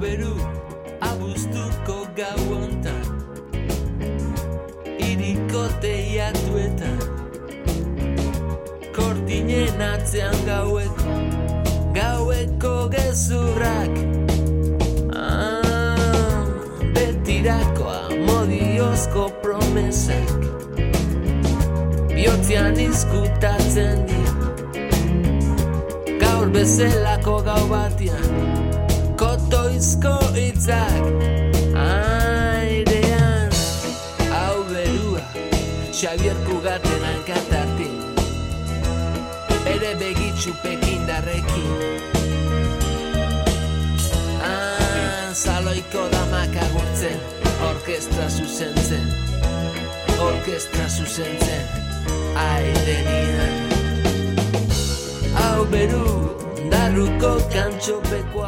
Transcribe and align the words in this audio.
beru 0.00 0.36
abuztuko 1.00 1.96
gau 2.16 2.40
ontan 2.52 3.06
Iriko 5.00 5.62
teiatuetan 5.80 6.98
Kortinen 8.96 9.80
atzean 9.80 10.36
gaueko 10.48 11.16
Gaueko 11.96 12.74
gezurrak. 12.92 13.94
Ah, 15.16 16.44
Betirakoa 16.92 18.00
modiozko 18.28 19.30
promesak 19.40 20.28
Biotzean 22.12 22.76
izkutatzen 22.80 24.04
dira. 24.08 24.36
Gaur 26.20 26.52
bezelako 26.52 27.40
gau 27.48 27.62
batian 27.72 28.25
hitzak 30.36 31.02
Aidean 31.72 33.50
Hau 34.28 34.64
berua 34.68 35.24
Xabier 35.92 36.36
Kugaten 36.46 37.02
hankatatik 37.08 37.94
Bere 39.64 39.92
begitxupekin 40.00 41.08
darrekin 41.08 41.72
Zaloiko 45.36 46.00
ah, 46.04 46.08
damak 46.12 46.56
agurtzen 46.64 47.18
Orkestra 47.68 48.28
zuzentzen 48.28 49.06
Orkestra 50.20 50.88
zuzentzen 50.88 51.64
Aire 52.36 52.98
nian 53.08 53.54
Hau 55.36 55.64
beru 55.72 56.45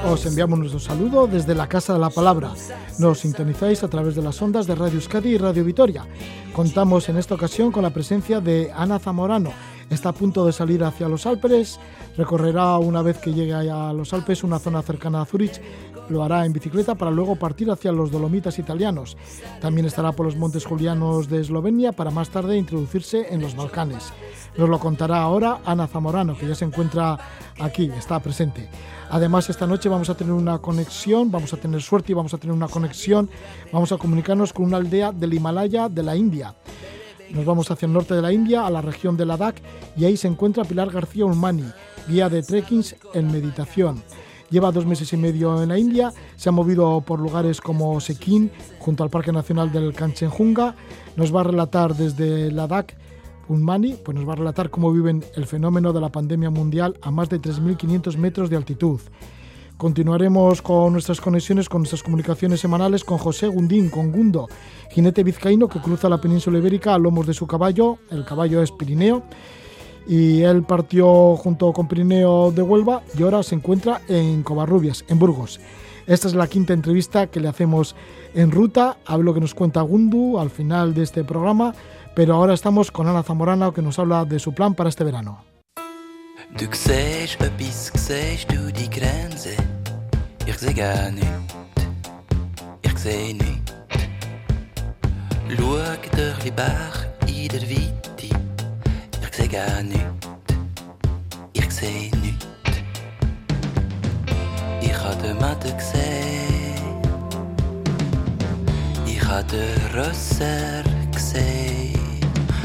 Os 0.04 0.26
enviamos 0.26 0.58
nuestro 0.58 0.80
saludo 0.80 1.26
desde 1.26 1.54
la 1.54 1.66
Casa 1.68 1.92
de 1.92 1.98
la 1.98 2.10
Palabra. 2.10 2.52
Nos 2.98 3.20
sintonizáis 3.20 3.82
a 3.82 3.88
través 3.88 4.14
de 4.14 4.22
las 4.22 4.40
ondas 4.40 4.66
de 4.66 4.74
Radio 4.74 4.94
Euskadi 4.94 5.30
y 5.30 5.38
Radio 5.38 5.64
Vitoria. 5.64 6.06
Contamos 6.52 7.08
en 7.08 7.18
esta 7.18 7.34
ocasión 7.34 7.70
con 7.70 7.82
la 7.82 7.90
presencia 7.90 8.40
de 8.40 8.72
Ana 8.74 8.98
Zamorano. 8.98 9.52
Está 9.90 10.10
a 10.10 10.12
punto 10.12 10.44
de 10.44 10.52
salir 10.52 10.84
hacia 10.84 11.08
los 11.08 11.24
Alpes, 11.26 11.80
recorrerá 12.16 12.76
una 12.78 13.00
vez 13.02 13.18
que 13.18 13.32
llegue 13.32 13.54
a 13.54 13.92
los 13.92 14.12
Alpes 14.12 14.44
una 14.44 14.58
zona 14.58 14.82
cercana 14.82 15.22
a 15.22 15.24
Zurich 15.24 15.60
lo 16.08 16.22
hará 16.22 16.44
en 16.44 16.52
bicicleta 16.52 16.94
para 16.94 17.10
luego 17.10 17.36
partir 17.36 17.70
hacia 17.70 17.92
los 17.92 18.10
Dolomitas 18.10 18.58
italianos. 18.58 19.16
También 19.60 19.86
estará 19.86 20.12
por 20.12 20.26
los 20.26 20.36
Montes 20.36 20.64
Julianos 20.64 21.28
de 21.28 21.40
Eslovenia 21.40 21.92
para 21.92 22.10
más 22.10 22.30
tarde 22.30 22.56
introducirse 22.56 23.26
en 23.30 23.40
los 23.40 23.54
Balcanes. 23.54 24.12
Nos 24.56 24.68
lo 24.68 24.78
contará 24.78 25.18
ahora 25.18 25.60
Ana 25.64 25.86
Zamorano, 25.86 26.36
que 26.36 26.48
ya 26.48 26.54
se 26.54 26.64
encuentra 26.64 27.18
aquí, 27.60 27.90
está 27.96 28.18
presente. 28.20 28.68
Además, 29.10 29.48
esta 29.48 29.66
noche 29.66 29.88
vamos 29.88 30.10
a 30.10 30.16
tener 30.16 30.32
una 30.32 30.58
conexión, 30.58 31.30
vamos 31.30 31.52
a 31.52 31.56
tener 31.56 31.80
suerte 31.80 32.12
y 32.12 32.14
vamos 32.14 32.34
a 32.34 32.38
tener 32.38 32.54
una 32.54 32.68
conexión, 32.68 33.30
vamos 33.72 33.92
a 33.92 33.96
comunicarnos 33.96 34.52
con 34.52 34.66
una 34.66 34.78
aldea 34.78 35.12
del 35.12 35.34
Himalaya 35.34 35.88
de 35.88 36.02
la 36.02 36.16
India. 36.16 36.54
Nos 37.30 37.44
vamos 37.44 37.70
hacia 37.70 37.86
el 37.86 37.92
norte 37.92 38.14
de 38.14 38.22
la 38.22 38.32
India, 38.32 38.66
a 38.66 38.70
la 38.70 38.80
región 38.80 39.16
de 39.16 39.26
Ladakh, 39.26 39.56
y 39.96 40.04
ahí 40.04 40.16
se 40.16 40.28
encuentra 40.28 40.64
Pilar 40.64 40.90
García 40.90 41.26
Ulmani, 41.26 41.64
guía 42.08 42.28
de 42.28 42.42
trekkings 42.42 42.96
en 43.14 43.30
meditación. 43.30 44.02
Lleva 44.50 44.72
dos 44.72 44.86
meses 44.86 45.12
y 45.12 45.18
medio 45.18 45.62
en 45.62 45.68
la 45.68 45.78
India, 45.78 46.12
se 46.36 46.48
ha 46.48 46.52
movido 46.52 47.02
por 47.02 47.20
lugares 47.20 47.60
como 47.60 48.00
Sekhin, 48.00 48.50
junto 48.78 49.04
al 49.04 49.10
Parque 49.10 49.30
Nacional 49.30 49.70
del 49.70 49.92
Kanchenjunga. 49.92 50.74
Nos 51.16 51.34
va 51.34 51.40
a 51.40 51.44
relatar 51.44 51.94
desde 51.94 52.50
Ladakh 52.50 52.94
Unmani, 53.48 53.94
pues 54.02 54.14
nos 54.14 54.26
va 54.26 54.32
a 54.32 54.36
relatar 54.36 54.70
cómo 54.70 54.90
viven 54.90 55.22
el 55.34 55.46
fenómeno 55.46 55.92
de 55.92 56.00
la 56.00 56.08
pandemia 56.08 56.48
mundial 56.48 56.98
a 57.02 57.10
más 57.10 57.28
de 57.28 57.40
3.500 57.42 58.16
metros 58.16 58.48
de 58.48 58.56
altitud. 58.56 59.00
Continuaremos 59.78 60.60
con 60.60 60.92
nuestras 60.92 61.20
conexiones, 61.20 61.68
con 61.68 61.82
nuestras 61.82 62.02
comunicaciones 62.02 62.58
semanales 62.58 63.04
con 63.04 63.16
José 63.16 63.46
Gundín, 63.46 63.90
con 63.90 64.10
Gundo, 64.10 64.48
jinete 64.90 65.22
vizcaíno 65.22 65.68
que 65.68 65.78
cruza 65.78 66.08
la 66.08 66.20
península 66.20 66.58
ibérica 66.58 66.94
a 66.94 66.98
lomos 66.98 67.28
de 67.28 67.32
su 67.32 67.46
caballo, 67.46 67.98
el 68.10 68.24
caballo 68.24 68.60
es 68.60 68.72
Pirineo, 68.72 69.22
y 70.08 70.42
él 70.42 70.64
partió 70.64 71.36
junto 71.36 71.72
con 71.72 71.86
Pirineo 71.86 72.50
de 72.50 72.60
Huelva 72.60 73.02
y 73.16 73.22
ahora 73.22 73.44
se 73.44 73.54
encuentra 73.54 74.00
en 74.08 74.42
Covarrubias, 74.42 75.04
en 75.06 75.20
Burgos. 75.20 75.60
Esta 76.08 76.26
es 76.26 76.34
la 76.34 76.48
quinta 76.48 76.72
entrevista 76.72 77.28
que 77.28 77.38
le 77.38 77.46
hacemos 77.46 77.94
en 78.34 78.50
ruta, 78.50 78.96
hablo 79.06 79.32
que 79.32 79.40
nos 79.40 79.54
cuenta 79.54 79.82
Gundu 79.82 80.40
al 80.40 80.50
final 80.50 80.92
de 80.92 81.04
este 81.04 81.22
programa, 81.22 81.72
pero 82.16 82.34
ahora 82.34 82.54
estamos 82.54 82.90
con 82.90 83.06
Ana 83.06 83.22
Zamorana 83.22 83.70
que 83.72 83.82
nos 83.82 84.00
habla 84.00 84.24
de 84.24 84.40
su 84.40 84.52
plan 84.52 84.74
para 84.74 84.88
este 84.88 85.04
verano. 85.04 85.44
Ich 90.50 90.56
sehe 90.56 90.72
gar 90.74 91.10
nichts, 91.10 91.54
ich 92.80 92.98
sehe 92.98 93.34
nichts. 93.34 93.72
Schau 95.54 95.76
durch 96.16 96.38
die 96.42 96.50
Bach 96.50 97.04
in 97.26 97.48
der 97.48 97.60
Weite. 97.60 97.94
Ich 98.16 99.36
sehe 99.36 99.48
gar 99.48 99.82
nichts, 99.82 100.26
ich 101.52 101.70
sehe 101.70 102.10
nichts. 102.22 102.46
Ich 104.80 104.98
habe 104.98 105.22
den 105.22 105.38
Maden 105.38 105.76
gesehen, 105.76 107.02
ich 109.06 109.22
habe 109.24 109.44
den 109.44 110.00
Rösser 110.00 110.82
gesehen. 111.12 112.22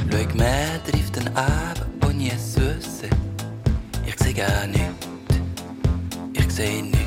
Schau, 0.10 0.38
mehr 0.38 0.84
trifft 0.86 1.18
den 1.18 1.28
Abend, 1.36 1.86
ohne 2.06 2.32
es 2.32 2.54
zu. 2.54 2.62
Ich 4.06 4.18
sehe 4.18 4.34
gar 4.34 4.68
nichts, 4.68 5.08
ich 6.34 6.52
sehe 6.52 6.82
nichts. 6.82 7.03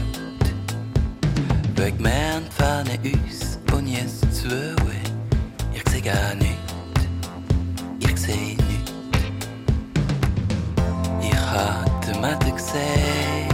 Bögmän 1.77 2.43
fan 2.51 2.87
är 2.87 3.07
us 3.07 3.59
och 3.73 3.83
njes 3.83 4.21
svöe 4.33 5.01
Jag 5.75 5.91
säga 5.91 6.35
nytt, 6.35 7.09
jag 8.01 8.19
säger 8.19 8.57
nytt 8.57 8.93
Ich 11.23 11.35
hatte 11.35 12.21
matig 12.21 12.55
gesehen. 12.57 13.49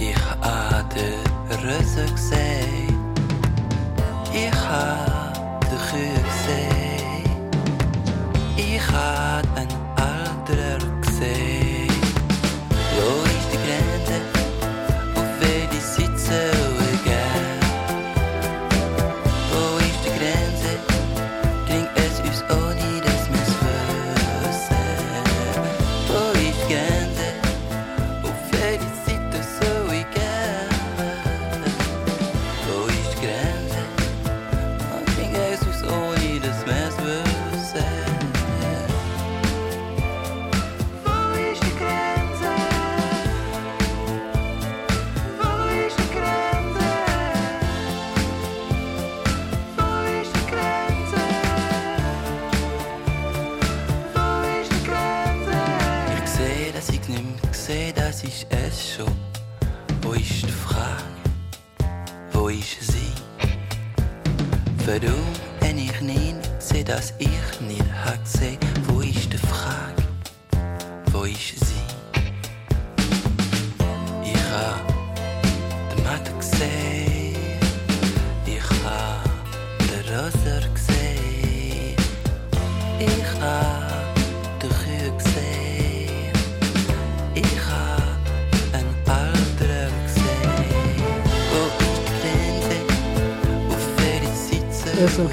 Ich 0.00 0.16
hatte 0.40 1.04
rösig 1.62 2.10
gesehen. 2.10 3.14
Ich 4.32 4.54
hatte 4.54 5.76
chüg 5.90 6.24
gesehen. 6.24 7.50
Ich 8.56 8.92
hatte 8.92 9.60
ein 9.60 9.68
anderer 9.96 11.00
gesehen 11.00 11.53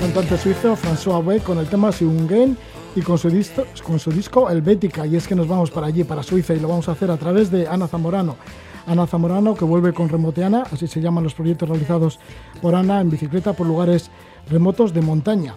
cantante 0.01 0.35
suizo 0.35 0.75
François 0.75 1.23
Wey 1.23 1.41
con 1.41 1.59
el 1.59 1.67
tema 1.67 1.91
Siungen 1.91 2.57
y 2.95 3.01
con 3.01 3.19
su, 3.19 3.29
disco, 3.29 3.65
con 3.83 3.99
su 3.99 4.11
disco 4.11 4.49
Helvética. 4.49 5.05
Y 5.05 5.15
es 5.15 5.27
que 5.27 5.35
nos 5.35 5.47
vamos 5.47 5.69
para 5.69 5.85
allí, 5.85 6.03
para 6.03 6.23
Suiza, 6.23 6.55
y 6.55 6.59
lo 6.59 6.67
vamos 6.67 6.89
a 6.89 6.93
hacer 6.93 7.11
a 7.11 7.17
través 7.17 7.51
de 7.51 7.67
Ana 7.67 7.87
Zamorano. 7.87 8.35
Ana 8.87 9.05
Zamorano, 9.05 9.53
que 9.53 9.63
vuelve 9.63 9.93
con 9.93 10.09
Remoteana, 10.09 10.63
así 10.71 10.87
se 10.87 11.01
llaman 11.01 11.23
los 11.23 11.35
proyectos 11.35 11.69
realizados 11.69 12.19
por 12.63 12.73
Ana 12.73 12.99
en 12.99 13.11
bicicleta 13.11 13.53
por 13.53 13.67
lugares 13.67 14.09
remotos 14.49 14.91
de 14.91 15.01
montaña. 15.01 15.53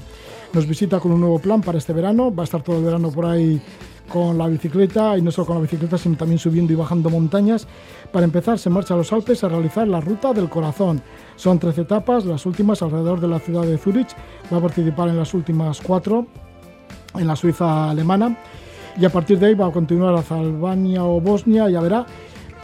Nos 0.53 0.67
visita 0.67 1.01
con 1.01 1.13
un 1.13 1.21
nuevo 1.21 1.39
plan 1.39 1.63
para 1.63 1.79
este 1.79 1.95
verano, 1.95 2.33
va 2.33 2.43
a 2.43 2.45
estar 2.45 2.63
todo 2.63 2.77
el 2.77 2.85
verano 2.85 3.11
por 3.11 3.25
ahí 3.25 3.63
con 4.09 4.39
la 4.39 4.47
bicicleta 4.49 5.17
y 5.17 5.23
no 5.23 5.31
solo 5.31 5.47
con 5.47 5.57
la 5.57 5.63
bicicleta, 5.63 5.99
sino 5.99 6.17
también 6.17 6.39
subiendo 6.39 6.73
y 6.73 6.77
bajando 6.77 7.11
montañas. 7.11 7.67
Para 8.13 8.25
empezar, 8.25 8.59
se 8.59 8.71
marcha 8.71 8.95
a 8.95 8.97
los 8.97 9.13
Alpes 9.13 9.43
a 9.45 9.49
realizar 9.49 9.89
la 9.89 10.01
Ruta 10.01 10.33
del 10.33 10.49
Corazón. 10.49 11.03
Son 11.37 11.59
13 11.59 11.83
etapas, 11.83 12.25
las 12.25 12.47
últimas 12.47 12.83
alrededor 12.83 13.21
de 13.21 13.29
la 13.29 13.39
ciudad 13.39 13.63
de 13.63 13.79
Zurich. 13.79 14.15
Va 14.53 14.59
a 14.59 14.61
participar 14.61 15.09
en 15.09 15.17
las 15.17 15.35
últimas 15.35 15.81
cuatro 15.81 16.27
en 17.19 17.27
la 17.27 17.37
Suiza 17.37 17.91
alemana 17.91 18.37
y 18.99 19.05
a 19.05 19.11
partir 19.11 19.39
de 19.39 19.47
ahí 19.47 19.55
va 19.55 19.67
a 19.67 19.73
continuar 19.73 20.15
hacia 20.15 20.37
Albania 20.37 21.05
o 21.05 21.21
Bosnia, 21.21 21.69
ya 21.69 21.81
verá, 21.81 22.07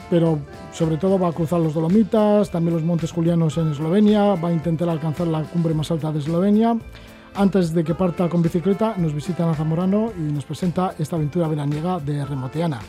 pero 0.09 0.39
sobre 0.73 0.97
todo 0.97 1.19
va 1.19 1.29
a 1.29 1.33
cruzar 1.33 1.61
los 1.61 1.75
Dolomitas, 1.75 2.51
también 2.51 2.75
los 2.75 2.85
Montes 2.85 3.11
Julianos 3.11 3.57
en 3.59 3.73
Eslovenia, 3.73 4.35
va 4.35 4.49
a 4.49 4.53
intentar 4.53 4.89
alcanzar 4.89 5.27
la 5.27 5.43
cumbre 5.43 5.75
más 5.75 5.91
alta 5.91 6.13
de 6.13 6.21
Eslovenia. 6.21 6.77
Antes 7.35 7.73
de 7.73 7.85
que 7.85 7.95
parta 7.95 8.29
con 8.29 8.43
bicicleta, 8.43 8.95
nos 8.97 9.15
visita 9.15 9.45
Ana 9.45 9.55
Zamorano 9.55 10.13
y 10.17 10.33
nos 10.33 10.45
presenta 10.45 10.95
esta 10.99 11.17
aventura 11.17 11.49
veraniega 11.49 11.99
de 12.01 12.25
Remoteana. 12.25 12.81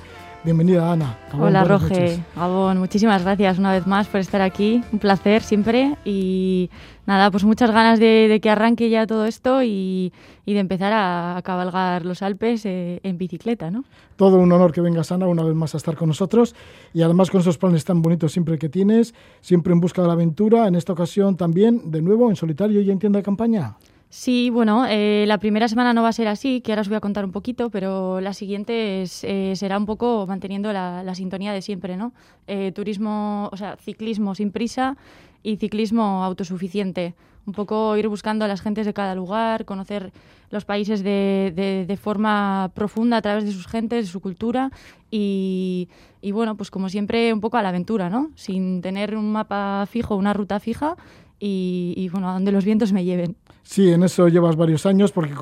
Bienvenida, 0.44 0.92
Ana. 0.92 1.20
Hola, 1.38 1.64
Roge. 1.64 2.20
Gabón, 2.36 2.80
muchísimas 2.80 3.22
gracias 3.24 3.60
una 3.60 3.72
vez 3.72 3.86
más 3.86 4.08
por 4.08 4.20
estar 4.20 4.42
aquí. 4.42 4.84
Un 4.92 4.98
placer 4.98 5.44
siempre. 5.44 5.96
Y 6.04 6.72
nada, 7.06 7.30
pues 7.30 7.44
muchas 7.44 7.70
ganas 7.70 8.00
de, 8.00 8.40
que 8.42 8.50
arranque 8.50 8.90
ya 8.90 9.06
todo 9.06 9.28
esto 9.28 9.62
y, 9.62 10.12
de 10.48 10.58
empezar 10.58 10.92
a, 10.94 11.40
cabalgar 11.44 12.06
los 12.06 12.24
Alpes 12.24 12.66
eh, 12.66 13.00
en 13.04 13.20
bicicleta, 13.20 13.70
¿no? 13.70 13.84
Todo 14.16 14.38
un 14.38 14.52
honor 14.52 14.72
que 14.72 14.82
vengas, 14.82 15.12
Ana, 15.12 15.28
una 15.28 15.44
vez 15.44 15.54
más 15.54 15.76
a 15.76 15.78
estar 15.78 15.96
con 15.96 16.08
nosotros. 16.08 16.56
Y 16.92 17.04
además 17.04 17.30
con 17.30 17.42
esos 17.42 17.60
planes 17.60 17.86
tan 17.86 18.02
bonitos 18.02 18.32
siempre 18.32 18.58
que 18.58 18.68
tienes, 18.68 19.14
siempre 19.42 19.74
en 19.74 19.80
busca 19.80 20.02
de 20.02 20.08
la 20.08 20.14
aventura. 20.16 20.68
En 20.68 20.74
esta 20.74 20.94
ocasión 20.94 21.38
también, 21.38 21.92
de 21.92 22.02
nuevo, 22.02 22.32
en 22.32 22.36
solitario 22.36 22.82
y 22.82 22.90
en 22.90 22.98
tienda 22.98 23.20
de 23.20 23.24
campaña. 23.24 23.76
Sí, 24.14 24.50
bueno, 24.50 24.86
eh, 24.90 25.24
la 25.26 25.38
primera 25.38 25.70
semana 25.70 25.94
no 25.94 26.04
va 26.04 26.10
a 26.10 26.12
ser 26.12 26.28
así, 26.28 26.60
que 26.60 26.74
ahora 26.74 26.82
os 26.82 26.90
voy 26.90 26.98
a 26.98 27.00
contar 27.00 27.24
un 27.24 27.32
poquito, 27.32 27.70
pero 27.70 28.20
la 28.20 28.34
siguiente 28.34 29.06
eh, 29.24 29.54
será 29.56 29.78
un 29.78 29.86
poco 29.86 30.26
manteniendo 30.28 30.74
la, 30.74 31.16
sintonía 31.16 31.54
de 31.54 31.62
siempre, 31.62 31.96
¿no? 31.96 32.12
Eh, 32.46 32.74
turismo, 32.76 33.48
o 33.54 33.56
sea, 33.56 33.78
ciclismo 33.78 34.36
sin 34.36 34.52
prisa 34.52 34.98
y 35.44 35.56
ciclismo 35.56 36.26
autosuficiente. 36.26 37.16
Un 37.46 37.54
poco 37.54 37.96
ir 37.96 38.10
buscando 38.10 38.44
a 38.44 38.50
las 38.50 38.60
gentes 38.60 38.86
de 38.86 38.94
cada 38.94 39.16
lugar, 39.16 39.64
conocer 39.64 40.12
los 40.50 40.66
países 40.66 41.04
de, 41.04 41.86
de, 41.88 41.98
forma 41.98 42.70
profunda 42.76 43.16
a 43.16 43.22
través 43.22 43.46
de 43.46 43.54
sus 43.54 43.66
gentes, 43.66 44.08
de 44.08 44.12
su 44.12 44.20
cultura 44.20 44.72
y, 45.10 45.88
y, 46.22 46.34
bueno, 46.34 46.58
pues 46.58 46.70
como 46.70 46.90
siempre 46.90 47.32
un 47.32 47.40
poco 47.40 47.56
a 47.56 47.62
la 47.62 47.70
aventura, 47.70 48.10
¿no? 48.10 48.30
Sin 48.36 48.82
tener 48.82 49.16
un 49.16 49.32
mapa 49.32 49.86
fijo, 49.90 50.18
una 50.18 50.34
ruta 50.34 50.60
fija 50.60 50.98
y, 51.40 52.10
bueno, 52.12 52.30
a 52.30 52.34
donde 52.34 52.52
los 52.52 52.66
vientos 52.66 52.92
me 52.94 53.04
lleven. 53.04 53.36
Sí, 53.64 53.90
en 53.90 54.04
eso 54.04 54.28
llevas 54.28 54.56
varios 54.56 54.86
años 54.86 55.12
porque 55.12 55.34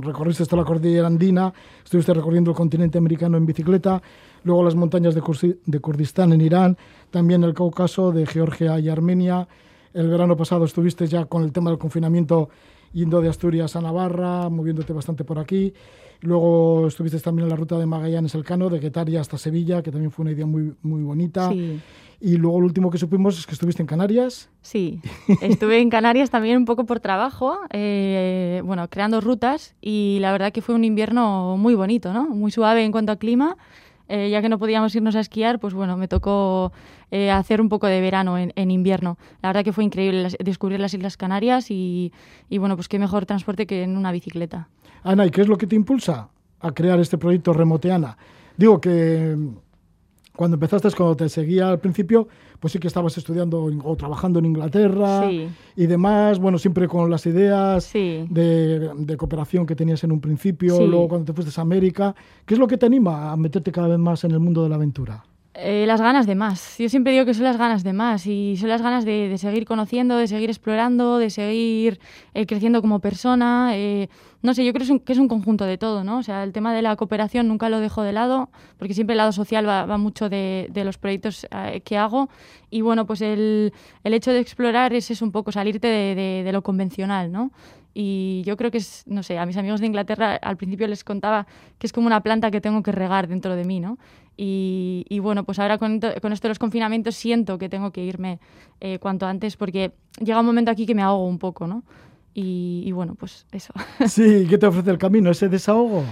recorriste 0.00 0.44
toda 0.46 0.62
la 0.62 0.66
cordillera 0.66 1.06
andina, 1.06 1.52
estuviste 1.84 2.14
recorriendo 2.14 2.50
el 2.50 2.56
continente 2.56 2.98
americano 2.98 3.36
en 3.36 3.46
bicicleta, 3.46 4.02
luego 4.44 4.64
las 4.64 4.74
montañas 4.74 5.14
de, 5.14 5.22
de 5.64 5.80
Kurdistán 5.80 6.32
en 6.32 6.40
Irán, 6.40 6.76
también 7.10 7.44
el 7.44 7.54
Cáucaso, 7.54 8.10
de 8.10 8.26
Georgia 8.26 8.78
y 8.80 8.88
Armenia. 8.88 9.46
El 9.94 10.08
verano 10.08 10.36
pasado 10.36 10.64
estuviste 10.64 11.06
ya 11.06 11.26
con 11.26 11.44
el 11.44 11.52
tema 11.52 11.70
del 11.70 11.78
confinamiento 11.78 12.48
yendo 12.92 13.20
de 13.20 13.28
Asturias 13.28 13.76
a 13.76 13.80
Navarra, 13.80 14.48
moviéndote 14.48 14.92
bastante 14.92 15.24
por 15.24 15.38
aquí. 15.38 15.72
Luego 16.22 16.86
estuviste 16.86 17.18
también 17.20 17.44
en 17.44 17.50
la 17.50 17.56
ruta 17.56 17.78
de 17.78 17.84
Magallanes 17.84 18.34
Elcano, 18.34 18.70
de 18.70 18.78
Guetaria 18.78 19.20
hasta 19.20 19.36
Sevilla, 19.36 19.82
que 19.82 19.90
también 19.90 20.10
fue 20.10 20.22
una 20.22 20.32
idea 20.32 20.46
muy, 20.46 20.72
muy 20.82 21.02
bonita. 21.02 21.50
Sí. 21.50 21.80
Y 22.24 22.36
luego 22.36 22.60
lo 22.60 22.66
último 22.66 22.88
que 22.88 22.98
supimos 22.98 23.36
es 23.36 23.46
que 23.46 23.52
estuviste 23.54 23.82
en 23.82 23.88
Canarias. 23.88 24.48
Sí, 24.60 25.00
estuve 25.42 25.80
en 25.80 25.90
Canarias 25.90 26.30
también 26.30 26.56
un 26.56 26.66
poco 26.66 26.86
por 26.86 27.00
trabajo, 27.00 27.58
eh, 27.70 28.62
bueno, 28.64 28.88
creando 28.88 29.20
rutas 29.20 29.74
y 29.80 30.18
la 30.20 30.30
verdad 30.30 30.52
que 30.52 30.62
fue 30.62 30.76
un 30.76 30.84
invierno 30.84 31.56
muy 31.56 31.74
bonito, 31.74 32.12
¿no? 32.12 32.28
Muy 32.28 32.52
suave 32.52 32.84
en 32.84 32.92
cuanto 32.92 33.10
a 33.10 33.16
clima. 33.16 33.56
Eh, 34.08 34.30
ya 34.30 34.40
que 34.40 34.48
no 34.48 34.58
podíamos 34.58 34.94
irnos 34.94 35.16
a 35.16 35.20
esquiar, 35.20 35.58
pues 35.58 35.74
bueno, 35.74 35.96
me 35.96 36.06
tocó 36.06 36.70
eh, 37.10 37.30
hacer 37.30 37.60
un 37.60 37.68
poco 37.68 37.88
de 37.88 38.00
verano 38.00 38.38
en, 38.38 38.70
invierno. 38.70 39.16
La 39.42 39.48
verdad 39.48 39.64
que 39.64 39.72
fue 39.72 39.82
increíble 39.82 40.28
descubrir 40.38 40.78
las 40.78 40.94
Islas 40.94 41.16
Canarias 41.16 41.70
y, 41.70 42.12
y, 42.48 42.58
bueno, 42.58 42.76
pues 42.76 42.88
qué 42.88 42.98
mejor 42.98 43.26
transporte 43.26 43.66
que 43.66 43.82
en 43.82 43.96
una 43.96 44.12
bicicleta. 44.12 44.68
Ana, 45.02 45.26
¿y 45.26 45.30
qué 45.30 45.40
es 45.40 45.48
lo 45.48 45.56
que 45.56 45.66
te 45.66 45.76
impulsa 45.76 46.28
a 46.60 46.72
crear 46.72 47.00
este 47.00 47.16
proyecto 47.16 47.52
Remoteana? 47.52 48.16
Digo 48.56 48.80
que 48.80 49.36
cuando 50.36 50.56
empezaste, 50.56 50.90
cuando 50.96 51.16
te 51.16 51.28
seguía 51.28 51.68
al 51.68 51.78
principio, 51.78 52.28
pues 52.58 52.72
sí 52.72 52.78
que 52.78 52.88
estabas 52.88 53.16
estudiando 53.18 53.64
o 53.84 53.96
trabajando 53.96 54.38
en 54.38 54.46
Inglaterra 54.46 55.30
y 55.30 55.86
demás, 55.86 56.38
bueno, 56.38 56.58
siempre 56.58 56.88
con 56.88 57.10
las 57.10 57.26
ideas 57.26 57.92
de, 57.92 59.16
cooperación 59.18 59.66
que 59.66 59.76
tenías 59.76 60.02
en 60.04 60.12
un 60.12 60.20
principio, 60.20 60.86
luego 60.86 61.08
cuando 61.08 61.26
te 61.26 61.32
fuiste 61.32 61.60
a 61.60 61.62
América. 61.62 62.14
¿Qué 62.46 62.54
es 62.54 62.60
lo 62.60 62.66
que 62.66 62.78
te 62.78 62.86
anima 62.86 63.30
a 63.30 63.36
meterte 63.36 63.72
cada 63.72 63.88
vez 63.88 63.98
más 63.98 64.24
en 64.24 64.30
el 64.30 64.40
mundo 64.40 64.62
de 64.62 64.68
la 64.68 64.76
aventura? 64.76 65.24
Eh, 65.54 65.84
las 65.86 66.00
ganas 66.00 66.26
de 66.26 66.34
más. 66.34 66.78
Yo 66.78 66.88
siempre 66.88 67.12
digo 67.12 67.26
que 67.26 67.34
son 67.34 67.44
las 67.44 67.58
ganas 67.58 67.84
de 67.84 67.92
más 67.92 68.26
y 68.26 68.56
son 68.56 68.70
las 68.70 68.80
ganas 68.80 69.04
de, 69.04 69.36
seguir 69.36 69.66
conociendo, 69.66 70.16
de 70.16 70.26
seguir 70.26 70.48
explorando, 70.48 71.18
de 71.18 71.28
seguir 71.28 72.00
eh, 72.32 72.46
creciendo 72.46 72.80
como 72.80 73.00
persona. 73.00 73.76
Eh, 73.76 74.08
no 74.40 74.54
sé, 74.54 74.64
yo 74.64 74.72
creo 74.72 74.98
que 75.04 75.12
es 75.12 75.18
un 75.18 75.28
conjunto 75.28 75.66
de 75.66 75.76
todo, 75.76 76.04
¿no? 76.04 76.18
O 76.18 76.22
sea, 76.22 76.42
el 76.42 76.52
tema 76.52 76.74
de 76.74 76.80
la 76.80 76.96
cooperación 76.96 77.48
nunca 77.48 77.68
lo 77.68 77.80
dejo 77.80 78.02
de 78.02 78.12
lado, 78.12 78.48
porque 78.78 78.94
siempre 78.94 79.12
el 79.12 79.18
lado 79.18 79.32
social 79.32 79.68
va, 79.68 79.98
mucho 79.98 80.30
de, 80.30 80.70
los 80.74 80.96
proyectos 80.96 81.46
que 81.84 81.98
hago. 81.98 82.30
Y 82.70 82.80
bueno, 82.80 83.06
pues 83.06 83.20
el, 83.20 83.74
el, 84.04 84.14
hecho 84.14 84.32
de 84.32 84.40
explorar 84.40 84.94
es, 84.94 85.10
es 85.10 85.20
un 85.20 85.32
poco 85.32 85.52
salirte 85.52 85.86
de, 85.86 86.42
de 86.44 86.52
lo 86.52 86.62
convencional, 86.62 87.30
¿no? 87.30 87.52
Y 87.94 88.42
yo 88.46 88.56
creo 88.56 88.70
que 88.70 88.78
es, 88.78 89.04
no 89.06 89.22
sé, 89.22 89.38
a 89.38 89.44
mis 89.44 89.56
amigos 89.56 89.80
de 89.80 89.86
Inglaterra 89.86 90.36
al 90.36 90.56
principio 90.56 90.88
les 90.88 91.04
contaba 91.04 91.46
que 91.78 91.86
es 91.86 91.92
como 91.92 92.06
una 92.06 92.22
planta 92.22 92.50
que 92.50 92.60
tengo 92.60 92.82
que 92.82 92.92
regar 92.92 93.28
dentro 93.28 93.54
de 93.54 93.64
mí, 93.64 93.80
¿no? 93.80 93.98
Y, 94.36 95.18
bueno, 95.20 95.44
pues 95.44 95.58
ahora 95.58 95.78
con, 95.78 96.00
con, 96.00 96.32
esto 96.32 96.48
de 96.48 96.50
los 96.50 96.58
confinamientos 96.58 97.14
siento 97.14 97.58
que 97.58 97.68
tengo 97.68 97.92
que 97.92 98.02
irme 98.02 98.40
eh, 98.80 98.98
cuanto 98.98 99.26
antes 99.26 99.56
porque 99.56 99.92
llega 100.18 100.40
un 100.40 100.46
momento 100.46 100.70
aquí 100.70 100.86
que 100.86 100.94
me 100.94 101.02
ahogo 101.02 101.26
un 101.26 101.38
poco, 101.38 101.66
¿no? 101.66 101.84
Y, 102.34 102.90
bueno, 102.92 103.14
pues 103.14 103.46
eso. 103.52 103.72
Sí, 104.08 104.46
¿qué 104.48 104.56
te 104.58 104.66
ofrece 104.66 104.90
el 104.90 104.98
camino? 104.98 105.30
¿Ese 105.30 105.48
desahogo? 105.48 106.02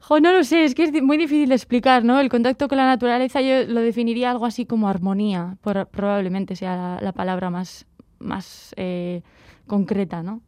Jo, 0.00 0.20
no 0.20 0.32
lo 0.32 0.44
sé, 0.44 0.64
es 0.64 0.74
que 0.74 0.84
es 0.84 1.02
muy 1.02 1.16
difícil 1.16 1.48
de 1.48 1.56
explicar, 1.56 2.04
¿no? 2.04 2.20
El 2.20 2.28
contacto 2.28 2.68
con 2.68 2.78
la 2.78 2.86
naturaleza 2.86 3.40
yo 3.40 3.64
lo 3.66 3.80
definiría 3.80 4.30
algo 4.30 4.46
así 4.46 4.64
como 4.64 4.88
armonía, 4.88 5.58
probablemente 5.60 6.54
sea 6.54 6.98
la, 7.02 7.12
palabra 7.12 7.50
más, 7.50 7.86
más 8.20 8.72
eh, 8.76 9.22
concreta, 9.66 10.22
¿no? 10.22 10.40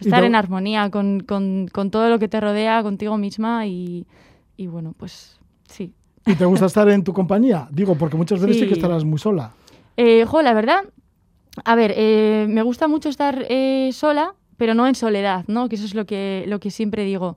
Estar 0.00 0.24
en 0.24 0.34
armonía 0.34 0.90
con, 0.90 1.20
con, 1.20 1.68
con, 1.68 1.90
todo 1.90 2.08
lo 2.08 2.18
que 2.18 2.28
te 2.28 2.40
rodea, 2.40 2.82
contigo 2.82 3.16
misma 3.16 3.66
y, 3.66 4.06
y 4.56 4.66
bueno, 4.66 4.94
pues 4.96 5.38
sí. 5.68 5.92
¿Y 6.26 6.34
te 6.34 6.44
gusta 6.44 6.66
estar 6.72 6.88
en 6.88 7.04
tu 7.04 7.12
compañía? 7.12 7.68
Digo, 7.70 7.94
porque 7.96 8.16
muchas 8.16 8.40
veces 8.40 8.58
sí, 8.58 8.66
que 8.68 8.74
estarás 8.74 9.04
muy 9.04 9.18
sola. 9.18 9.52
Eh, 9.96 10.24
jo, 10.26 10.42
la 10.42 10.54
verdad, 10.54 10.84
a 11.64 11.74
ver, 11.74 11.92
eh, 11.96 12.46
me 12.48 12.62
gusta 12.62 12.88
mucho 12.88 13.08
estar 13.08 13.46
eh, 13.48 13.90
sola, 13.92 14.34
pero 14.56 14.74
no 14.74 14.86
en 14.86 14.94
soledad, 14.94 15.44
¿no? 15.46 15.68
Que 15.68 15.76
eso 15.76 15.84
es 15.84 15.94
lo 15.94 16.04
que, 16.04 16.44
lo 16.48 16.58
que 16.58 16.70
siempre 16.70 17.04
digo. 17.04 17.36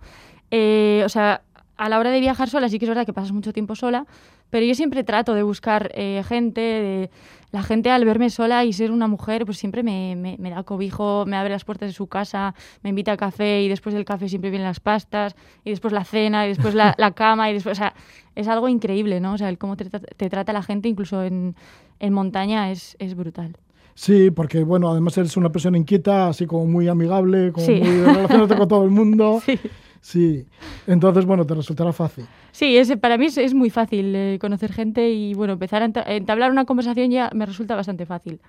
Eh, 0.49 1.03
o 1.05 1.09
sea, 1.09 1.41
a 1.77 1.89
la 1.89 1.99
hora 1.99 2.11
de 2.11 2.19
viajar 2.19 2.49
sola 2.49 2.69
sí 2.69 2.79
que 2.79 2.85
es 2.85 2.89
verdad 2.89 3.05
que 3.05 3.13
pasas 3.13 3.31
mucho 3.31 3.53
tiempo 3.53 3.75
sola, 3.75 4.05
pero 4.49 4.65
yo 4.65 4.75
siempre 4.75 5.03
trato 5.03 5.33
de 5.33 5.43
buscar 5.43 5.91
gente, 5.93 6.61
de, 6.61 7.09
la 7.51 7.63
gente 7.63 7.89
al 7.89 8.03
verme 8.03 8.29
sola 8.29 8.65
y 8.65 8.73
ser 8.73 8.91
una 8.91 9.07
mujer, 9.07 9.45
pues 9.45 9.57
siempre 9.57 9.83
me, 9.83 10.15
me, 10.15 10.49
da 10.49 10.63
cobijo, 10.63 11.25
me 11.25 11.37
abre 11.37 11.51
las 11.51 11.63
puertas 11.63 11.89
de 11.89 11.93
su 11.93 12.07
casa, 12.07 12.53
me 12.83 12.89
invita 12.89 13.13
a 13.13 13.17
café 13.17 13.61
y 13.61 13.69
después 13.69 13.95
del 13.95 14.05
café 14.05 14.27
siempre 14.27 14.49
vienen 14.49 14.67
las 14.67 14.79
pastas 14.79 15.35
y 15.63 15.69
después 15.69 15.93
la 15.93 16.03
cena 16.03 16.45
y 16.45 16.49
después 16.49 16.75
la, 16.75 16.93
la 16.97 17.11
cama 17.11 17.49
y 17.49 17.53
después, 17.53 17.77
o 17.77 17.81
sea, 17.81 17.93
es 18.35 18.47
algo 18.47 18.67
increíble, 18.67 19.19
¿no? 19.19 19.33
O 19.33 19.37
sea, 19.37 19.49
el 19.49 19.57
cómo 19.57 19.77
te, 19.77 19.85
te 19.89 20.29
trata 20.29 20.51
la 20.53 20.61
gente 20.61 20.89
incluso 20.89 21.23
en, 21.23 21.55
en 21.99 22.13
montaña 22.13 22.71
es, 22.71 22.95
es 22.99 23.15
brutal. 23.15 23.57
Sí, 23.95 24.29
porque 24.29 24.63
bueno, 24.63 24.91
además 24.91 25.17
eres 25.17 25.37
una 25.37 25.51
persona 25.51 25.77
inquieta, 25.77 26.27
así 26.27 26.45
como 26.45 26.67
muy 26.67 26.87
amigable, 26.87 27.51
como 27.51 27.65
muy 27.65 27.79
relacionarte 27.79 28.55
con 28.55 28.67
todo 28.67 28.83
el 28.83 28.91
mundo. 28.91 29.41
Sí. 29.47 29.59
Sí, 30.07 30.45
entonces, 30.87 31.25
bueno, 31.25 31.45
te 31.45 31.53
resultará 31.53 31.91
fácil. 31.91 32.25
Sí, 32.53 32.77
ese, 32.77 32.95
para 32.95 33.17
mí 33.17 33.25
es, 33.25 33.53
muy 33.53 33.69
fácil 33.69 34.15
eh, 34.15 34.37
conocer 34.39 34.71
gente 34.71 35.09
y, 35.09 35.33
bueno, 35.33 35.51
empezar 35.51 35.83
a 35.83 36.15
entablar 36.15 36.49
una 36.49 36.63
conversación 36.63 37.11
ya 37.11 37.29
me 37.33 37.45
resulta 37.45 37.75
bastante 37.75 38.05
fácil. 38.05 38.39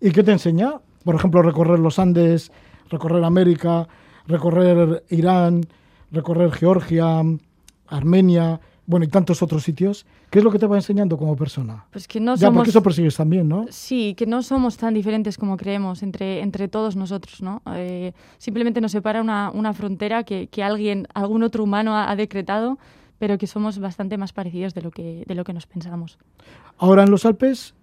¿Y 0.00 0.10
qué 0.10 0.24
te 0.24 0.32
enseña? 0.32 0.72
Por 1.04 1.14
ejemplo, 1.14 1.40
recorrer 1.40 1.78
los 1.78 2.00
Andes, 2.00 2.50
recorrer 2.90 3.22
América, 3.22 3.86
recorrer 4.26 5.04
Irán, 5.10 5.68
recorrer 6.10 6.50
Georgia, 6.50 7.22
Armenia 7.86 8.58
bueno, 8.88 9.04
y 9.04 9.08
tantos 9.08 9.42
otros 9.42 9.62
sitios. 9.62 10.06
¿Qué 10.30 10.38
es 10.38 10.44
lo 10.44 10.50
que 10.50 10.58
te 10.58 10.66
va 10.66 10.74
enseñando 10.76 11.18
como 11.18 11.36
persona? 11.36 11.84
Pues 11.90 12.08
que 12.08 12.20
no 12.20 12.36
ya, 12.36 12.50
porque 12.50 12.70
eso 12.70 12.82
persigues 12.82 13.14
también, 13.16 13.46
¿no? 13.46 13.66
Sí, 13.68 14.14
que 14.16 14.26
no 14.26 14.42
somos 14.42 14.78
tan 14.78 14.94
diferentes 14.94 15.36
como 15.36 15.58
creemos 15.58 16.02
entre, 16.02 16.40
entre 16.40 16.68
todos 16.68 16.96
nosotros, 16.96 17.42
¿no? 17.42 17.60
Eh, 17.74 18.12
simplemente 18.38 18.80
nos 18.80 18.92
separa 18.92 19.20
una, 19.20 19.50
una 19.52 19.74
frontera 19.74 20.24
que, 20.24 20.46
que, 20.46 20.62
alguien, 20.64 21.06
algún 21.12 21.42
otro 21.42 21.64
humano 21.64 21.98
ha, 21.98 22.16
decretado, 22.16 22.78
pero 23.18 23.36
que 23.36 23.46
somos 23.46 23.78
bastante 23.78 24.16
más 24.16 24.32
parecidos 24.32 24.72
de 24.72 24.80
lo 24.80 24.90
que, 24.90 25.22
de 25.26 25.34
lo 25.34 25.44
que 25.44 25.52
nos 25.52 25.66
pensamos. 25.66 26.18
Ahora 26.78 27.02
en 27.02 27.10
los 27.10 27.26
Alpes, 27.26 27.74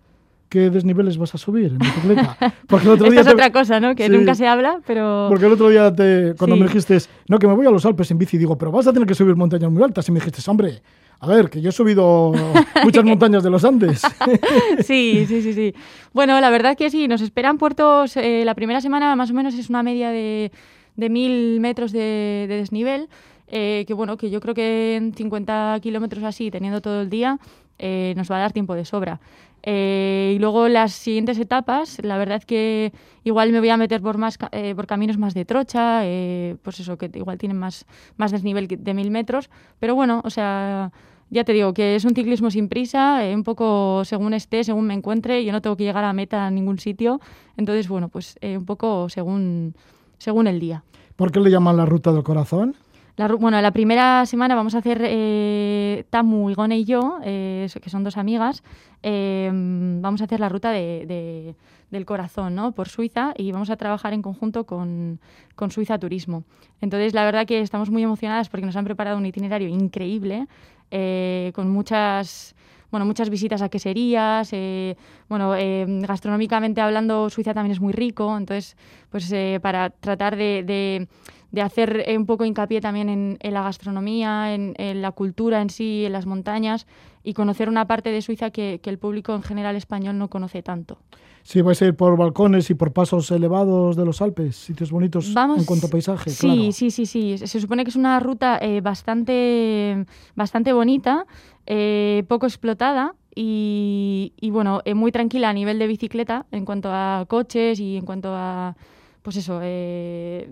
¿qué 0.49 0.69
desniveles 0.69 1.17
vas 1.17 1.33
a 1.35 1.37
subir 1.37 1.71
en 1.71 1.77
bicicleta? 1.79 2.37
Porque 2.67 2.85
el 2.87 2.93
otro 2.93 3.09
día 3.11 3.19
Esta 3.21 3.31
es 3.31 3.35
otra 3.35 3.51
cosa, 3.51 3.79
¿no? 3.79 3.95
Que 3.95 4.07
Sí. 4.07 4.11
nunca 4.11 4.35
se 4.35 4.47
habla, 4.47 4.79
pero... 4.85 5.25
Porque 5.29 5.45
el 5.45 5.53
otro 5.53 5.69
día, 5.69 5.93
te, 5.93 6.33
cuando 6.37 6.55
Sí. 6.55 6.61
me 6.61 6.67
dijiste, 6.67 6.97
no, 7.27 7.39
que 7.39 7.47
me 7.47 7.53
voy 7.53 7.65
a 7.65 7.71
los 7.71 7.85
Alpes 7.85 8.11
en 8.11 8.17
bici, 8.17 8.37
digo, 8.37 8.57
pero 8.57 8.71
vas 8.71 8.87
a 8.87 8.93
tener 8.93 9.07
que 9.07 9.15
subir 9.15 9.35
montañas 9.35 9.71
muy 9.71 9.83
altas. 9.83 10.07
Y 10.07 10.11
me 10.11 10.19
dijiste, 10.19 10.41
hombre, 10.49 10.81
a 11.19 11.27
ver, 11.27 11.49
que 11.49 11.61
yo 11.61 11.69
he 11.69 11.71
subido 11.73 12.31
muchas 12.83 13.03
montañas 13.03 13.43
de 13.43 13.49
los 13.49 13.63
Andes. 13.65 14.01
Sí, 14.83 15.25
sí, 15.27 15.41
sí, 15.41 15.53
sí. 15.53 15.73
Bueno, 16.13 16.39
la 16.41 16.49
verdad 16.49 16.77
que 16.77 16.89
sí, 16.89 17.07
nos 17.07 17.21
esperan 17.21 17.57
puertos, 17.57 18.15
eh, 18.17 18.43
la 18.45 18.55
primera 18.55 18.81
semana 18.81 19.15
más 19.15 19.31
o 19.31 19.33
menos 19.33 19.53
es 19.55 19.69
una 19.69 19.83
media 19.83 20.09
de, 20.11 20.51
de 20.95 21.09
mil 21.09 21.59
metros 21.59 21.91
de, 21.91 22.45
de 22.47 22.55
desnivel, 22.57 23.07
eh, 23.47 23.85
que 23.87 23.93
bueno, 23.93 24.17
que 24.17 24.29
yo 24.29 24.39
creo 24.41 24.53
que 24.53 24.95
en 24.95 25.13
50 25.13 25.79
kilómetros 25.81 26.23
así, 26.23 26.49
teniendo 26.51 26.81
todo 26.81 27.01
el 27.01 27.09
día, 27.09 27.39
eh, 27.79 28.13
nos 28.17 28.29
va 28.31 28.37
a 28.37 28.39
dar 28.39 28.51
tiempo 28.53 28.75
de 28.75 28.85
sobra. 28.85 29.19
Eh, 29.67 30.33
y 30.35 30.39
luego 30.39 30.67
las 30.69 30.93
siguientes 30.93 31.39
etapas, 31.39 31.97
la 32.03 32.17
verdad 32.17 32.43
que 32.43 32.93
igual 33.23 33.51
me 33.51 33.59
voy 33.59 33.69
a 33.69 33.77
meter 33.77 33.99
por 33.99 34.19
más 34.19 34.37
eh, 34.51 34.75
por 34.75 34.85
caminos 34.85 35.17
más 35.17 35.33
de 35.33 35.43
trocha, 35.43 36.05
eh, 36.05 36.55
pues 36.61 36.79
eso, 36.79 36.97
que 36.97 37.09
igual 37.15 37.39
tienen 37.39 37.57
más, 37.57 37.85
más 38.15 38.31
desnivel 38.31 38.67
de 38.67 38.93
mil 38.93 39.09
metros, 39.09 39.49
pero 39.79 39.95
bueno, 39.95 40.21
o 40.23 40.29
sea, 40.29 40.91
ya 41.29 41.43
te 41.43 41.53
digo 41.53 41.73
que 41.73 41.95
es 41.95 42.05
un 42.05 42.13
ciclismo 42.13 42.51
sin 42.51 42.69
prisa, 42.69 43.25
eh, 43.25 43.35
un 43.35 43.43
poco 43.43 44.03
según 44.05 44.33
esté, 44.33 44.63
según 44.63 44.87
me 44.87 44.93
encuentre, 44.93 45.43
yo 45.43 45.51
no 45.51 45.61
tengo 45.61 45.75
que 45.75 45.83
llegar 45.83 46.03
a 46.03 46.13
meta 46.13 46.45
a 46.45 46.51
ningún 46.51 46.79
sitio, 46.79 47.19
entonces 47.57 47.87
bueno, 47.87 48.09
pues 48.09 48.37
eh, 48.41 48.57
un 48.57 48.65
poco 48.65 49.09
según, 49.09 49.73
según 50.17 50.47
el 50.47 50.59
día. 50.59 50.83
¿Por 51.15 51.31
qué 51.31 51.39
le 51.39 51.49
llaman 51.49 51.77
la 51.77 51.85
ruta 51.85 52.11
del 52.11 52.23
corazón? 52.23 52.75
La, 53.17 53.27
bueno, 53.29 53.61
la 53.61 53.71
primera 53.71 54.25
semana 54.25 54.55
vamos 54.55 54.75
a 54.75 54.79
hacer 54.79 54.99
eh, 55.03 56.03
Tamu, 56.09 56.49
Igone 56.49 56.79
y 56.79 56.83
yo, 56.83 57.19
eh, 57.23 57.67
que 57.81 57.89
son 57.89 58.03
dos 58.03 58.17
amigas. 58.17 58.61
eh, 59.03 59.49
vamos 59.53 60.19
a 60.21 60.25
hacer 60.25 60.39
la 60.39 60.49
ruta 60.49 60.71
de, 60.71 61.05
de- 61.05 61.55
del 61.91 62.05
corazón, 62.05 62.55
¿no? 62.55 62.73
Por 62.73 62.89
Suiza 62.89 63.33
y 63.37 63.51
vamos 63.53 63.69
a 63.69 63.77
trabajar 63.77 64.11
en 64.13 64.21
conjunto 64.21 64.65
con, 64.65 65.21
con 65.55 65.71
Suiza 65.71 65.97
Turismo. 65.97 66.43
Entonces, 66.81 67.13
la 67.13 67.23
verdad 67.23 67.45
que 67.45 67.61
estamos 67.61 67.89
muy 67.89 68.03
emocionadas 68.03 68.49
porque 68.49 68.65
nos 68.65 68.75
han 68.75 68.83
preparado 68.83 69.17
un 69.17 69.25
itinerario 69.25 69.69
increíble, 69.69 70.47
eh, 70.91 71.51
con 71.55 71.69
muchas 71.69 72.53
bueno, 72.91 73.05
muchas 73.05 73.29
visitas 73.29 73.61
a 73.61 73.67
queserías, 73.67 74.49
eh, 74.53 74.95
bueno, 75.27 75.53
eh, 75.55 75.85
gastronómicamente 75.87 76.79
hablando, 76.79 77.29
Suiza 77.29 77.53
también 77.53 77.71
es 77.73 77.81
muy 77.81 77.91
rico, 77.91 78.37
entonces, 78.37 78.77
pues 79.09 79.33
para 79.61 79.89
tratar 79.89 80.37
de- 80.37 81.07
de 81.55 81.61
hacer 81.61 82.03
eh, 82.05 82.17
un 82.17 82.27
poco 82.27 82.45
hincapié 82.45 82.81
también 82.81 83.09
en, 83.09 83.37
en 83.41 83.53
la 83.53 83.63
gastronomía, 83.63 84.53
en, 84.53 84.75
en 84.77 85.01
la 85.01 85.11
cultura 85.11 85.61
en 85.61 85.71
sí, 85.71 86.05
en 86.05 86.11
las 86.11 86.27
montañas, 86.27 86.85
y 87.23 87.33
conocer 87.33 87.69
una 87.69 87.87
parte 87.87 88.11
de 88.11 88.21
Suiza 88.21 88.51
que, 88.51 88.79
que 88.83 88.91
el 88.91 88.99
público 88.99 89.33
en 89.33 89.41
general 89.41 89.75
español 89.75 90.17
no 90.19 90.29
conoce 90.29 90.61
tanto. 90.61 90.99
Si 91.43 91.61
vais 91.61 91.79
a 91.81 91.85
ir 91.85 91.95
por 91.95 92.17
balcones 92.17 92.69
y 92.71 92.73
por 92.73 92.91
pasos 92.91 93.29
elevados 93.29 93.95
de 93.95 94.03
los 94.03 94.19
Alpes, 94.21 94.55
sitios 94.55 94.91
bonitos 94.91 95.31
Vamos, 95.33 95.59
en 95.59 95.65
cuanto 95.65 95.85
a 95.87 95.89
paisaje, 95.91 96.31
sí, 96.31 96.47
claro. 96.47 96.71
sí, 96.71 96.89
sí, 96.91 97.05
sí. 97.05 97.37
Se 97.37 97.59
supone 97.61 97.83
que 97.83 97.91
es 97.91 97.95
una 97.95 98.19
ruta 98.19 98.57
eh, 98.59 98.81
bastante, 98.81 100.05
bastante 100.35 100.73
bonita, 100.73 101.27
eh, 101.67 102.23
poco 102.27 102.47
explotada 102.47 103.13
y, 103.35 104.33
y, 104.41 104.49
bueno, 104.49 104.81
eh, 104.85 104.95
muy 104.95 105.11
tranquila 105.11 105.49
a 105.49 105.53
nivel 105.53 105.77
de 105.77 105.85
bicicleta 105.85 106.47
en 106.51 106.65
cuanto 106.65 106.89
a 106.91 107.25
coches 107.27 107.79
y 107.79 107.97
en 107.97 108.05
cuanto 108.05 108.29
a 108.33 108.75
pues 109.25 109.37
eso, 109.37 109.59
eh, 109.63 110.47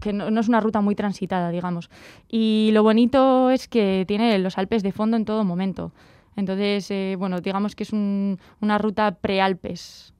que 0.00 0.12
no, 0.12 0.30
no 0.30 0.40
es 0.40 0.48
una 0.48 0.60
ruta 0.60 0.80
muy 0.80 0.94
transitada, 0.94 1.50
digamos. 1.50 1.90
Y 2.28 2.70
lo 2.72 2.84
bonito 2.84 3.50
es 3.50 3.66
que 3.66 4.04
tiene 4.06 4.38
los 4.38 4.56
Alpes 4.56 4.84
de 4.84 4.92
fondo 4.92 5.16
en 5.16 5.24
todo 5.24 5.42
momento. 5.44 5.90
Entonces, 6.36 6.88
eh, 6.92 7.16
bueno, 7.18 7.40
digamos 7.40 7.74
que 7.74 7.82
es 7.82 7.92
un- 7.92 8.38
una 8.60 8.78
ruta 8.78 9.16
pre-Alpes. 9.20 10.14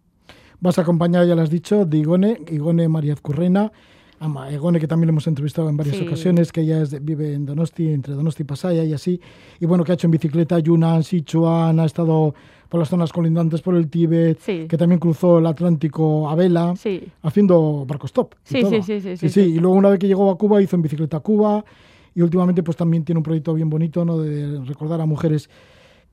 Vas 0.58 0.76
a 0.78 0.82
acompañar, 0.82 1.25
ya 1.25 1.37
lo 1.37 1.42
has 1.42 1.50
dicho, 1.50 1.85
de 1.85 1.99
Igone, 1.99 2.40
Igone 2.50 2.88
María 2.88 3.14
Currena, 3.14 3.70
ama 4.18 4.50
Igone 4.50 4.80
que 4.80 4.88
también 4.88 5.06
lo 5.06 5.12
hemos 5.12 5.28
entrevistado 5.28 5.68
en 5.68 5.76
varias 5.76 5.99
Sí. 5.99 6.04
ocasiones, 6.04 6.50
que 6.50 6.62
ella 6.62 6.82
es 6.82 6.90
de- 6.90 6.99
vive 6.99 7.32
en 7.32 7.47
Donosti, 7.47 7.92
entre 7.92 8.14
Donosti 8.14 8.42
y 8.42 8.47
Pasaya 8.47 8.82
y 8.82 8.92
así, 8.92 9.20
y 9.61 9.66
bueno, 9.66 9.85
que 9.85 9.92
ha 9.92 9.94
hecho 9.94 10.08
en 10.08 10.11
bicicleta 10.11 10.58
Yunnan, 10.58 11.04
Sichuan, 11.04 11.78
ha 11.78 11.85
estado 11.85 12.35
por 12.68 12.78
las 12.80 12.88
zonas 12.88 13.12
colindantes 13.12 13.62
por 13.62 13.75
el 13.76 13.88
Tíbet, 13.88 14.38
Sí. 14.40 14.66
que 14.68 14.76
también 14.76 14.98
cruzó 14.98 15.38
el 15.38 15.46
Atlántico 15.46 16.28
a 16.28 16.34
vela, 16.34 16.75
Sí, 16.76 17.02
haciendo 17.22 17.84
barco 17.87 18.06
stop. 18.06 18.34
y 18.44 18.48
Sí, 18.48 18.62
sí, 18.82 19.00
sí, 19.00 19.16
sí, 19.16 19.28
sí. 19.28 19.40
Y 19.40 19.58
luego 19.58 19.75
una 19.76 19.88
vez 19.90 19.98
que 19.98 20.06
llegó 20.06 20.30
a 20.30 20.37
Cuba 20.37 20.60
hizo 20.60 20.76
en 20.76 20.82
bicicleta 20.82 21.16
a 21.16 21.20
Cuba 21.20 21.64
y 22.14 22.20
últimamente 22.22 22.62
pues 22.62 22.76
también 22.76 23.04
tiene 23.04 23.18
un 23.18 23.22
proyecto 23.22 23.54
bien 23.54 23.70
bonito 23.70 24.04
¿no? 24.04 24.18
de 24.18 24.60
recordar 24.64 25.00
a 25.00 25.06
mujeres 25.06 25.48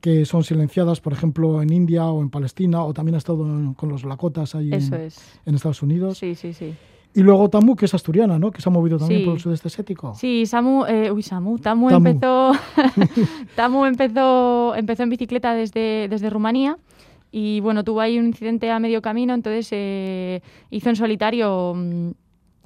que 0.00 0.24
son 0.24 0.44
silenciadas, 0.44 1.00
por 1.00 1.12
ejemplo, 1.12 1.60
en 1.62 1.72
India 1.72 2.04
o 2.06 2.22
en 2.22 2.30
Palestina, 2.30 2.84
o 2.84 2.92
también 2.94 3.14
ha 3.16 3.18
estado 3.18 3.38
con 3.76 3.88
los 3.88 4.04
Lakotas 4.04 4.54
ahí 4.54 4.68
en, 4.68 4.74
es. 4.94 5.40
en 5.44 5.54
Estados 5.54 5.82
Unidos. 5.82 6.18
Sí, 6.18 6.34
sí, 6.34 6.52
sí. 6.52 6.74
Y 7.16 7.22
luego 7.22 7.48
Tamu, 7.48 7.74
que 7.76 7.86
es 7.86 7.94
asturiana, 7.94 8.38
¿no? 8.38 8.50
Que 8.50 8.60
se 8.60 8.68
ha 8.68 8.72
movido 8.72 8.98
también 8.98 9.20
Sí. 9.20 9.24
por 9.24 9.34
el 9.34 9.40
sudeste 9.40 9.68
asiático. 9.68 10.14
Sí, 10.14 10.44
Samu, 10.44 10.84
eh, 10.84 11.10
uy, 11.10 11.22
Samu, 11.22 11.58
Tamu, 11.58 11.88
Tamu. 11.88 12.06
empezó, 12.08 12.52
Tamu 13.56 13.86
empezó, 13.86 14.74
empezó 14.76 15.02
en 15.02 15.08
bicicleta 15.10 15.54
desde, 15.54 16.08
desde 16.08 16.28
Rumanía 16.28 16.76
y 17.32 17.60
bueno, 17.60 17.84
tuvo 17.84 18.00
ahí 18.02 18.18
un 18.18 18.26
incidente 18.26 18.70
a 18.70 18.78
medio 18.78 19.00
camino, 19.00 19.32
entonces 19.34 19.68
eh, 19.72 20.42
hizo 20.70 20.90
en 20.90 20.96
solitario 20.96 21.72
mm, 21.74 22.10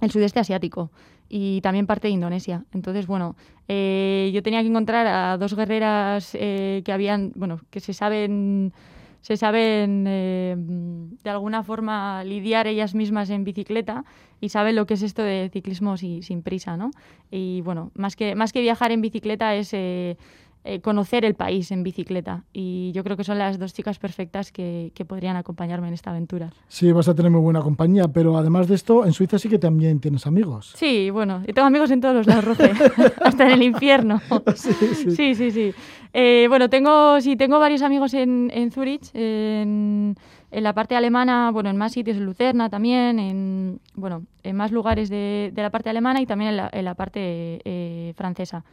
el 0.01 0.11
sudeste 0.11 0.41
asiático 0.41 0.91
y 1.29 1.61
también 1.61 1.87
parte 1.87 2.09
de 2.09 2.15
Indonesia. 2.15 2.65
Entonces, 2.75 3.07
bueno, 3.07 3.37
eh, 3.69 4.33
yo 4.35 4.43
tenía 4.43 4.63
que 4.63 4.67
encontrar 4.69 5.07
a 5.07 5.39
dos 5.39 5.55
guerreras 5.55 6.35
eh, 6.35 6.83
que 6.85 6.93
habían, 6.93 7.31
bueno, 7.37 7.61
que 7.71 7.79
se 7.79 7.93
saben 7.93 8.73
se 9.21 9.37
saben 9.37 10.05
eh, 10.09 10.55
de 10.59 11.31
alguna 11.31 11.63
forma 11.63 12.25
lidiar 12.25 12.67
ellas 12.67 12.95
mismas 12.95 13.31
en 13.31 13.45
bicicleta 13.45 14.05
y 14.41 14.49
saben 14.49 14.77
lo 14.77 14.87
que 14.87 14.95
es 14.95 15.03
esto 15.03 15.23
de 15.23 15.51
ciclismo 15.53 15.97
si- 15.97 16.23
sin 16.23 16.43
prisa, 16.43 16.77
¿no? 16.77 16.91
Y 17.31 17.61
bueno, 17.63 17.91
más 17.95 18.17
que, 18.17 18.35
más 18.35 18.53
que 18.53 18.61
viajar 18.63 18.93
en 18.93 19.03
bicicleta 19.03 19.55
es 19.55 19.71
eh, 19.75 20.17
eh, 20.65 20.81
conocer 20.81 21.25
el 21.25 21.35
país 21.35 21.71
en 21.71 21.83
bicicleta. 21.83 22.45
Y 22.53 22.93
yo 22.93 23.03
creo 23.03 23.17
que 23.17 23.25
son 23.25 23.39
las 23.39 23.59
dos 23.59 23.73
chicas 23.73 23.99
perfectas 23.99 24.53
que, 24.53 24.93
que 24.95 25.05
podrían 25.05 25.37
acompañarme 25.37 25.89
en 25.89 25.95
esta 25.95 26.11
aventura. 26.11 26.53
Sí, 26.69 26.93
vas 26.93 27.09
a 27.09 27.15
tener 27.15 27.31
muy 27.31 27.41
buena 27.41 27.61
compañía, 27.63 28.09
pero 28.09 28.37
además 28.37 28.69
de 28.69 28.75
esto, 28.75 29.07
en 29.07 29.13
Suiza 29.13 29.39
sí 29.39 29.49
que 29.49 29.59
también 29.59 30.01
tienes 30.01 30.27
amigos. 30.27 30.73
Sí, 30.77 31.11
bueno, 31.11 31.43
yo 31.47 31.55
tengo 31.55 31.67
amigos 31.67 31.91
en 31.91 32.01
todos 32.01 32.15
los 32.15 32.27
lados, 32.27 32.45
Roge, 32.45 32.73
hasta 33.25 33.47
en 33.47 33.53
el 33.53 33.63
infierno. 33.63 34.21
Sí, 34.55 34.73
sí. 34.73 35.11
Sí, 35.11 35.35
sí, 35.35 35.51
sí. 35.51 35.73
Eh, 36.13 36.47
bueno, 36.49 36.69
tengo, 36.69 37.21
sí, 37.21 37.37
tengo 37.37 37.59
varios 37.59 37.83
amigos 37.83 38.15
en, 38.15 38.51
en 38.53 38.71
Zurich, 38.73 39.11
en, 39.15 40.17
en 40.51 40.63
la 40.63 40.73
parte 40.75 40.97
alemana, 40.97 41.51
bueno, 41.53 41.71
en 41.71 41.77
más 41.77 41.93
sitios, 41.93 42.17
en 42.17 42.25
Lucerna 42.27 42.69
también, 42.69 43.19
en, 43.19 43.81
bueno, 43.95 44.25
en 44.43 44.57
más 44.57 44.73
lugares 44.73 45.09
de, 45.09 45.53
de 45.55 45.63
la 45.63 45.71
parte 45.71 45.89
alemana 45.89 46.21
y 46.21 46.27
también 46.27 46.51
en 46.51 46.57
la, 46.57 46.71
en 46.73 46.85
la 46.85 46.95
parte 46.95 47.61
eh, 47.65 48.13
francesa. 48.17 48.65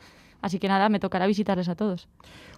Así 0.42 0.60
que 0.60 0.68
nada, 0.68 0.90
me 0.90 1.00
tocará 1.00 1.28
visitarles 1.28 1.70
a 1.70 1.76
todos. 1.76 2.08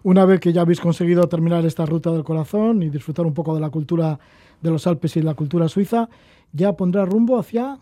Una 0.04 0.26
vez 0.26 0.40
que 0.40 0.54
ya 0.54 0.62
habéis 0.62 0.80
conseguido 0.80 1.28
terminar 1.28 1.66
esta 1.66 1.86
ruta 1.86 2.12
del 2.12 2.24
corazón 2.24 2.84
y 2.84 2.90
disfrutar 2.90 3.26
un 3.26 3.34
poco 3.34 3.56
de 3.56 3.62
la 3.62 3.70
cultura 3.70 4.20
de 4.62 4.72
los 4.72 4.88
Alpes 4.88 5.16
y 5.18 5.22
la 5.22 5.34
cultura 5.34 5.68
suiza, 5.68 6.10
ya 6.52 6.74
pondrá 6.74 7.06
rumbo 7.06 7.40
hacia... 7.40 7.80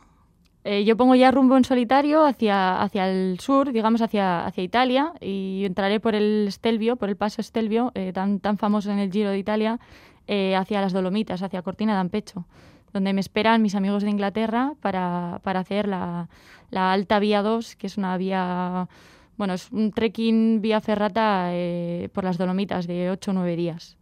Eh, 0.63 0.84
yo 0.84 0.98
pongo 0.98 1.16
ya 1.16 1.32
rumbo 1.32 1.56
en 1.56 1.63
solitario 1.63 2.25
hacia, 2.25 2.82
hacia 2.82 3.10
el 3.10 3.39
sur, 3.39 3.72
digamos 3.72 4.01
hacia, 4.01 4.46
hacia 4.46 4.63
Italia, 4.63 5.13
y 5.22 5.63
entraré 5.66 6.01
por 6.01 6.13
el 6.13 6.48
Stelvio, 6.51 6.98
por 6.98 7.08
el 7.08 7.16
paso 7.16 7.42
Stelvio, 7.42 7.92
eh, 7.96 8.12
tan, 8.12 8.39
tan 8.39 8.58
famoso 8.58 8.92
en 8.92 9.00
el 9.00 9.10
Giro 9.10 9.30
de 9.30 9.38
Italia, 9.38 9.80
eh, 10.27 10.58
hacia 10.58 10.82
las 10.82 10.92
Dolomitas, 10.92 11.42
hacia 11.42 11.62
Cortina 11.62 11.96
d'Ampezzo, 11.96 12.46
donde 12.92 13.13
me 13.13 13.22
esperan 13.22 13.62
mis 13.62 13.75
amigos 13.75 14.04
de 14.04 14.10
Inglaterra 14.10 14.74
para, 14.82 15.39
para 15.42 15.62
hacer 15.62 15.88
la, 15.88 16.27
la 16.70 16.92
Alta 16.92 17.20
Vía 17.20 17.42
2, 17.42 17.77
que 17.77 17.88
es 17.88 17.98
una 17.98 18.18
vía, 18.18 18.89
bueno, 19.38 19.53
es 19.53 19.72
un 19.72 19.91
trekking 19.91 20.62
vía 20.62 20.82
ferrata 20.82 21.50
eh, 21.51 22.10
por 22.13 22.24
las 22.24 22.38
Dolomitas 22.38 22.88
de 22.88 23.10
8 23.12 23.32
o 23.32 23.34
9 23.36 23.56
días. 23.56 23.98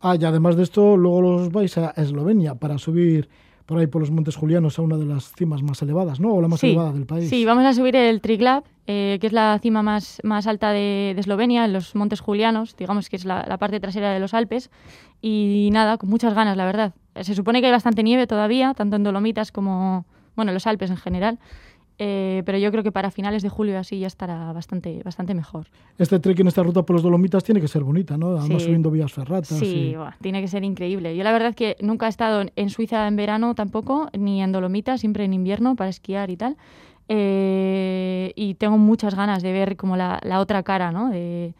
Ah, 0.00 0.16
y 0.18 0.24
además 0.24 0.56
de 0.56 0.62
esto, 0.62 0.96
luego 0.96 1.20
los 1.22 1.50
vais 1.52 1.76
a 1.78 1.90
Eslovenia 1.90 2.54
para 2.54 2.78
subir 2.78 3.28
por 3.66 3.78
ahí 3.78 3.86
por 3.86 4.00
los 4.00 4.10
Montes 4.10 4.34
Julianos 4.34 4.78
a 4.78 4.82
una 4.82 4.96
de 4.96 5.04
las 5.04 5.32
cimas 5.36 5.62
más 5.62 5.80
elevadas, 5.82 6.18
¿no? 6.18 6.34
O 6.34 6.40
la 6.40 6.48
más 6.48 6.58
Sí, 6.58 6.68
elevada 6.70 6.92
del 6.92 7.06
país. 7.06 7.28
Sí, 7.28 7.44
vamos 7.44 7.64
a 7.64 7.72
subir 7.72 7.94
el 7.94 8.20
Triglav, 8.20 8.64
eh, 8.88 9.18
que 9.20 9.28
es 9.28 9.32
la 9.32 9.56
cima 9.62 9.82
más, 9.82 10.20
más 10.24 10.48
alta 10.48 10.72
de, 10.72 11.12
de 11.14 11.20
Eslovenia, 11.20 11.64
en 11.66 11.72
los 11.72 11.94
Montes 11.94 12.18
Julianos, 12.20 12.76
digamos 12.76 13.08
que 13.08 13.14
es 13.14 13.24
la, 13.24 13.44
la 13.46 13.58
parte 13.58 13.78
trasera 13.78 14.12
de 14.12 14.18
los 14.18 14.34
Alpes. 14.34 14.70
Y 15.22 15.68
nada, 15.72 15.98
con 15.98 16.08
muchas 16.08 16.34
ganas, 16.34 16.56
la 16.56 16.64
verdad. 16.64 16.94
Se 17.20 17.34
supone 17.34 17.60
que 17.60 17.66
hay 17.66 17.72
bastante 17.72 18.02
nieve 18.02 18.26
todavía, 18.26 18.74
tanto 18.74 18.96
en 18.96 19.04
Dolomitas 19.04 19.52
como, 19.52 20.04
bueno, 20.34 20.50
en 20.50 20.54
los 20.54 20.66
Alpes 20.66 20.90
en 20.90 20.96
general. 20.96 21.38
Eh, 22.02 22.42
pero 22.46 22.56
yo 22.56 22.70
creo 22.70 22.82
que 22.82 22.92
para 22.92 23.10
finales 23.10 23.42
de 23.42 23.50
julio 23.50 23.78
así 23.78 23.98
ya 23.98 24.06
estará 24.06 24.50
bastante, 24.54 25.02
bastante 25.04 25.34
mejor. 25.34 25.66
Este 25.98 26.18
trek 26.18 26.40
en 26.40 26.46
esta 26.48 26.62
ruta 26.62 26.82
por 26.82 26.94
los 26.94 27.02
Dolomitas 27.02 27.44
tiene 27.44 27.60
que 27.60 27.68
ser 27.68 27.84
bonita, 27.84 28.16
¿no? 28.16 28.38
Además 28.38 28.62
Sí. 28.62 28.66
subiendo 28.68 28.90
vías 28.90 29.12
ferratas. 29.12 29.48
Sí, 29.48 29.94
y- 29.94 30.22
tiene 30.22 30.40
que 30.40 30.48
ser 30.48 30.64
increíble. 30.64 31.14
Yo 31.14 31.22
la 31.24 31.32
verdad 31.32 31.54
que 31.54 31.76
nunca 31.82 32.06
he 32.06 32.08
estado 32.08 32.40
en- 32.40 32.52
en 32.56 32.70
Suiza 32.70 33.06
en 33.06 33.16
verano 33.16 33.54
tampoco, 33.54 34.08
ni 34.18 34.40
en 34.42 34.50
Dolomitas, 34.50 35.00
siempre 35.02 35.24
en 35.26 35.34
invierno 35.34 35.76
para 35.76 35.90
esquiar 35.90 36.30
y 36.30 36.36
tal. 36.38 36.56
eh, 37.12 38.32
y 38.36 38.54
tengo 38.54 38.78
muchas 38.78 39.14
ganas 39.16 39.42
de 39.42 39.52
ver 39.52 39.76
como 39.76 39.96
la, 39.96 40.20
la 40.22 40.38
otra 40.40 40.62
cara, 40.62 40.92
¿no? 40.92 41.10
De, 41.10 41.54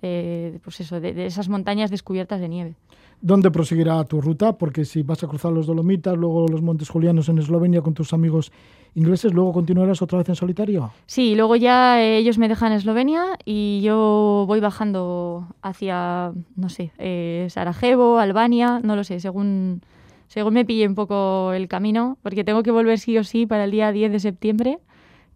de, 0.00 0.60
pues 0.62 0.80
eso, 0.80 1.00
de, 1.00 1.12
de 1.12 1.26
esas 1.26 1.48
montañas 1.48 1.90
descubiertas 1.90 2.40
de 2.40 2.48
nieve. 2.48 2.74
¿Dónde 3.24 3.52
proseguirá 3.52 4.02
tu 4.02 4.20
ruta? 4.20 4.58
Porque 4.58 4.84
si 4.84 5.04
vas 5.04 5.22
a 5.22 5.28
cruzar 5.28 5.52
los 5.52 5.68
Dolomitas, 5.68 6.16
luego 6.16 6.48
los 6.48 6.60
Montes 6.60 6.88
Julianos 6.88 7.28
en 7.28 7.38
Eslovenia 7.38 7.80
con 7.80 7.94
tus 7.94 8.12
amigos 8.12 8.50
ingleses, 8.96 9.32
luego 9.32 9.52
continuarás 9.52 10.02
otra 10.02 10.18
vez 10.18 10.28
en 10.28 10.34
solitario. 10.34 10.90
Sí, 11.06 11.36
luego 11.36 11.54
ya 11.54 12.02
eh, 12.02 12.18
ellos 12.18 12.38
me 12.38 12.48
dejan 12.48 12.72
en 12.72 12.78
Eslovenia 12.78 13.38
y 13.44 13.80
yo 13.84 14.44
voy 14.48 14.58
bajando 14.58 15.46
hacia, 15.62 16.32
no 16.56 16.68
sé, 16.68 16.90
eh, 16.98 17.46
Sarajevo, 17.48 18.18
Albania, 18.18 18.80
no 18.82 18.96
lo 18.96 19.04
sé, 19.04 19.20
según, 19.20 19.82
según 20.26 20.54
me 20.54 20.64
pille 20.64 20.88
un 20.88 20.96
poco 20.96 21.52
el 21.52 21.68
camino, 21.68 22.18
porque 22.22 22.42
tengo 22.42 22.64
que 22.64 22.72
volver 22.72 22.98
sí 22.98 23.16
o 23.18 23.22
sí 23.22 23.46
para 23.46 23.64
el 23.64 23.70
día 23.70 23.92
10 23.92 24.10
de 24.10 24.18
septiembre, 24.18 24.78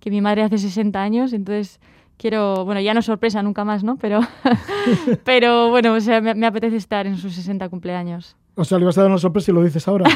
que 0.01 0.11
mi 0.11 0.21
madre 0.21 0.43
hace 0.43 0.59
60 0.59 1.01
años, 1.01 1.33
entonces 1.33 1.79
quiero, 2.19 2.65
bueno, 2.65 2.81
ya 2.81 2.95
no 2.95 3.03
sorpresa 3.03 3.43
nunca 3.43 3.65
más, 3.65 3.85
¿no? 3.85 3.97
Pero, 3.97 4.21
pero 5.25 5.71
bueno, 5.71 5.95
o 5.95 6.01
sea, 6.01 6.21
me, 6.21 6.35
me, 6.35 6.47
apetece 6.47 6.77
estar 6.77 7.07
en 7.07 7.17
sus 7.17 7.35
60 7.35 7.69
cumpleaños. 7.69 8.37
O 8.55 8.65
sea, 8.65 8.79
le 8.79 8.87
vas 8.87 8.97
a 8.97 9.03
dar 9.03 9.11
una 9.11 9.19
sorpresa 9.19 9.51
y 9.51 9.55
lo 9.55 9.63
dices 9.63 9.87
ahora. 9.87 10.09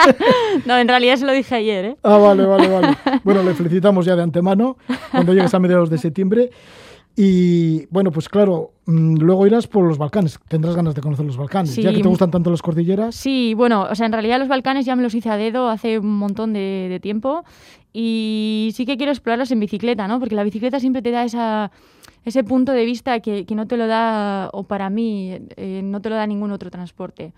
no, 0.66 0.78
en 0.78 0.88
realidad 0.88 1.16
se 1.16 1.26
lo 1.26 1.32
dije 1.32 1.54
ayer, 1.54 1.84
¿eh? 1.84 1.96
Ah, 2.02 2.16
vale, 2.16 2.46
vale, 2.46 2.68
vale. 2.68 2.96
Bueno, 3.22 3.42
le 3.42 3.52
felicitamos 3.52 4.06
ya 4.06 4.16
de 4.16 4.22
antemano 4.22 4.78
cuando 5.10 5.34
llegues 5.34 5.52
a 5.52 5.58
mediados 5.58 5.90
de 5.90 5.98
septiembre. 5.98 6.50
Y 7.16 7.86
bueno, 7.86 8.10
pues 8.10 8.28
claro, 8.28 8.72
mm, 8.86 9.18
luego 9.18 9.46
irás 9.46 9.66
por 9.68 9.86
los 9.86 9.98
Balcanes. 9.98 10.38
Tendrás 10.48 10.74
ganas 10.74 10.94
de 10.94 11.00
conocer 11.00 11.24
los 11.24 11.36
Balcanes, 11.36 11.72
Sí. 11.72 11.82
ya 11.82 11.92
que 11.92 12.00
te 12.00 12.08
gustan 12.08 12.30
tanto 12.30 12.50
las 12.50 12.62
cordilleras. 12.62 13.14
Sí, 13.14 13.54
bueno, 13.54 13.86
o 13.88 13.94
sea, 13.94 14.06
en 14.06 14.12
realidad 14.12 14.38
los 14.38 14.48
Balcanes 14.48 14.84
ya 14.84 14.96
me 14.96 15.02
los 15.02 15.14
hice 15.14 15.30
a 15.30 15.36
dedo 15.36 15.68
hace 15.68 15.98
un 15.98 16.16
montón 16.18 16.52
de, 16.52 16.88
de 16.88 17.00
tiempo 17.00 17.44
y 17.96 18.72
sí 18.74 18.84
que 18.84 18.96
quiero 18.96 19.12
explorarlos 19.12 19.52
en 19.52 19.60
bicicleta, 19.60 20.08
¿no? 20.08 20.18
Porque 20.18 20.34
la 20.34 20.42
bicicleta 20.42 20.80
siempre 20.80 21.00
te 21.00 21.12
da 21.12 21.24
esa, 21.24 21.70
ese 22.24 22.42
punto 22.42 22.72
de 22.72 22.84
vista 22.84 23.20
que, 23.20 23.46
que 23.46 23.54
no 23.54 23.68
te 23.68 23.76
lo 23.76 23.86
da, 23.86 24.50
o 24.52 24.64
para 24.64 24.90
mí, 24.90 25.38
eh, 25.56 25.80
no 25.82 26.02
te 26.02 26.10
lo 26.10 26.16
da 26.16 26.26
ningún 26.26 26.50
otro 26.50 26.70
transporte. 26.70 27.32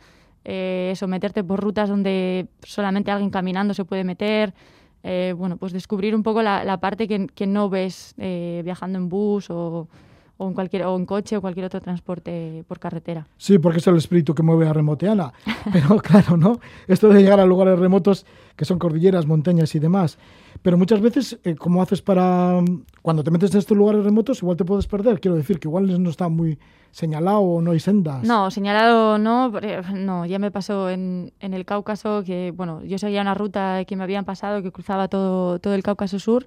Eh, 0.46 0.90
eso, 0.92 1.06
meterte 1.08 1.44
por 1.44 1.60
rutas 1.60 1.90
donde 1.90 2.46
solamente 2.62 3.10
alguien 3.10 3.30
caminando 3.30 3.74
se 3.74 3.84
puede 3.84 4.02
meter. 4.02 4.54
Eh, 5.02 5.34
bueno, 5.36 5.58
pues 5.58 5.72
descubrir 5.72 6.14
un 6.14 6.22
poco 6.22 6.42
la, 6.42 6.64
la 6.64 6.78
parte 6.78 7.06
que, 7.06 7.26
que, 7.26 7.46
no 7.46 7.68
ves 7.68 8.14
eh, 8.16 8.62
viajando 8.64 8.98
en 8.98 9.08
bus 9.10 9.50
o, 9.50 9.88
o, 10.38 10.48
en 10.48 10.54
cualquier, 10.54 10.84
o 10.84 10.96
en 10.96 11.06
coche 11.06 11.36
o 11.36 11.40
cualquier 11.40 11.66
otro 11.66 11.80
transporte 11.80 12.64
por 12.68 12.78
carretera. 12.78 13.26
Sí, 13.38 13.58
porque 13.58 13.78
es 13.78 13.86
el 13.86 13.96
espíritu 13.96 14.34
que 14.34 14.42
mueve 14.42 14.68
a 14.68 14.72
Remoteana. 14.72 15.32
Pero 15.72 15.96
claro, 15.98 16.36
¿no? 16.36 16.60
Esto 16.86 17.08
de 17.08 17.22
llegar 17.22 17.40
a 17.40 17.46
lugares 17.46 17.78
remotos 17.78 18.26
que 18.54 18.64
son 18.64 18.78
cordilleras, 18.78 19.26
montañas 19.26 19.74
y 19.74 19.78
demás. 19.78 20.18
Pero 20.62 20.78
muchas 20.78 21.00
veces, 21.00 21.38
eh, 21.44 21.54
como 21.54 21.82
haces 21.82 22.02
para... 22.02 22.60
Cuando 23.02 23.22
te 23.22 23.30
metes 23.30 23.52
en 23.52 23.58
estos 23.58 23.76
lugares 23.76 24.04
remotos, 24.04 24.42
igual 24.42 24.56
te 24.56 24.64
puedes 24.64 24.86
perder. 24.86 25.20
Quiero 25.20 25.36
decir 25.36 25.58
que 25.58 25.68
igual 25.68 26.02
no 26.02 26.10
está 26.10 26.28
muy 26.28 26.58
señalado 26.90 27.40
o 27.40 27.62
no 27.62 27.72
hay 27.72 27.80
sendas. 27.80 28.22
No, 28.24 28.50
señalado 28.50 29.18
no. 29.18 29.52
No, 29.94 30.26
ya 30.26 30.38
me 30.38 30.50
pasó 30.50 30.90
en, 30.90 31.32
en 31.40 31.54
el 31.54 31.64
Cáucaso 31.64 32.22
que, 32.24 32.52
bueno, 32.56 32.82
yo 32.84 32.98
seguía 32.98 33.20
una 33.20 33.34
ruta 33.34 33.84
que 33.84 33.96
me 33.96 34.04
habían 34.04 34.24
pasado 34.24 34.62
que 34.62 34.72
cruzaba 34.72 35.08
todo, 35.08 35.58
todo 35.58 35.74
el 35.74 35.82
Cáucaso 35.82 36.18
Sur 36.18 36.46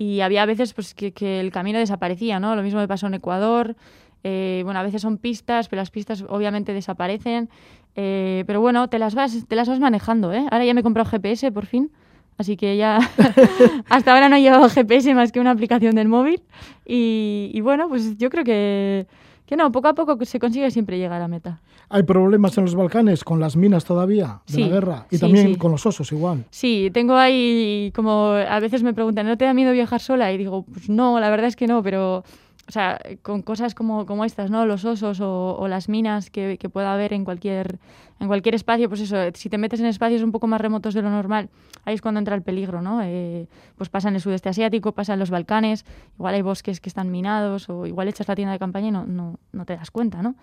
y 0.00 0.22
había 0.22 0.46
veces 0.46 0.72
pues 0.72 0.94
que, 0.94 1.12
que 1.12 1.40
el 1.40 1.52
camino 1.52 1.78
desaparecía, 1.78 2.40
¿no? 2.40 2.56
Lo 2.56 2.62
mismo 2.62 2.80
me 2.80 2.88
pasó 2.88 3.06
en 3.06 3.12
Ecuador. 3.12 3.76
Eh, 4.24 4.62
bueno, 4.64 4.80
a 4.80 4.82
veces 4.82 5.02
son 5.02 5.18
pistas, 5.18 5.68
pero 5.68 5.82
las 5.82 5.90
pistas 5.90 6.24
obviamente 6.26 6.72
desaparecen. 6.72 7.50
Eh, 7.96 8.44
pero 8.46 8.62
bueno, 8.62 8.88
te 8.88 8.98
las 8.98 9.14
vas, 9.14 9.46
te 9.46 9.56
las 9.56 9.68
vas 9.68 9.78
manejando, 9.78 10.32
¿eh? 10.32 10.46
Ahora 10.50 10.64
ya 10.64 10.72
me 10.72 10.80
he 10.80 10.82
comprado 10.82 11.10
GPS 11.10 11.52
por 11.52 11.66
fin. 11.66 11.90
Así 12.38 12.56
que 12.56 12.78
ya 12.78 12.98
hasta 13.90 14.14
ahora 14.14 14.30
no 14.30 14.36
he 14.36 14.40
llevado 14.40 14.70
GPS 14.70 15.12
más 15.12 15.32
que 15.32 15.40
una 15.40 15.50
aplicación 15.50 15.94
del 15.94 16.08
móvil. 16.08 16.40
Y, 16.86 17.50
y, 17.52 17.60
bueno, 17.60 17.90
pues 17.90 18.16
yo 18.16 18.30
creo 18.30 18.42
que, 18.42 19.06
que 19.50 19.56
no, 19.56 19.72
poco 19.72 19.88
a 19.88 19.94
poco 19.94 20.24
se 20.24 20.38
consigue 20.38 20.70
siempre 20.70 20.96
llegar 20.96 21.20
a 21.20 21.26
meta. 21.26 21.60
¿Hay 21.88 22.04
problemas 22.04 22.56
en 22.56 22.66
los 22.66 22.76
Balcanes 22.76 23.24
con 23.24 23.40
las 23.40 23.56
minas 23.56 23.84
todavía 23.84 24.42
de 24.46 24.52
sí, 24.54 24.60
la 24.60 24.68
guerra? 24.68 25.06
Y 25.10 25.16
sí, 25.16 25.20
también 25.20 25.48
sí. 25.48 25.56
con 25.56 25.72
los 25.72 25.84
osos 25.84 26.12
igual. 26.12 26.44
Sí, 26.50 26.88
tengo 26.94 27.16
ahí 27.16 27.90
como 27.96 28.28
a 28.28 28.60
veces 28.60 28.84
me 28.84 28.94
preguntan, 28.94 29.26
¿no 29.26 29.36
te 29.36 29.46
da 29.46 29.52
miedo 29.52 29.72
viajar 29.72 30.00
sola? 30.00 30.32
Y 30.32 30.38
digo, 30.38 30.64
pues 30.72 30.88
no, 30.88 31.18
la 31.18 31.30
verdad 31.30 31.48
es 31.48 31.56
que 31.56 31.66
no, 31.66 31.82
pero 31.82 32.22
o 32.68 32.72
sea, 32.72 33.00
con 33.22 33.42
cosas 33.42 33.74
como, 33.74 34.06
como 34.06 34.24
estas, 34.24 34.52
¿no? 34.52 34.64
Los 34.66 34.84
osos 34.84 35.20
o, 35.20 35.56
o 35.58 35.66
las 35.66 35.88
minas 35.88 36.30
que, 36.30 36.56
que, 36.56 36.68
pueda 36.68 36.94
haber 36.94 37.12
en 37.12 37.24
cualquier, 37.24 37.80
en 38.20 38.28
cualquier 38.28 38.54
espacio, 38.54 38.88
pues 38.88 39.00
eso, 39.00 39.16
si 39.34 39.48
te 39.48 39.56
metes 39.56 39.80
en 39.80 39.86
espacios 39.86 40.22
un 40.22 40.30
poco 40.30 40.46
más 40.46 40.60
remotos 40.60 40.92
de 40.92 41.00
lo 41.00 41.08
normal, 41.08 41.48
ahí 41.86 41.94
es 41.94 42.02
cuando 42.02 42.18
entra 42.18 42.34
el 42.34 42.42
peligro, 42.42 42.82
¿no? 42.82 43.00
Eh, 43.02 43.48
pues 43.76 43.88
pasa 43.88 44.08
en 44.08 44.14
el 44.14 44.20
sudeste 44.20 44.50
asiático, 44.50 44.92
pasa 44.92 45.14
en 45.14 45.18
los 45.18 45.30
Balcanes, 45.30 45.86
igual 46.16 46.34
hay 46.34 46.42
bosques 46.42 46.80
que 46.80 46.90
están 46.90 47.10
minados 47.10 47.70
o 47.70 47.86
igual 47.86 48.08
echas 48.08 48.28
la 48.28 48.36
tienda 48.36 48.52
de 48.52 48.58
campaña 48.58 48.88
y 48.88 48.90
no, 48.90 49.06
no, 49.06 49.64
te 49.64 49.74
das 49.74 49.90
cuenta, 49.90 50.22
¿no? 50.22 50.34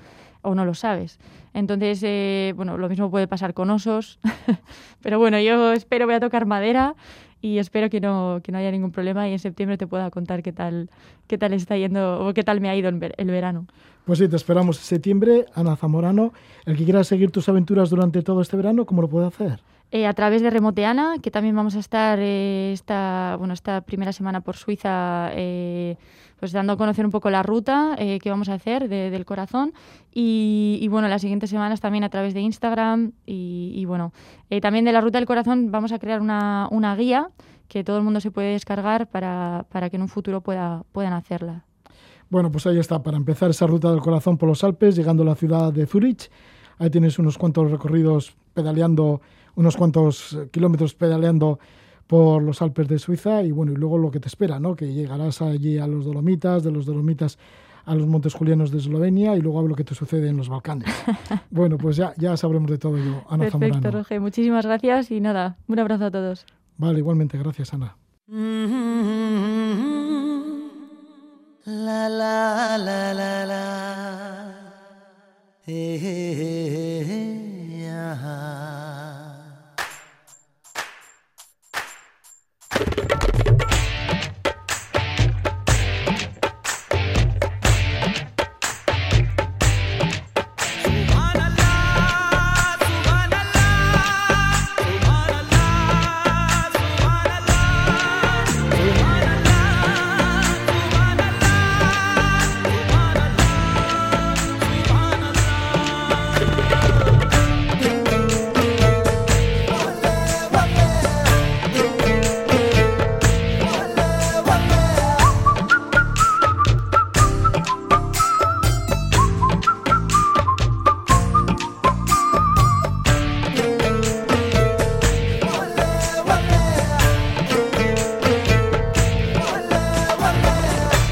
O 0.42 0.56
no 0.56 0.66
lo 0.66 0.74
sabes. 0.74 1.20
Entonces, 1.54 2.02
eh, 2.04 2.54
bueno, 2.56 2.78
lo 2.78 2.90
mismo 2.90 3.12
puede 3.12 3.28
pasar 3.28 3.54
con 3.54 3.70
osos, 3.70 4.20
pero 5.04 5.20
bueno, 5.20 5.40
yo 5.40 5.72
espero 5.72 6.08
voy 6.08 6.16
a 6.16 6.20
tocar 6.20 6.48
madera 6.48 6.96
y 7.41 7.60
espero 7.60 7.89
que 7.89 8.00
no, 8.00 8.41
que 8.43 8.52
no 8.52 8.58
haya 8.58 8.71
ningún 8.71 8.91
problema 8.91 9.28
y 9.30 9.34
en 9.34 9.39
septiembre 9.39 9.78
te 9.78 9.88
pueda 9.88 10.10
contar 10.12 10.43
qué 10.43 10.52
tal, 10.52 10.89
qué 11.28 11.38
tal 11.38 11.54
está 11.54 11.78
yendo 11.78 12.26
o 12.26 12.34
qué 12.34 12.43
tal 12.43 12.62
me 12.62 12.69
ha 12.69 12.76
ido 12.76 12.89
el, 12.89 12.95
ver, 12.95 13.13
el 13.17 13.28
verano. 13.28 13.67
Pues 14.06 14.19
sí, 14.19 14.28
te 14.28 14.36
esperamos 14.36 14.78
en 14.78 14.84
septiembre, 14.84 15.45
Ana 15.54 15.76
Zamorano. 15.76 16.34
El 16.65 16.78
que 16.78 16.84
quiera 16.84 17.04
seguir 17.04 17.32
tus 17.32 17.50
aventuras 17.50 17.89
durante 17.89 18.21
todo 18.21 18.41
este 18.41 18.58
verano, 18.58 18.86
¿cómo 18.86 19.02
lo 19.02 19.10
puede 19.10 19.28
hacer? 19.28 19.60
Eh, 19.91 20.06
a 20.06 20.13
través 20.13 20.41
de 20.41 20.50
Remoteana, 20.50 21.15
que 21.21 21.32
también 21.32 21.56
vamos 21.56 21.76
a 21.76 21.80
estar 21.80 22.19
eh, 22.21 22.71
esta, 22.73 23.36
bueno, 23.39 23.54
esta 23.54 23.82
primera 23.82 24.12
semana 24.12 24.41
por 24.41 24.58
Suiza, 24.58 25.30
eh, 25.34 25.97
pues 26.39 26.52
dando 26.52 26.73
a 26.73 26.78
conocer 26.78 27.06
un 27.06 27.12
poco 27.12 27.30
la 27.30 27.41
ruta 27.41 27.95
que 27.97 28.30
vamos 28.30 28.50
a 28.50 28.56
hacer 28.56 28.89
de, 28.89 29.10
del 29.10 29.26
corazón. 29.26 29.73
Y, 30.13 30.86
bueno, 30.91 31.08
las 31.08 31.21
siguientes 31.21 31.50
semanas 31.50 31.80
también 31.80 32.04
a 32.04 32.10
través 32.10 32.34
de 32.36 32.41
Instagram. 32.41 33.13
Y, 33.26 33.71
y 33.76 33.86
bueno, 33.86 34.13
también 34.62 34.86
de 34.86 34.91
la 34.91 35.02
ruta 35.02 35.17
del 35.17 35.26
corazón 35.26 35.71
vamos 35.71 35.91
a 35.91 36.00
crear 36.00 36.21
una, 36.21 36.67
una 36.69 36.95
guía 36.95 37.30
que 37.67 37.84
todo 37.84 37.97
el 37.97 38.04
mundo 38.04 38.19
se 38.19 38.30
puede 38.30 38.52
descargar 38.52 39.08
para, 39.08 39.65
para 39.69 39.89
que 39.89 39.95
en 39.95 40.04
un 40.04 40.10
futuro 40.10 40.41
pueda, 40.41 40.84
puedan 40.91 41.13
hacerla. 41.13 41.65
Bueno, 42.30 42.52
pues 42.52 42.67
ahí 42.67 42.78
está, 42.78 43.02
para 43.02 43.17
empezar 43.17 43.50
esa 43.50 43.67
ruta 43.67 43.89
del 43.89 44.02
corazón 44.02 44.38
por 44.38 44.50
los 44.50 44.63
Alpes, 44.63 44.95
llegando 44.95 45.23
a 45.23 45.26
la 45.26 45.36
ciudad 45.36 45.71
de 45.71 45.86
Zurich. 45.86 46.30
Ahí 46.78 46.89
tienes 46.89 47.17
unos 47.19 47.38
cuantos 47.38 47.71
recorridos 47.71 48.36
pedaleando, 48.54 49.21
unos 49.58 49.76
cuantos 49.76 50.38
kilómetros 50.52 50.93
pedaleando 50.93 51.60
por 52.06 52.41
los 52.41 52.62
Alpes 52.62 52.88
de 52.88 53.00
Suiza 53.00 53.43
y 53.43 53.52
bueno, 53.52 53.74
y 53.74 53.76
luego 53.76 53.98
lo 53.98 54.12
que 54.12 54.20
te 54.20 54.28
espera, 54.28 54.60
¿no? 54.60 54.76
Que 54.76 54.93
llegarás 54.93 55.41
allí 55.41 55.78
a 55.78 55.88
los 55.88 56.06
Dolomitas, 56.06 56.63
de 56.63 56.72
los 56.72 56.86
Dolomitas 56.86 57.38
a 57.86 57.96
los 57.96 58.06
Montes 58.06 58.34
Julianos 58.34 58.70
de 58.72 58.78
Eslovenia 58.78 59.36
y 59.36 59.41
luego 59.41 59.60
a 59.60 59.63
lo 59.63 59.76
que 59.76 59.84
te 59.84 59.96
sucede 59.96 60.30
en 60.30 60.38
los 60.38 60.50
Balcanes. 60.50 60.88
bueno, 61.50 61.78
pues 61.78 61.96
ya, 61.96 62.13
ya 62.17 62.38
sabremos 62.38 62.70
de 62.70 62.78
todo 62.78 62.98
ello, 62.98 63.24
Ana 63.30 63.46
Perfecto, 63.46 63.67
Zamorano. 63.67 63.91
Roge, 63.91 64.20
muchísimas 64.20 64.65
gracias 64.65 65.10
y 65.10 65.20
nada, 65.22 65.58
un 65.67 65.80
abrazo 65.80 66.06
a 66.06 66.12
todos. 66.12 66.46
Vale, 66.78 67.00
igualmente, 67.00 67.38
gracias, 67.38 67.74
Ana. 67.74 67.98
La 71.65 72.10
la 72.10 72.78
la 72.78 73.13
la 73.13 73.46
la. 73.46 74.54
Hey, 75.65 76.00
hey, 76.02 77.04
hey, 77.08 78.66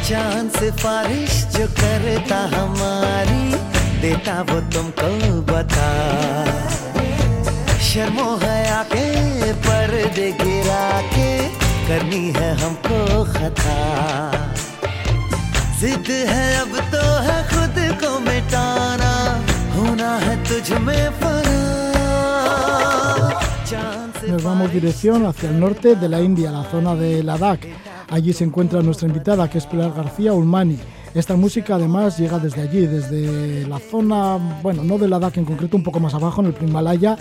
चाँद 0.05 0.51
सिफारिश 0.51 1.43
जो 1.43 1.67
करता 1.67 2.37
हमारी, 2.37 3.55
देता 4.01 4.41
वो 4.41 4.61
तुमको 4.61 5.41
बता। 5.41 5.87
शर्मो 7.79 8.35
हया 8.35 8.83
के 8.83 9.53
पर्दे 9.53 10.31
गिरा 10.31 11.01
के, 11.01 11.49
करनी 11.87 12.31
है 12.31 12.53
हमको 12.61 13.23
खता। 13.23 13.77
जिद 15.79 16.05
है 16.09 16.61
अब 16.61 16.79
तो 16.91 17.03
है 17.21 17.39
खुद 17.49 18.03
को 18.03 18.19
मिटाना, 18.19 19.13
होना 19.75 20.17
है 20.17 20.43
तुझ 20.43 20.71
में 20.71 21.09
Nos 24.27 24.43
vamos 24.43 24.73
dirección 24.73 25.25
hacia 25.25 25.49
el 25.49 25.59
norte 25.59 25.95
de 25.95 26.09
la 26.09 26.21
India, 26.21 26.51
la 26.51 26.63
zona 26.63 26.95
de 26.95 27.23
Ladakh. 27.23 27.65
Allí 28.09 28.33
se 28.33 28.43
encuentra 28.43 28.81
nuestra 28.81 29.07
invitada, 29.07 29.49
que 29.49 29.59
es 29.59 29.65
Pilar 29.65 29.93
García 29.93 30.33
Ulmani. 30.33 30.77
Esta 31.13 31.35
música 31.35 31.75
además 31.75 32.17
llega 32.17 32.39
desde 32.39 32.61
allí, 32.61 32.87
desde 32.87 33.65
la 33.67 33.79
zona, 33.79 34.59
bueno, 34.61 34.83
no 34.83 34.97
de 34.97 35.07
Ladakh 35.07 35.37
en 35.37 35.45
concreto, 35.45 35.77
un 35.77 35.83
poco 35.83 35.99
más 35.99 36.13
abajo, 36.13 36.41
en 36.41 36.47
el 36.47 36.53
Primalaya, 36.53 37.17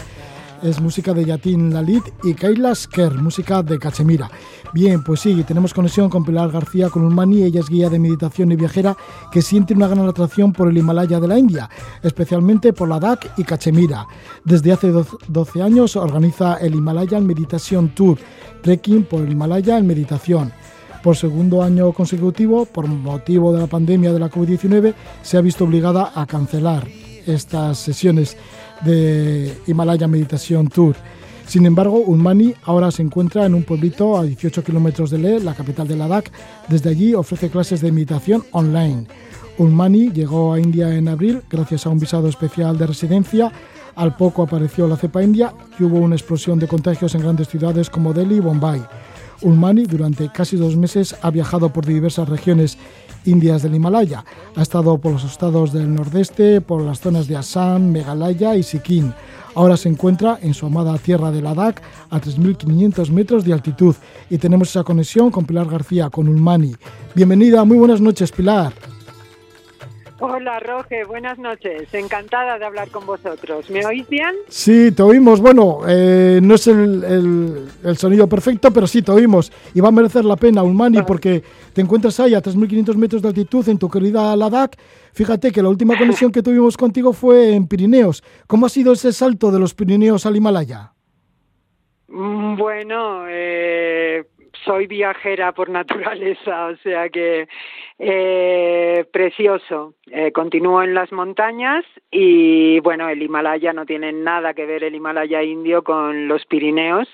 es 0.63 0.81
música 0.81 1.13
de 1.13 1.25
Yatin 1.25 1.73
Lalit 1.73 2.05
y 2.23 2.35
Kailas 2.35 2.87
Ker, 2.87 3.15
música 3.15 3.63
de 3.63 3.79
Cachemira. 3.79 4.31
Bien, 4.73 5.03
pues 5.05 5.21
sí, 5.21 5.45
tenemos 5.45 5.73
conexión 5.73 6.11
con 6.11 6.25
Pilar 6.25 6.51
García 6.51 6.91
con 6.91 7.05
Ulmani, 7.05 7.43
ella 7.43 7.61
es 7.61 7.69
guía 7.69 7.89
de 7.91 7.99
meditación 7.99 8.51
y 8.53 8.57
viajera 8.57 8.97
que 9.31 9.43
siente 9.43 9.75
una 9.75 9.89
gran 9.89 10.09
atracción 10.09 10.53
por 10.53 10.69
el 10.69 10.77
Himalaya 10.77 11.21
de 11.21 11.29
la 11.29 11.39
India, 11.39 11.69
especialmente 12.03 12.73
por 12.73 12.89
Ladakh 12.89 13.33
y 13.37 13.45
Cachemira. 13.45 14.07
Desde 14.45 14.73
hace 14.73 14.93
12 15.29 15.63
años 15.63 15.97
organiza 15.97 16.55
el 16.55 16.75
Himalayan 16.75 17.27
Meditation 17.27 17.91
Tour, 17.95 18.19
trekking 18.63 19.05
por 19.05 19.23
el 19.23 19.33
Himalaya 19.33 19.79
en 19.79 19.87
meditación. 19.87 20.53
Por 21.03 21.17
segundo 21.17 21.63
año 21.63 21.93
consecutivo, 21.93 22.65
por 22.65 22.87
motivo 22.89 23.53
de 23.53 23.61
la 23.61 23.67
pandemia 23.67 24.13
de 24.13 24.19
la 24.19 24.31
COVID-19, 24.31 24.95
se 25.23 25.37
ha 25.37 25.43
visto 25.43 25.65
obligada 25.65 26.13
a 26.15 26.25
cancelar 26.27 26.89
estas 27.27 27.79
sesiones 27.79 28.37
de 28.85 29.57
Himalaya 29.67 30.07
Meditation 30.07 30.69
Tour. 30.69 30.97
Sin 31.47 31.67
embargo, 31.67 31.99
Ulmani 31.99 32.55
ahora 32.65 32.91
se 32.91 33.03
encuentra 33.03 33.45
en 33.45 33.55
un 33.55 33.65
pueblito 33.65 34.17
a 34.17 34.25
18 34.25 34.65
kilómetros 34.65 35.11
de 35.11 35.19
Leh, 35.19 35.41
la 35.41 35.55
capital 35.55 35.87
de 35.87 35.97
Ladakh. 35.97 36.31
Desde 36.69 36.91
allí 36.91 37.15
ofrece 37.15 37.51
clases 37.51 37.81
de 37.81 37.93
meditación 37.93 38.45
online. 38.53 39.07
Ulmani 39.59 40.11
llegó 40.11 40.53
a 40.53 40.59
India 40.59 40.95
en 40.95 41.09
abril 41.09 41.43
gracias 41.51 41.87
a 41.87 41.91
un 41.91 41.99
visado 41.99 42.29
especial 42.29 42.77
de 42.79 42.87
residencia. 42.87 43.53
Al 43.95 44.17
poco 44.17 44.43
apareció 44.43 44.89
la 44.89 44.97
cepa 44.97 45.23
india 45.23 45.55
y 45.79 45.85
hubo 45.85 45.99
una 45.99 46.17
explosión 46.17 46.59
de 46.59 46.67
contagios 46.67 47.15
en 47.15 47.23
grandes 47.23 47.49
ciudades 47.49 47.91
como 47.91 48.13
Delhi 48.13 48.37
y 48.37 48.41
Bombay. 48.41 48.83
Ulmani 49.43 49.85
durante 49.85 50.31
casi 50.31 50.57
dos 50.57 50.77
meses 50.77 51.15
ha 51.23 51.31
viajado 51.31 51.73
por 51.73 51.87
diversas 51.87 52.29
regiones 52.29 52.79
indias 53.25 53.63
del 53.63 53.75
Himalaya. 53.75 54.25
Ha 54.57 54.63
estado 54.63 54.99
por 54.99 55.13
los 55.13 55.25
estados 55.25 55.73
del 55.73 55.95
nordeste, 55.95 56.61
por 56.61 56.83
las 56.83 57.01
zonas 57.01 57.27
de 57.29 57.37
Assam, 57.37 57.91
Meghalaya 57.91 58.57
y 58.57 58.63
Sikkim. 58.63 59.13
Ahora 59.55 59.77
se 59.77 59.89
encuentra 59.89 60.39
en 60.43 60.53
su 60.53 60.67
amada 60.67 60.99
tierra 60.99 61.31
de 61.31 61.41
Ladakh 61.41 61.81
a 62.11 62.21
3.500 62.21 63.11
metros 63.11 63.45
de 63.45 63.53
altitud 63.53 63.95
y 64.29 64.39
tenemos 64.39 64.71
esa 64.71 64.83
conexión 64.83 65.31
con 65.31 65.45
Pilar 65.45 65.69
García, 65.69 66.11
con 66.11 66.29
Ulmani. 66.29 66.75
Bienvenida, 67.15 67.65
muy 67.65 67.77
buenas 67.77 68.01
noches 68.01 68.33
Pilar. 68.33 68.73
Hola, 70.21 70.61
Roge, 70.61 71.05
buenas 71.05 71.39
noches. 71.39 71.93
Encantada 71.93 72.57
de 72.57 72.65
hablar 72.65 72.89
con 72.91 73.05
vosotros. 73.05 73.69
¿Me 73.69 73.85
oís 73.85 74.09
bien? 74.09 74.33
Sí, 74.49 74.93
te 74.93 75.03
oímos. 75.03 75.41
Bueno, 75.41 75.81
eh, 75.89 76.39
no 76.41 76.55
es 76.55 76.69
el, 76.69 77.69
sonido 77.97 78.29
perfecto, 78.29 78.71
pero 78.71 78.87
sí 78.87 79.03
te 79.03 79.11
oímos. 79.11 79.51
Y 79.75 79.81
va 79.81 79.89
a 79.89 79.93
merecer 79.93 80.25
la 80.25 80.37
pena, 80.37 80.63
Ulmani, 80.63 81.03
porque 81.03 81.43
te 81.73 81.81
encuentras 81.81 82.21
ahí 82.21 82.35
a 82.35 82.41
3.500 82.41 82.95
metros 82.95 83.23
de 83.23 83.29
altitud 83.29 83.69
en 83.69 83.79
tu 83.79 83.91
querida 83.91 84.37
Ladakh. 84.37 84.77
Fíjate 85.13 85.51
que 85.51 85.63
la 85.63 85.69
última 85.69 85.99
conexión 85.99 86.31
que 86.31 86.43
tuvimos 86.43 86.77
contigo 86.77 87.13
fue 87.13 87.55
en 87.55 87.67
Pirineos. 87.67 88.23
¿Cómo 88.47 88.67
ha 88.67 88.69
sido 88.69 88.93
ese 88.93 89.13
salto 89.13 89.51
de 89.51 89.59
los 89.59 89.75
Pirineos 89.75 90.27
al 90.27 90.37
Himalaya? 90.37 90.93
Mm, 92.07 92.57
bueno, 92.57 93.25
eh, 93.29 94.25
soy 94.65 94.87
viajera 94.87 95.53
por 95.53 95.69
naturaleza, 95.69 96.67
o 96.67 96.77
sea 96.77 97.09
que 97.09 97.49
eh, 97.99 99.05
precioso. 99.13 99.95
Eh, 100.11 100.33
continúo 100.33 100.83
en 100.83 100.95
las 100.95 101.13
montañas 101.13 101.85
y 102.11 102.81
bueno, 102.81 103.09
el 103.09 103.23
Himalaya 103.23 103.73
no 103.73 103.87
tiene 103.87 104.13
nada 104.13 104.55
que 104.55 104.67
ver 104.67 104.85
el 104.85 104.95
Himalaya 104.95 105.43
indio 105.43 105.83
con 105.83 106.29
los 106.29 106.45
Pirineos. 106.47 107.09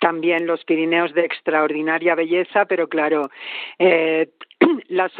También 0.00 0.46
los 0.46 0.62
Pirineos 0.64 1.14
de 1.14 1.24
extraordinaria 1.24 2.14
belleza, 2.14 2.66
pero 2.66 2.88
claro, 2.88 3.30
eh, 3.78 4.28
las, 4.88 5.12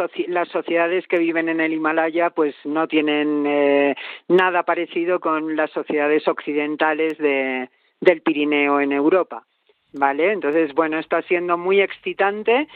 sociedades 0.50 1.06
que 1.06 1.18
viven 1.18 1.48
en 1.48 1.60
el 1.60 1.72
Himalaya 1.72 2.30
pues 2.30 2.54
no 2.64 2.86
tienen 2.86 3.94
nada 4.28 4.62
parecido 4.64 5.20
con 5.20 5.56
las 5.56 5.70
sociedades 5.70 6.28
occidentales 6.28 7.16
de, 7.16 7.70
del 8.00 8.20
Pirineo 8.20 8.80
en 8.80 8.92
Europa. 8.92 9.44
¿Vale? 9.92 10.32
Entonces, 10.32 10.74
bueno, 10.74 10.98
está 10.98 11.22
siendo 11.22 11.56
muy 11.58 11.80
excitante 11.80 12.68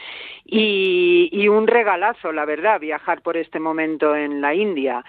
y, 0.45 1.47
un 1.47 1.67
regalazo, 1.67 2.31
la 2.31 2.45
verdad, 2.45 2.79
viajar 2.79 3.21
por 3.21 3.35
este 3.35 3.59
momento 3.59 4.15
en 4.15 4.41
la 4.41 4.53
India. 4.53 5.03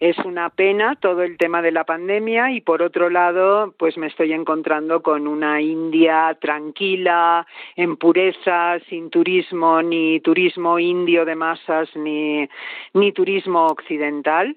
Es 0.00 0.18
una 0.18 0.50
pena 0.50 0.96
todo 0.96 1.22
el 1.22 1.38
tema 1.38 1.62
de 1.62 1.70
la 1.70 1.84
pandemia 1.84 2.50
y 2.50 2.60
por 2.60 2.82
otro 2.82 3.08
lado, 3.08 3.74
pues 3.78 3.96
me 3.96 4.08
estoy 4.08 4.32
encontrando 4.32 5.02
con 5.02 5.28
una 5.28 5.60
India 5.60 6.36
tranquila, 6.40 7.46
en 7.76 7.96
pureza, 7.96 8.80
sin 8.88 9.08
turismo, 9.08 9.82
ni 9.82 10.18
turismo 10.20 10.80
indio 10.80 11.24
de 11.24 11.36
masas, 11.36 11.88
ni, 11.94 12.48
ni 12.92 13.12
turismo 13.12 13.66
occidental. 13.66 14.56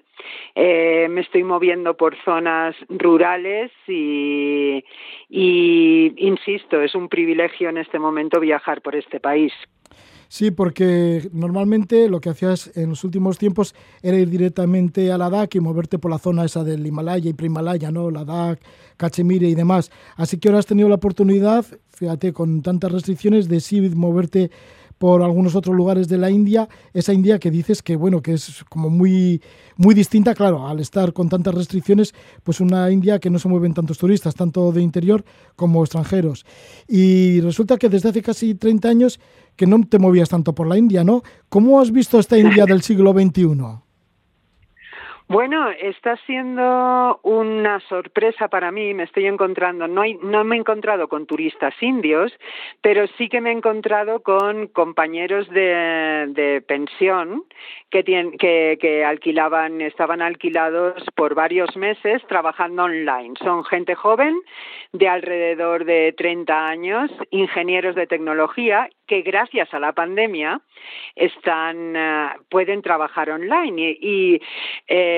Eh, 0.54 1.06
me 1.08 1.20
estoy 1.20 1.44
moviendo 1.44 1.96
por 1.96 2.16
zonas 2.24 2.74
rurales 2.88 3.70
y, 3.86 4.82
insisto, 6.16 6.82
es 6.88 6.94
un 6.94 7.08
privilegio 7.08 7.68
en 7.68 7.78
este 7.78 7.98
momento 7.98 8.40
viajar 8.40 8.82
por 8.82 8.96
este 8.96 9.20
país. 9.20 9.52
Sí, 10.28 10.50
porque 10.50 11.26
normalmente 11.32 12.08
lo 12.08 12.20
que 12.20 12.28
hacías 12.28 12.76
en 12.76 12.90
los 12.90 13.02
últimos 13.02 13.38
tiempos 13.38 13.74
era 14.02 14.18
ir 14.18 14.28
directamente 14.28 15.10
a 15.10 15.16
Ladakh 15.16 15.54
y 15.54 15.60
moverte 15.60 15.98
por 15.98 16.10
la 16.10 16.18
zona 16.18 16.44
esa 16.44 16.64
del 16.64 16.86
Himalaya 16.86 17.30
y 17.30 17.32
Primalaya, 17.32 17.90
¿no? 17.90 18.10
Ladakh, 18.10 18.60
Cachemire 18.98 19.48
y 19.48 19.54
demás. 19.54 19.90
Así 20.16 20.38
que 20.38 20.48
ahora 20.48 20.58
has 20.58 20.66
tenido 20.66 20.88
la 20.90 20.96
oportunidad, 20.96 21.64
fíjate, 21.88 22.34
con 22.34 22.62
tantas 22.62 22.92
restricciones, 22.92 23.48
de 23.48 23.60
sí 23.60 23.80
moverte 23.80 24.50
por 24.98 25.22
algunos 25.22 25.54
otros 25.54 25.74
lugares 25.74 26.08
de 26.08 26.18
la 26.18 26.30
India, 26.30 26.68
esa 26.92 27.12
India 27.12 27.38
que 27.38 27.50
dices 27.50 27.82
que 27.82 27.96
bueno, 27.96 28.20
que 28.20 28.34
es 28.34 28.64
como 28.68 28.90
muy 28.90 29.40
muy 29.76 29.94
distinta, 29.94 30.34
claro, 30.34 30.66
al 30.66 30.80
estar 30.80 31.12
con 31.12 31.28
tantas 31.28 31.54
restricciones, 31.54 32.12
pues 32.42 32.60
una 32.60 32.90
India 32.90 33.20
que 33.20 33.30
no 33.30 33.38
se 33.38 33.48
mueven 33.48 33.74
tantos 33.74 33.96
turistas, 33.96 34.34
tanto 34.34 34.72
de 34.72 34.82
interior 34.82 35.24
como 35.54 35.82
extranjeros. 35.84 36.44
Y 36.88 37.40
resulta 37.40 37.76
que 37.76 37.88
desde 37.88 38.08
hace 38.08 38.22
casi 38.22 38.54
30 38.56 38.88
años 38.88 39.20
que 39.54 39.66
no 39.66 39.80
te 39.88 39.98
movías 39.98 40.28
tanto 40.28 40.54
por 40.54 40.66
la 40.66 40.76
India, 40.76 41.04
¿no? 41.04 41.22
¿Cómo 41.48 41.80
has 41.80 41.92
visto 41.92 42.18
esta 42.18 42.36
India 42.36 42.64
del 42.66 42.82
siglo 42.82 43.12
XXI? 43.12 43.87
Bueno, 45.30 45.68
está 45.68 46.16
siendo 46.24 47.20
una 47.22 47.80
sorpresa 47.80 48.48
para 48.48 48.72
mí. 48.72 48.94
Me 48.94 49.02
estoy 49.02 49.26
encontrando, 49.26 49.86
no, 49.86 50.02
me 50.44 50.56
he 50.56 50.58
encontrado 50.58 51.06
con 51.08 51.26
turistas 51.26 51.74
indios, 51.82 52.32
pero 52.80 53.06
sí 53.18 53.28
que 53.28 53.42
me 53.42 53.50
he 53.50 53.52
encontrado 53.52 54.20
con 54.22 54.68
compañeros 54.68 55.46
de, 55.50 56.64
pensión 56.66 57.44
que, 57.90 58.04
que, 58.04 58.78
que 58.80 59.04
alquilaban, 59.04 59.82
estaban 59.82 60.22
alquilados 60.22 60.94
por 61.14 61.34
varios 61.34 61.76
meses 61.76 62.22
trabajando 62.26 62.84
online. 62.84 63.34
Son 63.44 63.64
gente 63.64 63.94
joven 63.94 64.34
de 64.94 65.08
alrededor 65.08 65.84
de 65.84 66.14
30 66.16 66.66
años, 66.66 67.10
ingenieros 67.30 67.94
de 67.96 68.06
tecnología 68.06 68.88
que 69.06 69.22
gracias 69.22 69.72
a 69.72 69.80
la 69.80 69.92
pandemia 69.92 70.60
están 71.16 71.96
eh, 71.96 72.28
pueden 72.50 72.82
trabajar 72.82 73.30
online 73.30 73.96
y, 74.00 74.34
y 74.34 74.40
eh, 74.86 75.17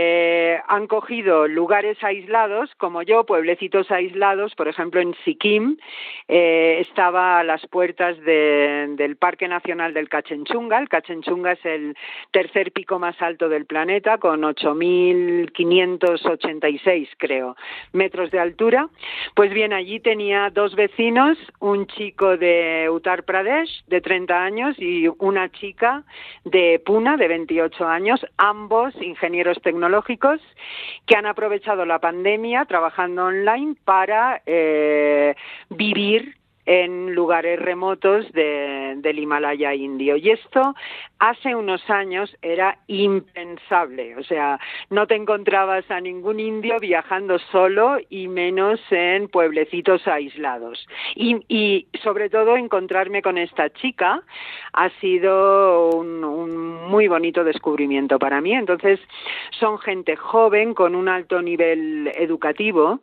han 0.68 0.86
cogido 0.86 1.48
lugares 1.48 1.96
aislados 2.02 2.70
como 2.76 3.02
yo 3.02 3.24
pueblecitos 3.24 3.90
aislados 3.90 4.54
por 4.54 4.68
ejemplo 4.68 5.00
en 5.00 5.14
Sikkim 5.24 5.78
eh, 6.28 6.78
estaba 6.80 7.40
a 7.40 7.44
las 7.44 7.66
puertas 7.66 8.20
de, 8.20 8.94
del 8.96 9.16
Parque 9.16 9.48
Nacional 9.48 9.94
del 9.94 10.08
Kachenchunga 10.08 10.78
el 10.78 10.88
Kachenchunga 10.88 11.52
es 11.52 11.64
el 11.64 11.96
tercer 12.30 12.72
pico 12.72 12.98
más 12.98 13.20
alto 13.22 13.48
del 13.48 13.64
planeta 13.66 14.18
con 14.18 14.42
8.586 14.42 17.08
creo 17.18 17.56
metros 17.92 18.30
de 18.30 18.38
altura. 18.38 18.88
Pues 19.34 19.52
bien 19.52 19.72
allí 19.72 20.00
tenía 20.00 20.50
dos 20.50 20.74
vecinos 20.74 21.38
un 21.60 21.86
chico 21.86 22.36
de 22.36 22.88
Uttar 22.90 23.24
Pradesh 23.24 23.84
de 23.86 24.00
30 24.00 24.42
años 24.42 24.76
y 24.78 25.08
una 25.18 25.50
chica 25.50 26.04
de 26.44 26.80
Puna 26.84 27.16
de 27.16 27.28
28 27.28 27.86
años, 27.86 28.24
ambos 28.36 28.94
ingenieros 29.00 29.60
tecnológicos 29.62 29.89
que 31.06 31.16
han 31.16 31.26
aprovechado 31.26 31.84
la 31.84 31.98
pandemia 31.98 32.64
trabajando 32.64 33.26
online 33.26 33.76
para 33.84 34.42
eh, 34.46 35.34
vivir 35.68 36.39
en 36.72 37.16
lugares 37.16 37.58
remotos 37.58 38.30
del 38.32 39.18
Himalaya 39.18 39.74
indio. 39.74 40.14
Y 40.14 40.30
esto 40.30 40.76
hace 41.18 41.56
unos 41.56 41.82
años 41.90 42.32
era 42.42 42.78
impensable, 42.86 44.14
o 44.16 44.22
sea, 44.22 44.60
no 44.88 45.08
te 45.08 45.16
encontrabas 45.16 45.90
a 45.90 46.00
ningún 46.00 46.38
indio 46.38 46.78
viajando 46.78 47.40
solo 47.50 47.98
y 48.08 48.28
menos 48.28 48.78
en 48.92 49.26
pueblecitos 49.26 50.06
aislados. 50.06 50.86
Y, 51.16 51.88
sobre 52.04 52.30
todo 52.30 52.56
encontrarme 52.56 53.20
con 53.20 53.36
esta 53.36 53.70
chica 53.70 54.22
ha 54.72 54.90
sido 55.00 55.90
un, 55.90 56.20
muy 56.88 57.08
bonito 57.08 57.42
descubrimiento 57.42 58.20
para 58.20 58.40
mí. 58.40 58.54
Entonces, 58.54 59.00
son 59.58 59.76
gente 59.78 60.14
joven 60.14 60.74
con 60.74 60.94
un 60.94 61.08
alto 61.08 61.42
nivel 61.42 62.12
educativo 62.14 63.00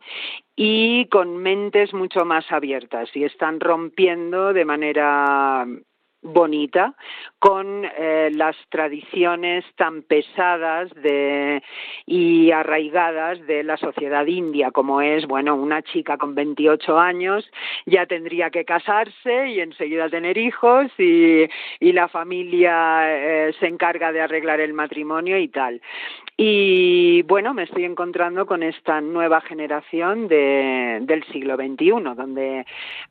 y 0.60 1.06
con 1.06 1.36
mentes 1.36 1.94
mucho 1.94 2.24
más 2.24 2.50
abiertas 2.50 3.08
y 3.14 3.22
están 3.22 3.60
rompiendo 3.60 4.52
de 4.52 4.64
manera 4.64 5.64
bonita 6.20 6.96
con 7.38 7.84
eh, 7.84 8.30
las 8.32 8.56
tradiciones 8.68 9.64
tan 9.76 10.02
pesadas 10.02 10.90
de, 10.96 11.62
y 12.06 12.50
arraigadas 12.50 13.38
de 13.46 13.62
la 13.62 13.76
sociedad 13.76 14.26
india, 14.26 14.72
como 14.72 15.00
es, 15.00 15.28
bueno, 15.28 15.54
una 15.54 15.82
chica 15.82 16.16
con 16.18 16.34
28 16.34 16.98
años 16.98 17.48
ya 17.86 18.06
tendría 18.06 18.50
que 18.50 18.64
casarse 18.64 19.50
y 19.50 19.60
enseguida 19.60 20.10
tener 20.10 20.36
hijos 20.38 20.90
y, 20.98 21.44
y 21.78 21.92
la 21.92 22.08
familia 22.08 23.04
eh, 23.06 23.54
se 23.60 23.68
encarga 23.68 24.10
de 24.10 24.22
arreglar 24.22 24.58
el 24.58 24.72
matrimonio 24.72 25.38
y 25.38 25.46
tal. 25.46 25.80
Y 26.40 27.22
bueno, 27.22 27.52
me 27.52 27.64
estoy 27.64 27.84
encontrando 27.84 28.46
con 28.46 28.62
esta 28.62 29.00
nueva 29.00 29.40
generación 29.40 30.28
de, 30.28 31.00
del 31.02 31.24
siglo 31.32 31.56
XXI, 31.56 32.14
donde 32.16 32.64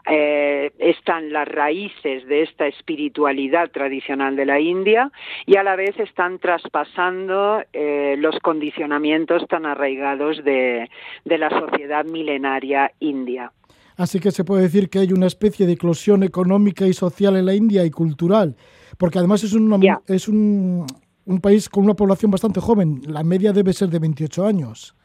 eh, 0.09 0.71
están 0.79 1.33
las 1.33 1.45
raíces 1.45 2.25
de 2.25 2.43
esta 2.43 2.67
espiritualidad 2.67 3.69
tradicional 3.71 4.37
de 4.37 4.45
la 4.45 4.61
India 4.61 5.11
y 5.45 5.57
a 5.57 5.63
la 5.63 5.75
vez 5.75 5.99
están 5.99 6.39
traspasando 6.39 7.61
eh, 7.73 8.15
los 8.17 8.39
condicionamientos 8.39 9.45
tan 9.49 9.65
arraigados 9.65 10.41
de, 10.45 10.89
de 11.25 11.37
la 11.37 11.49
sociedad 11.49 12.05
milenaria 12.05 12.93
india. 12.99 13.51
Así 13.97 14.21
que 14.21 14.31
se 14.31 14.45
puede 14.45 14.61
decir 14.61 14.89
que 14.89 14.99
hay 14.99 15.11
una 15.11 15.27
especie 15.27 15.65
de 15.65 15.73
eclosión 15.73 16.23
económica 16.23 16.87
y 16.87 16.93
social 16.93 17.35
en 17.35 17.45
la 17.45 17.55
India 17.55 17.83
y 17.83 17.91
cultural, 17.91 18.55
porque 18.97 19.17
además 19.17 19.43
es, 19.43 19.51
un, 19.51 19.83
es 20.07 20.27
un, 20.29 20.85
un 21.27 21.41
país 21.41 21.69
con 21.69 21.83
una 21.83 21.93
población 21.93 22.31
bastante 22.31 22.61
joven, 22.61 23.01
la 23.05 23.23
media 23.23 23.51
debe 23.51 23.73
ser 23.73 23.89
de 23.89 23.99
28 23.99 24.45
años. 24.45 24.95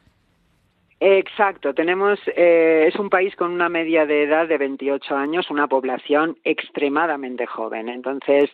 Exacto, 1.04 1.74
tenemos 1.74 2.20
eh, 2.36 2.84
es 2.86 2.94
un 2.94 3.10
país 3.10 3.34
con 3.34 3.50
una 3.50 3.68
media 3.68 4.06
de 4.06 4.22
edad 4.22 4.46
de 4.46 4.56
28 4.56 5.16
años, 5.16 5.50
una 5.50 5.66
población 5.66 6.38
extremadamente 6.44 7.44
joven. 7.44 7.88
Entonces 7.88 8.50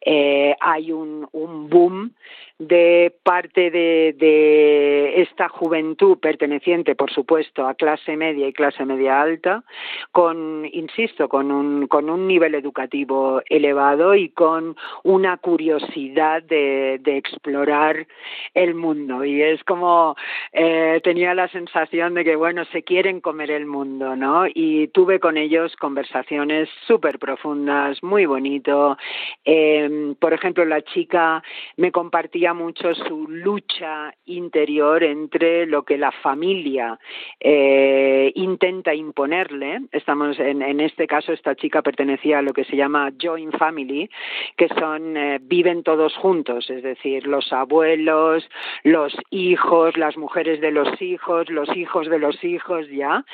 eh, 0.00 0.56
hay 0.60 0.92
un, 0.92 1.28
un 1.32 1.68
boom 1.68 2.14
de 2.60 3.14
parte 3.22 3.70
de, 3.70 5.14
esta 5.22 5.48
juventud 5.48 6.18
perteneciente, 6.18 6.94
por 6.94 7.10
supuesto, 7.10 7.66
a 7.66 7.74
clase 7.74 8.18
media 8.18 8.46
y 8.46 8.52
clase 8.52 8.84
media 8.84 9.22
alta, 9.22 9.64
con, 10.12 10.68
insisto, 10.70 11.30
con 11.30 11.50
un, 11.50 11.86
con 11.86 12.10
un 12.10 12.28
nivel 12.28 12.54
educativo 12.54 13.40
elevado 13.48 14.14
y 14.14 14.28
con 14.28 14.76
una 15.04 15.38
curiosidad 15.38 16.42
de, 16.42 17.00
explorar 17.06 18.06
el 18.54 18.74
mundo. 18.74 19.24
Y 19.24 19.42
es 19.42 19.64
como 19.64 20.14
eh, 20.52 21.00
tenía 21.02 21.34
la 21.34 21.48
sensación 21.48 22.14
de 22.14 22.24
que, 22.24 22.36
bueno, 22.36 22.64
se 22.66 22.82
quieren 22.82 23.20
comer 23.20 23.50
el 23.50 23.64
mundo, 23.64 24.16
¿no? 24.16 24.44
Y 24.46 24.88
tuve 24.88 25.18
con 25.18 25.38
ellos 25.38 25.74
conversaciones 25.76 26.68
súper 26.86 27.18
profundas, 27.18 28.02
muy 28.02 28.26
bonito. 28.26 28.98
Eh, 29.46 30.14
por 30.20 30.34
ejemplo, 30.34 30.64
la 30.66 30.82
chica 30.82 31.42
me 31.76 31.90
compartía 31.90 32.49
mucho 32.54 32.94
su 32.94 33.26
lucha 33.28 34.14
interior 34.26 35.02
entre 35.02 35.66
lo 35.66 35.82
que 35.82 35.98
la 35.98 36.12
familia 36.12 36.98
eh, 37.38 38.19
intenta 38.42 38.94
imponerle. 38.94 39.82
Estamos 39.92 40.38
en, 40.38 40.80
este 40.80 41.06
caso 41.06 41.32
esta 41.32 41.54
chica 41.54 41.82
pertenecía 41.82 42.38
a 42.38 42.42
lo 42.42 42.52
que 42.52 42.64
se 42.64 42.76
llama 42.76 43.12
joint 43.20 43.56
family, 43.56 44.10
que 44.56 44.68
son 44.68 45.16
eh, 45.16 45.38
viven 45.42 45.82
todos 45.82 46.16
juntos, 46.16 46.70
es 46.70 46.82
decir, 46.82 47.26
los 47.26 47.52
abuelos, 47.52 48.48
los 48.82 49.14
hijos, 49.30 49.96
las 49.96 50.16
mujeres 50.16 50.60
de 50.60 50.70
los 50.70 51.00
hijos, 51.02 51.50
los 51.50 51.74
hijos 51.76 52.08
de 52.08 52.18
los 52.18 52.42
hijos 52.42 52.88
ya. 52.88 53.24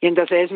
Y 0.00 0.08
entonces 0.08 0.50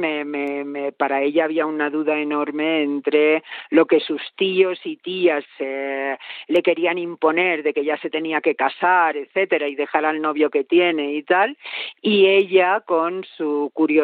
para 0.96 1.22
ella 1.22 1.44
había 1.44 1.66
una 1.66 1.90
duda 1.90 2.18
enorme 2.18 2.82
entre 2.82 3.42
lo 3.70 3.86
que 3.86 4.00
sus 4.00 4.22
tíos 4.36 4.80
y 4.84 4.96
tías 4.96 5.44
eh, 5.58 6.16
le 6.48 6.62
querían 6.62 6.98
imponer 6.98 7.62
de 7.62 7.72
que 7.72 7.84
ya 7.84 7.96
se 7.98 8.10
tenía 8.10 8.40
que 8.40 8.54
casar, 8.54 9.16
etcétera, 9.16 9.68
y 9.68 9.74
dejar 9.74 10.04
al 10.04 10.20
novio 10.20 10.50
que 10.50 10.64
tiene 10.64 11.12
y 11.14 11.22
tal, 11.22 11.56
y 12.02 12.26
ella 12.26 12.80
con 12.80 13.24
su 13.36 13.70
curiosidad 13.72 13.99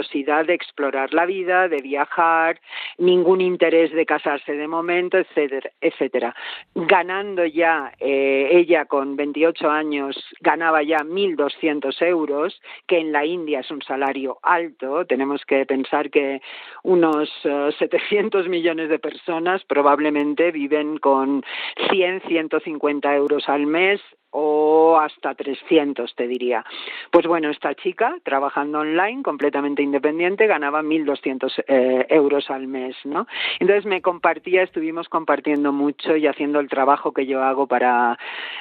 de 0.47 0.55
explorar 0.55 1.13
la 1.15 1.27
vida, 1.27 1.69
de 1.69 1.79
viajar, 1.79 2.61
ningún 2.99 3.41
interés 3.41 3.93
de 3.93 4.05
casarse 4.05 4.53
de 4.53 4.69
momento, 4.69 5.19
etcétera, 5.19 5.71
etcétera. 5.81 6.35
Ganando 6.75 7.45
ya, 7.45 7.93
eh, 7.99 8.49
ella 8.53 8.85
con 8.85 9.17
28 9.17 9.71
años 9.71 10.17
ganaba 10.41 10.83
ya 10.83 10.99
1.200 10.99 12.03
euros, 12.03 12.61
que 12.87 12.99
en 12.99 13.13
la 13.13 13.25
India 13.25 13.61
es 13.61 13.71
un 13.71 13.83
salario 13.83 14.39
alto, 14.43 15.07
tenemos 15.07 15.45
que 15.45 15.65
pensar 15.67 16.11
que 16.11 16.41
unos 16.83 17.31
700 17.79 18.47
eh, 18.47 18.49
millones 18.49 18.89
de 18.89 18.99
personas 18.99 19.65
probablemente 19.65 20.51
viven 20.51 20.99
con 20.99 21.45
100, 21.91 22.23
150 22.23 23.15
euros 23.17 23.49
al 23.49 23.67
mes, 23.67 24.01
o 24.39 24.99
hasta 24.99 25.35
300, 25.35 26.15
te 26.15 26.29
diría. 26.29 26.63
Pues 27.11 27.27
bueno, 27.27 27.49
esta 27.49 27.75
chica, 27.75 28.19
trabajando 28.23 28.81
online, 28.81 29.23
completamente 29.23 29.83
independiente, 29.83 30.47
ganaba 30.47 30.83
1.200 30.83 31.65
eh, 31.67 32.07
euros 32.11 32.51
al 32.51 32.67
mes, 32.67 32.95
¿no? 33.05 33.27
Entonces 33.61 33.87
me 33.87 34.03
compartía, 34.03 34.63
estuvimos 34.63 35.09
compartiendo 35.09 35.73
mucho 35.73 36.17
y 36.17 36.27
haciendo 36.27 36.61
el 36.61 36.69
trabajo 36.69 37.13
que 37.13 37.25
yo 37.25 37.43
hago 37.43 37.67
para 37.67 38.19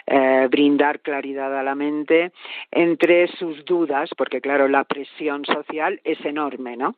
eh, 0.07 0.47
brindar 0.49 1.01
claridad 1.01 1.57
a 1.59 1.63
la 1.63 1.75
mente 1.75 2.31
entre 2.71 3.27
sus 3.35 3.65
dudas, 3.65 4.09
porque 4.17 4.39
claro, 4.39 4.69
la 4.69 4.85
presión 4.85 5.43
social 5.43 5.99
es 6.05 6.23
enorme, 6.23 6.77
¿no? 6.77 6.95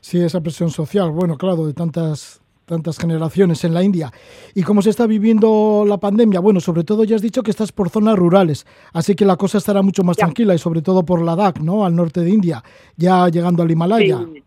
Sí, 0.00 0.22
esa 0.22 0.42
presión 0.42 0.68
social, 0.68 1.10
bueno, 1.10 1.38
claro, 1.38 1.64
de 1.64 1.72
tantas 1.72 2.41
tantas 2.72 2.98
generaciones 2.98 3.64
en 3.64 3.74
la 3.74 3.82
India. 3.82 4.10
¿Y 4.54 4.62
cómo 4.62 4.80
se 4.80 4.88
está 4.88 5.06
viviendo 5.06 5.84
la 5.86 5.98
pandemia? 5.98 6.40
Bueno, 6.40 6.58
sobre 6.58 6.84
todo 6.84 7.04
ya 7.04 7.16
has 7.16 7.22
dicho 7.22 7.42
que 7.42 7.50
estás 7.50 7.70
por 7.70 7.90
zonas 7.90 8.16
rurales, 8.16 8.64
así 8.94 9.14
que 9.14 9.26
la 9.26 9.36
cosa 9.36 9.58
estará 9.58 9.82
mucho 9.82 10.02
más 10.04 10.16
tranquila 10.16 10.54
y 10.54 10.58
sobre 10.58 10.80
todo 10.80 11.04
por 11.04 11.20
Ladakh, 11.20 11.60
¿no? 11.60 11.84
Al 11.84 11.94
norte 11.94 12.20
de 12.22 12.30
India, 12.30 12.64
ya 12.96 13.28
llegando 13.28 13.62
al 13.62 13.70
Himalaya. 13.70 14.20
Sí, 14.32 14.42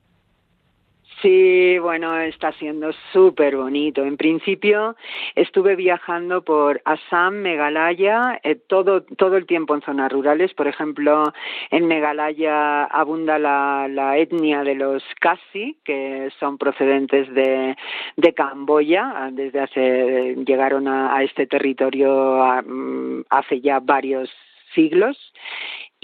bueno, 1.80 2.20
está 2.20 2.52
siendo 2.54 2.92
súper 3.12 3.56
bonito. 3.56 4.04
En 4.04 4.18
principio 4.18 4.96
estuve 5.36 5.76
viajando 5.76 6.44
por 6.44 6.82
Assam, 6.86 7.36
Meghalaya, 7.36 8.40
eh, 8.44 8.56
todo, 8.56 9.02
todo 9.02 9.38
el 9.38 9.46
tiempo 9.46 9.76
en 9.76 9.82
zonas 9.82 10.12
rurales. 10.12 10.54
Por 10.54 10.68
ejemplo, 10.68 11.34
en 11.72 11.88
Meghalaya 11.88 12.84
abunda 12.86 13.40
la, 13.40 14.18
etnia 14.18 14.64
de 14.64 14.76
los 14.76 15.04
Kasi, 15.20 15.78
que 15.84 16.30
son 16.40 16.58
procedentes 16.58 17.34
de, 17.34 17.76
de 18.18 18.34
Camboya. 18.34 19.30
Desde 19.32 19.60
hace, 19.62 20.36
llegaron 20.46 20.88
a, 20.88 21.24
este 21.24 21.48
territorio 21.48 22.64
mm, 22.66 23.22
hace 23.30 23.62
ya 23.62 23.80
varios 23.80 24.30
siglos 24.74 25.18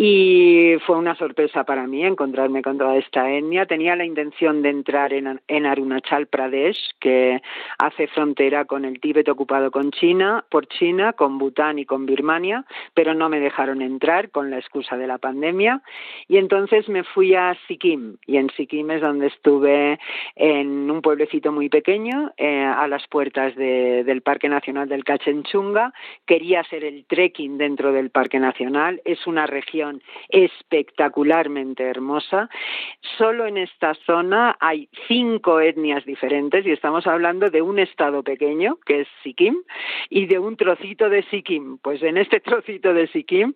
y 0.03 0.77
fue 0.87 0.97
una 0.97 1.13
sorpresa 1.13 1.63
para 1.63 1.85
mí 1.85 2.03
encontrarme 2.03 2.63
con 2.63 2.79
toda 2.79 2.97
esta 2.97 3.31
etnia. 3.31 3.67
Tenía 3.67 3.95
la 3.95 4.03
intención 4.03 4.63
de 4.63 4.69
entrar 4.69 5.13
en, 5.13 5.65
Arunachal 5.67 6.25
Pradesh, 6.25 6.95
que 6.99 7.39
hace 7.77 8.07
frontera 8.07 8.65
con 8.65 8.83
el 8.83 8.99
Tíbet 8.99 9.29
ocupado 9.29 9.69
con 9.69 9.91
China, 9.91 10.43
por 10.49 10.65
China, 10.65 11.13
con 11.13 11.37
Bután 11.37 11.77
y 11.77 11.85
con 11.85 12.07
Birmania, 12.07 12.65
pero 12.95 13.13
no 13.13 13.29
me 13.29 13.39
dejaron 13.39 13.83
entrar 13.83 14.31
con 14.31 14.49
la 14.49 14.57
excusa 14.57 14.97
de 14.97 15.05
la 15.05 15.19
pandemia. 15.19 15.83
Y 16.27 16.37
entonces 16.37 16.89
me 16.89 17.03
fui 17.03 17.35
a 17.35 17.55
Sikkim, 17.67 18.17
y 18.25 18.37
en 18.37 18.49
Sikkim 18.57 18.89
es 18.89 19.01
donde 19.01 19.27
estuve 19.27 19.99
en 20.35 20.89
un 20.89 21.03
pueblecito 21.03 21.51
muy 21.51 21.69
pequeño, 21.69 22.33
eh, 22.37 22.63
a 22.63 22.87
las 22.87 23.05
puertas 23.07 23.55
de, 23.55 24.03
del 24.03 24.23
Parque 24.23 24.49
Nacional 24.49 24.89
del 24.89 25.03
Kachenchunga. 25.03 25.93
Quería 26.25 26.61
hacer 26.61 26.85
el 26.85 27.05
trekking 27.05 27.59
dentro 27.59 27.91
del 27.91 28.09
Parque 28.09 28.39
Nacional. 28.39 28.99
Es 29.05 29.27
una 29.27 29.45
región 29.45 29.90
espectacularmente 30.29 31.83
hermosa. 31.83 32.49
Solo 33.17 33.45
en 33.45 33.57
esta 33.57 33.93
zona 34.05 34.57
hay 34.59 34.89
cinco 35.07 35.59
etnias 35.59 36.05
diferentes 36.05 36.65
y 36.65 36.71
estamos 36.71 37.07
hablando 37.07 37.49
de 37.49 37.61
un 37.61 37.79
estado 37.79 38.23
pequeño, 38.23 38.77
que 38.85 39.01
es 39.01 39.07
Sikkim, 39.23 39.57
y 40.09 40.25
de 40.27 40.39
un 40.39 40.57
trocito 40.57 41.09
de 41.09 41.23
Sikkim. 41.23 41.77
Pues 41.79 42.01
en 42.03 42.17
este 42.17 42.39
trocito 42.41 42.93
de 42.93 43.07
Sikkim 43.07 43.53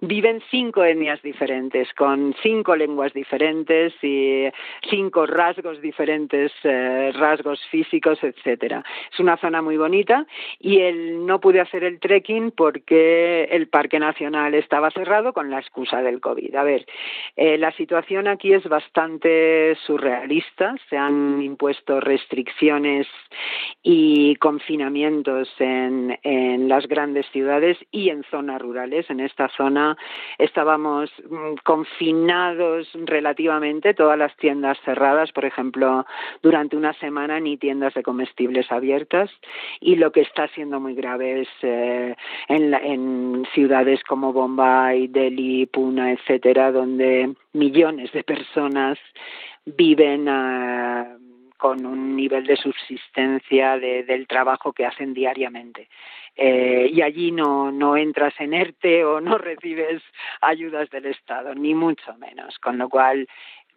viven 0.00 0.42
cinco 0.50 0.84
etnias 0.84 1.22
diferentes, 1.22 1.92
con 1.94 2.34
cinco 2.42 2.76
lenguas 2.76 3.12
diferentes 3.12 3.92
y 4.02 4.48
cinco 4.88 5.26
rasgos 5.26 5.80
diferentes, 5.80 6.52
eh, 6.64 7.12
rasgos 7.14 7.64
físicos, 7.70 8.22
etcétera. 8.22 8.84
Es 9.12 9.20
una 9.20 9.36
zona 9.36 9.62
muy 9.62 9.76
bonita 9.76 10.26
y 10.58 10.80
el, 10.80 11.26
no 11.26 11.40
pude 11.40 11.60
hacer 11.60 11.84
el 11.84 12.00
trekking 12.00 12.52
porque 12.52 13.44
el 13.50 13.68
Parque 13.68 13.98
Nacional 13.98 14.54
estaba 14.54 14.90
cerrado 14.90 15.32
con 15.32 15.50
la 15.50 15.58
excusa 15.68 16.02
del 16.02 16.20
COVID. 16.20 16.54
A 16.56 16.62
ver, 16.62 16.86
eh, 17.36 17.58
la 17.58 17.70
situación 17.72 18.26
aquí 18.26 18.52
es 18.52 18.64
bastante 18.64 19.76
surrealista. 19.86 20.74
Se 20.88 20.96
han 20.96 21.42
impuesto 21.42 22.00
restricciones 22.00 23.06
y 23.82 24.36
confinamientos 24.36 25.48
en, 25.58 26.18
las 26.68 26.86
grandes 26.86 27.26
ciudades 27.32 27.76
y 27.90 28.08
en 28.08 28.22
zonas 28.24 28.60
rurales. 28.60 29.08
En 29.10 29.20
esta 29.20 29.48
zona 29.48 29.96
estábamos 30.38 31.10
mm, 31.28 31.54
confinados 31.64 32.88
relativamente, 32.94 33.94
todas 33.94 34.18
las 34.18 34.34
tiendas 34.36 34.78
cerradas, 34.84 35.32
por 35.32 35.44
ejemplo, 35.44 36.06
durante 36.42 36.76
una 36.76 36.92
semana 36.94 37.40
ni 37.40 37.56
tiendas 37.56 37.94
de 37.94 38.02
comestibles 38.02 38.70
abiertas 38.72 39.30
y 39.80 39.96
lo 39.96 40.12
que 40.12 40.22
está 40.22 40.48
siendo 40.48 40.80
muy 40.80 40.94
grave 40.94 41.42
es 41.42 41.48
eh, 41.62 42.16
en, 42.48 42.74
en 42.74 43.46
ciudades 43.54 44.02
como 44.04 44.32
Bombay, 44.32 45.08
Delhi, 45.08 45.57
Pune, 45.66 46.12
etcétera, 46.12 46.72
donde 46.72 47.34
millones 47.52 48.12
de 48.12 48.22
personas 48.24 48.98
viven 49.64 50.28
uh, 50.28 51.18
con 51.56 51.84
un 51.84 52.16
nivel 52.16 52.46
de 52.46 52.56
subsistencia 52.56 53.78
de, 53.78 54.04
del 54.04 54.26
trabajo 54.26 54.72
que 54.72 54.86
hacen 54.86 55.14
diariamente. 55.14 55.88
Eh, 56.36 56.88
y 56.92 57.02
allí 57.02 57.32
no, 57.32 57.72
no 57.72 57.96
entras 57.96 58.32
en 58.38 58.54
ERTE 58.54 59.04
o 59.04 59.20
no 59.20 59.38
recibes 59.38 60.02
ayudas 60.40 60.88
del 60.90 61.06
Estado, 61.06 61.54
ni 61.54 61.74
mucho 61.74 62.14
menos, 62.16 62.58
con 62.60 62.78
lo 62.78 62.88
cual 62.88 63.26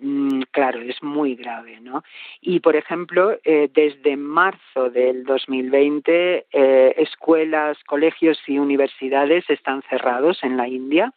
Mm, 0.03 0.41
claro, 0.49 0.81
es 0.81 1.01
muy 1.03 1.35
grave, 1.35 1.79
¿no? 1.79 2.03
Y, 2.41 2.59
por 2.59 2.75
ejemplo, 2.75 3.37
eh, 3.43 3.69
desde 3.71 4.17
marzo 4.17 4.89
del 4.89 5.23
2020, 5.25 6.47
eh, 6.51 6.95
escuelas, 6.97 7.77
colegios 7.85 8.39
y 8.47 8.57
universidades 8.57 9.47
están 9.47 9.83
cerrados 9.83 10.43
en 10.43 10.57
la 10.57 10.67
India 10.67 11.13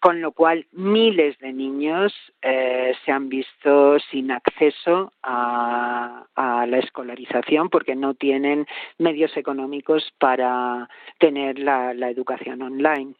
con 0.00 0.20
lo 0.20 0.32
cual 0.32 0.66
miles 0.72 1.38
de 1.38 1.52
niños 1.52 2.12
eh, 2.42 2.94
se 3.04 3.12
han 3.12 3.28
visto 3.28 3.98
sin 4.10 4.30
acceso 4.30 5.12
a, 5.22 6.26
la 6.36 6.78
escolarización 6.78 7.68
porque 7.68 7.94
no 7.94 8.14
tienen 8.14 8.66
medios 8.98 9.36
económicos 9.36 10.12
para 10.18 10.88
tener 11.18 11.58
la, 11.58 11.90
educación 12.10 12.62
online. 12.62 13.14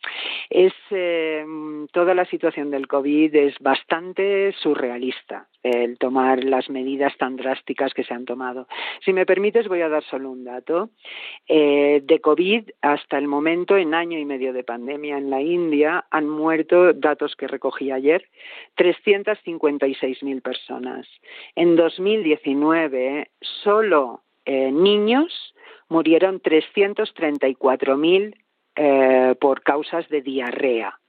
Es 0.48 0.72
eh, 0.90 1.44
toda 1.92 2.14
la 2.14 2.24
situación 2.24 2.70
del 2.70 2.86
COVID 2.86 3.34
es 3.34 3.58
bastante 3.60 4.52
surrealista 4.60 5.46
el 5.62 5.98
tomar 5.98 6.42
las 6.44 6.70
medidas 6.70 7.16
tan 7.18 7.36
drásticas 7.36 7.92
que 7.92 8.04
se 8.04 8.14
han 8.14 8.24
tomado. 8.24 8.66
Si 9.04 9.12
me 9.12 9.26
permites, 9.26 9.68
voy 9.68 9.82
a 9.82 9.88
dar 9.88 10.02
solo 10.04 10.30
un 10.30 10.44
dato. 10.44 10.90
Eh, 11.46 12.00
de 12.02 12.20
COVID 12.20 12.70
hasta 12.80 13.18
el 13.18 13.28
momento, 13.28 13.76
en 13.76 13.94
año 13.94 14.18
y 14.18 14.24
medio 14.24 14.52
de 14.52 14.64
pandemia 14.64 15.18
en 15.18 15.30
la 15.30 15.42
India, 15.42 16.04
han 16.10 16.28
muerto, 16.28 16.69
datos 16.94 17.36
que 17.36 17.46
recogí 17.46 17.90
ayer, 17.90 18.28
356.000 18.76 20.42
personas. 20.42 21.06
En 21.54 21.76
2019, 21.76 23.30
solo 23.40 24.22
eh, 24.44 24.70
niños 24.70 25.54
murieron 25.88 26.40
334.000 26.40 28.34
eh, 28.76 29.34
por 29.40 29.62
causas 29.62 30.08
de 30.08 30.22
diarrea 30.22 31.00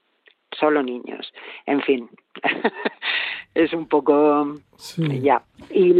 solo 0.59 0.83
niños. 0.83 1.31
En 1.65 1.81
fin, 1.81 2.09
es 3.55 3.73
un 3.73 3.87
poco 3.87 4.55
ya 4.97 5.43
y 5.69 5.93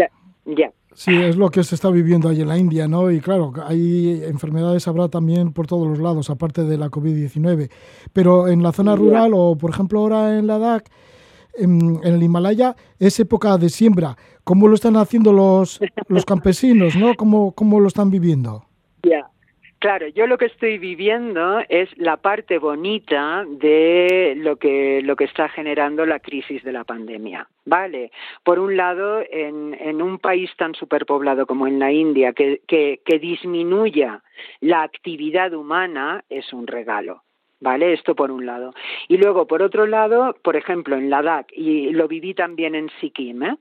ya. 0.46 0.72
Sí, 0.94 1.16
es 1.16 1.38
lo 1.38 1.50
que 1.50 1.64
se 1.64 1.76
está 1.76 1.90
viviendo 1.90 2.28
ahí 2.28 2.42
en 2.42 2.50
la 2.50 2.58
India, 2.58 2.88
¿no? 2.88 3.10
Y 3.12 3.22
claro, 3.22 3.54
hay 3.66 4.24
enfermedades 4.26 4.88
habrá 4.88 5.08
también 5.08 5.54
por 5.54 5.66
todos 5.66 5.88
los 5.88 6.00
lados, 6.00 6.30
aparte 6.30 6.64
de 6.64 6.78
la 6.78 6.90
COVID-19. 6.90 7.70
Pero 8.12 8.48
en 8.50 8.62
la 8.62 8.74
zona 8.74 8.96
rural 8.96 9.32
o, 9.34 9.58
por 9.58 9.72
ejemplo, 9.72 10.00
ahora 10.00 10.38
en 10.38 10.48
Ladakh, 10.48 10.86
en, 11.54 12.00
en, 12.04 12.14
el 12.14 12.24
Himalaya, 12.24 12.76
es 13.00 13.20
época 13.20 13.58
de 13.58 13.70
siembra. 13.70 14.18
¿Cómo 14.44 14.68
lo 14.68 14.76
están 14.76 14.98
haciendo 14.98 15.32
los, 15.32 15.80
los 16.08 16.26
campesinos, 16.26 16.96
no? 16.96 17.16
¿Cómo, 17.16 17.54
cómo 17.54 17.80
lo 17.80 17.88
están 17.88 18.10
viviendo? 18.10 18.66
Claro, 19.82 20.08
yo 20.10 20.28
lo 20.28 20.38
que 20.38 20.46
estoy 20.46 20.78
viviendo 20.78 21.60
es 21.68 21.90
la 21.98 22.18
parte 22.18 22.60
bonita 22.60 23.44
de 23.48 24.36
lo 24.38 24.58
que, 24.58 25.02
lo 25.02 25.16
que 25.16 25.24
está 25.24 25.50
generando 25.50 26.06
la 26.06 26.20
crisis 26.20 26.64
de 26.64 26.72
la 26.72 26.84
pandemia. 26.84 27.48
Vale, 27.66 28.12
por 28.44 28.60
un 28.60 28.78
lado, 28.78 29.24
en, 29.28 29.76
en 29.80 30.04
un 30.04 30.20
país 30.20 30.52
tan 30.56 30.76
superpoblado 30.76 31.48
como 31.48 31.66
en 31.66 31.80
la 31.80 31.92
India, 31.92 32.32
que, 32.34 32.62
que, 32.68 33.02
que 33.04 33.18
disminuya 33.18 34.22
la 34.60 34.84
actividad 34.84 35.52
humana 35.56 36.26
es 36.30 36.54
un 36.54 36.68
regalo. 36.68 37.24
¿vale? 37.62 37.94
Esto 37.94 38.16
por 38.16 38.32
un 38.32 38.46
lado. 38.46 38.74
Y 39.08 39.18
luego, 39.18 39.48
por 39.48 39.62
otro 39.62 39.86
lado, 39.86 40.36
por 40.44 40.58
ejemplo, 40.58 40.98
en 40.98 41.10
Ladakh, 41.10 41.48
y 41.54 41.92
lo 41.92 42.08
viví 42.08 42.34
también 42.34 42.76
en 42.76 42.90
Sikkim, 43.00 43.44
¿eh? 43.44 43.56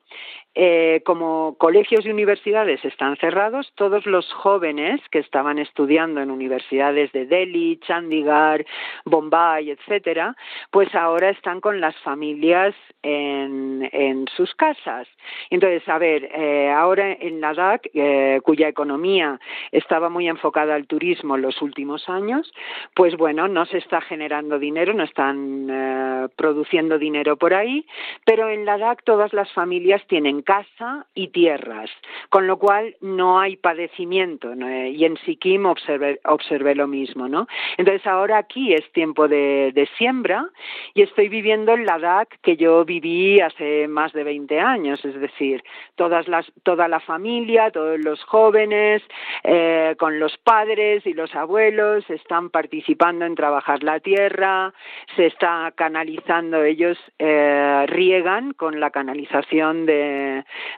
Eh, 0.56 1.02
como 1.04 1.54
colegios 1.58 2.04
y 2.04 2.10
universidades 2.10 2.84
están 2.84 3.16
cerrados, 3.18 3.70
todos 3.76 4.04
los 4.04 4.32
jóvenes 4.32 5.00
que 5.12 5.20
estaban 5.20 5.60
estudiando 5.60 6.20
en 6.20 6.30
universidades 6.32 7.12
de 7.12 7.24
Delhi, 7.26 7.78
Chandigarh, 7.86 8.66
Bombay, 9.04 9.70
etcétera, 9.70 10.34
pues 10.72 10.92
ahora 10.96 11.30
están 11.30 11.60
con 11.60 11.80
las 11.80 11.96
familias 11.98 12.74
en, 13.04 13.88
en 13.92 14.26
sus 14.36 14.52
casas. 14.56 15.06
Entonces, 15.50 15.88
a 15.88 15.98
ver, 15.98 16.24
eh, 16.34 16.68
ahora 16.68 17.12
en 17.12 17.40
Ladakh, 17.40 17.86
eh, 17.94 18.40
cuya 18.42 18.66
economía 18.66 19.38
estaba 19.70 20.08
muy 20.08 20.26
enfocada 20.26 20.74
al 20.74 20.88
turismo 20.88 21.36
en 21.36 21.42
los 21.42 21.62
últimos 21.62 22.08
años, 22.08 22.52
pues 22.96 23.16
bueno, 23.16 23.46
no 23.46 23.66
se 23.66 23.78
está 23.78 24.00
generando 24.00 24.58
dinero, 24.58 24.94
no 24.94 25.04
están 25.04 26.30
produciendo 26.36 26.98
dinero 26.98 27.36
por 27.36 27.54
ahí, 27.54 27.86
pero 28.24 28.48
en 28.48 28.64
Ladakh 28.64 29.04
todas 29.04 29.32
las 29.32 29.52
familias 29.52 30.04
tienen 30.08 30.39
casa 30.42 31.06
y 31.14 31.28
tierras, 31.28 31.90
con 32.28 32.46
lo 32.46 32.58
cual 32.58 32.96
no 33.00 33.40
hay 33.40 33.56
padecimiento. 33.56 34.52
Y 34.54 35.04
en 35.04 35.16
Sikkim 35.18 35.66
observé, 35.66 36.74
lo 36.74 36.86
mismo, 36.86 37.28
¿no? 37.28 37.46
Entonces 37.76 38.06
ahora 38.06 38.38
aquí 38.38 38.72
es 38.72 38.90
tiempo 38.92 39.28
de, 39.28 39.88
siembra 39.96 40.46
y 40.94 41.02
estoy 41.02 41.28
viviendo 41.28 41.72
en 41.72 41.84
Ladakh 41.84 42.28
que 42.42 42.56
yo 42.56 42.84
viví 42.84 43.40
hace 43.40 43.88
más 43.88 44.12
de 44.12 44.24
20 44.24 44.60
años, 44.60 45.04
es 45.04 45.18
decir, 45.20 45.62
todas 45.96 46.28
las, 46.28 46.50
toda 46.62 46.86
la 46.86 47.00
familia, 47.00 47.70
todos 47.70 47.98
los 47.98 48.22
jóvenes, 48.24 49.02
eh, 49.42 49.96
con 49.98 50.20
los 50.20 50.36
padres 50.38 51.06
y 51.06 51.12
los 51.12 51.34
abuelos 51.34 52.08
están 52.08 52.50
participando 52.50 53.24
en 53.24 53.34
trabajar 53.34 53.82
la 53.82 54.00
tierra, 54.00 54.72
se 55.16 55.26
está 55.26 55.72
canalizando, 55.74 56.62
ellos 56.62 56.98
eh, 57.18 57.84
riegan 57.88 58.52
con 58.52 58.80
la 58.80 58.90
canalización 58.90 59.86
de 59.86 60.29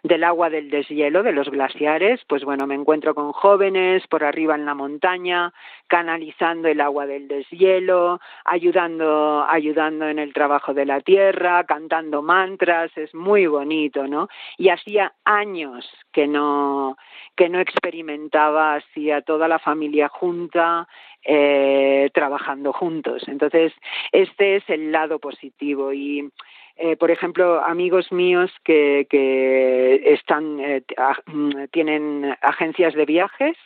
del 0.03 0.25
agua 0.25 0.51
del 0.51 0.71
deshielo 0.71 1.23
de 1.23 1.33
los 1.33 1.51
glaciares, 1.51 2.21
pues 2.29 2.45
bueno, 2.45 2.67
me 2.67 2.75
encuentro 2.75 3.15
con 3.15 3.33
jóvenes 3.33 4.07
por 4.09 4.25
arriba 4.25 4.55
en 4.55 4.65
la 4.65 4.75
montaña, 4.75 5.53
canalizando 5.88 6.69
el 6.69 6.81
agua 6.81 7.07
del 7.07 7.29
deshielo, 7.29 8.21
ayudando, 8.45 9.47
ayudando 9.49 10.09
en 10.09 10.19
el 10.19 10.33
trabajo 10.33 10.75
de 10.75 10.87
la 10.87 11.01
tierra, 11.01 11.65
cantando 11.65 12.23
mantras, 12.23 12.91
es 12.97 13.15
muy 13.15 13.47
bonito, 13.47 14.07
¿no? 14.07 14.29
Y 14.59 14.69
hacía 14.69 15.12
años 15.25 15.88
que 16.12 16.27
no, 16.27 16.97
que 17.37 17.49
no 17.49 17.61
experimentaba 17.61 18.75
así 18.75 19.11
a 19.11 19.23
toda 19.23 19.49
la 19.49 19.59
familia 19.59 20.09
junta, 20.09 20.87
eh, 21.25 22.11
trabajando 22.12 22.73
juntos. 22.73 23.23
Entonces, 23.29 23.73
este 24.11 24.57
es 24.57 24.69
el 24.69 24.91
lado 24.91 25.19
positivo 25.19 25.93
y 25.93 26.29
eh, 26.76 26.96
por 26.96 27.11
ejemplo, 27.11 27.62
amigos 27.64 28.11
míos 28.12 28.50
que, 28.64 29.06
que 29.11 30.14
están, 30.14 30.58
eh, 30.61 30.82
mm, 31.26 31.64
tienen 31.70 32.37
agencias 32.40 32.94
de 32.94 33.04
viajes 33.04 33.56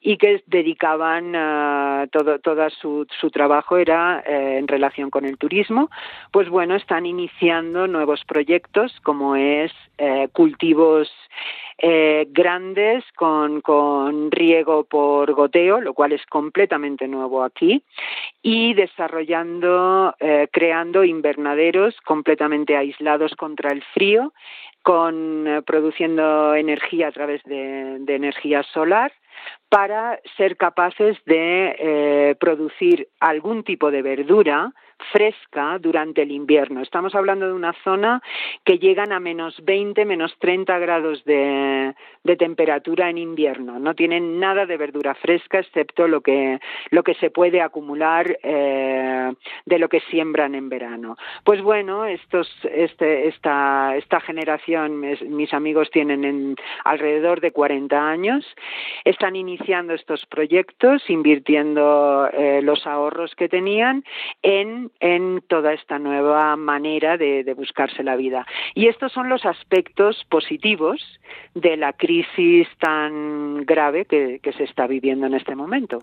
y 0.00 0.18
que 0.18 0.42
dedicaban 0.46 1.34
uh, 1.34 2.06
todo, 2.08 2.38
todo 2.38 2.68
su, 2.68 3.06
su 3.20 3.30
trabajo 3.30 3.78
era 3.78 4.22
eh, 4.26 4.58
en 4.58 4.68
relación 4.68 5.08
con 5.10 5.24
el 5.24 5.38
turismo, 5.38 5.90
pues 6.30 6.50
bueno, 6.50 6.74
están 6.76 7.06
iniciando 7.06 7.86
nuevos 7.86 8.22
proyectos 8.26 8.92
como 9.02 9.34
es 9.34 9.72
cultivos 10.32 11.10
eh, 11.78 12.26
grandes 12.30 13.04
con, 13.16 13.60
con 13.60 14.30
riego 14.30 14.84
por 14.84 15.32
goteo, 15.32 15.80
lo 15.80 15.94
cual 15.94 16.12
es 16.12 16.24
completamente 16.26 17.08
nuevo 17.08 17.42
aquí, 17.42 17.82
y 18.42 18.74
desarrollando, 18.74 20.14
eh, 20.20 20.48
creando 20.52 21.04
invernaderos 21.04 21.96
completamente 22.02 22.76
aislados 22.76 23.34
contra 23.34 23.70
el 23.70 23.82
frío, 23.94 24.32
con 24.82 25.46
eh, 25.48 25.62
produciendo 25.62 26.54
energía 26.54 27.08
a 27.08 27.12
través 27.12 27.42
de, 27.44 27.98
de 28.00 28.14
energía 28.14 28.62
solar 28.62 29.12
para 29.68 30.20
ser 30.36 30.56
capaces 30.56 31.16
de 31.26 31.76
eh, 31.78 32.36
producir 32.38 33.08
algún 33.18 33.64
tipo 33.64 33.90
de 33.90 34.02
verdura 34.02 34.72
fresca 35.12 35.78
durante 35.78 36.22
el 36.22 36.30
invierno. 36.30 36.80
Estamos 36.80 37.14
hablando 37.14 37.46
de 37.46 37.52
una 37.52 37.74
zona 37.84 38.22
que 38.64 38.78
llegan 38.78 39.12
a 39.12 39.20
menos 39.20 39.56
20, 39.64 40.04
menos 40.04 40.34
30 40.38 40.78
grados 40.78 41.24
de, 41.24 41.94
temperatura 42.38 43.10
en 43.10 43.18
invierno. 43.18 43.78
No 43.78 43.94
tienen 43.94 44.40
nada 44.40 44.66
de 44.66 44.76
verdura 44.76 45.14
fresca 45.14 45.58
excepto 45.58 46.08
lo 46.08 46.20
que, 46.20 46.58
lo 46.90 47.02
que 47.02 47.14
se 47.14 47.30
puede 47.30 47.60
acumular 47.60 48.38
eh, 48.42 49.32
de 49.66 49.78
lo 49.78 49.88
que 49.88 50.00
siembran 50.10 50.54
en 50.54 50.68
verano. 50.68 51.16
Pues 51.44 51.62
bueno, 51.62 52.04
este, 52.06 53.28
esta, 53.28 53.96
esta 53.96 54.20
generación, 54.20 55.00
mis 55.00 55.52
amigos 55.54 55.90
tienen 55.90 56.24
en 56.24 56.56
alrededor 56.84 57.40
de 57.40 57.52
40 57.52 58.08
años, 58.08 58.44
están 59.24 59.36
iniciando 59.36 59.94
estos 59.94 60.26
proyectos, 60.26 61.02
invirtiendo 61.08 62.28
eh, 62.30 62.60
los 62.60 62.86
ahorros 62.86 63.34
que 63.34 63.48
tenían 63.48 64.04
en 64.42 64.92
en 65.00 65.42
toda 65.48 65.72
esta 65.72 65.98
nueva 65.98 66.56
manera 66.56 67.16
de, 67.16 67.42
de, 67.42 67.54
buscarse 67.54 68.02
la 68.02 68.16
vida. 68.16 68.46
Y 68.74 68.88
estos 68.88 69.12
son 69.12 69.30
los 69.30 69.46
aspectos 69.46 70.26
positivos 70.28 71.00
de 71.54 71.78
la 71.78 71.94
crisis 71.94 72.68
tan 72.78 73.64
grave 73.64 74.04
que, 74.04 74.40
se 74.58 74.64
está 74.64 74.86
viviendo 74.86 75.24
en 75.26 75.32
este 75.32 75.54
momento. 75.54 76.02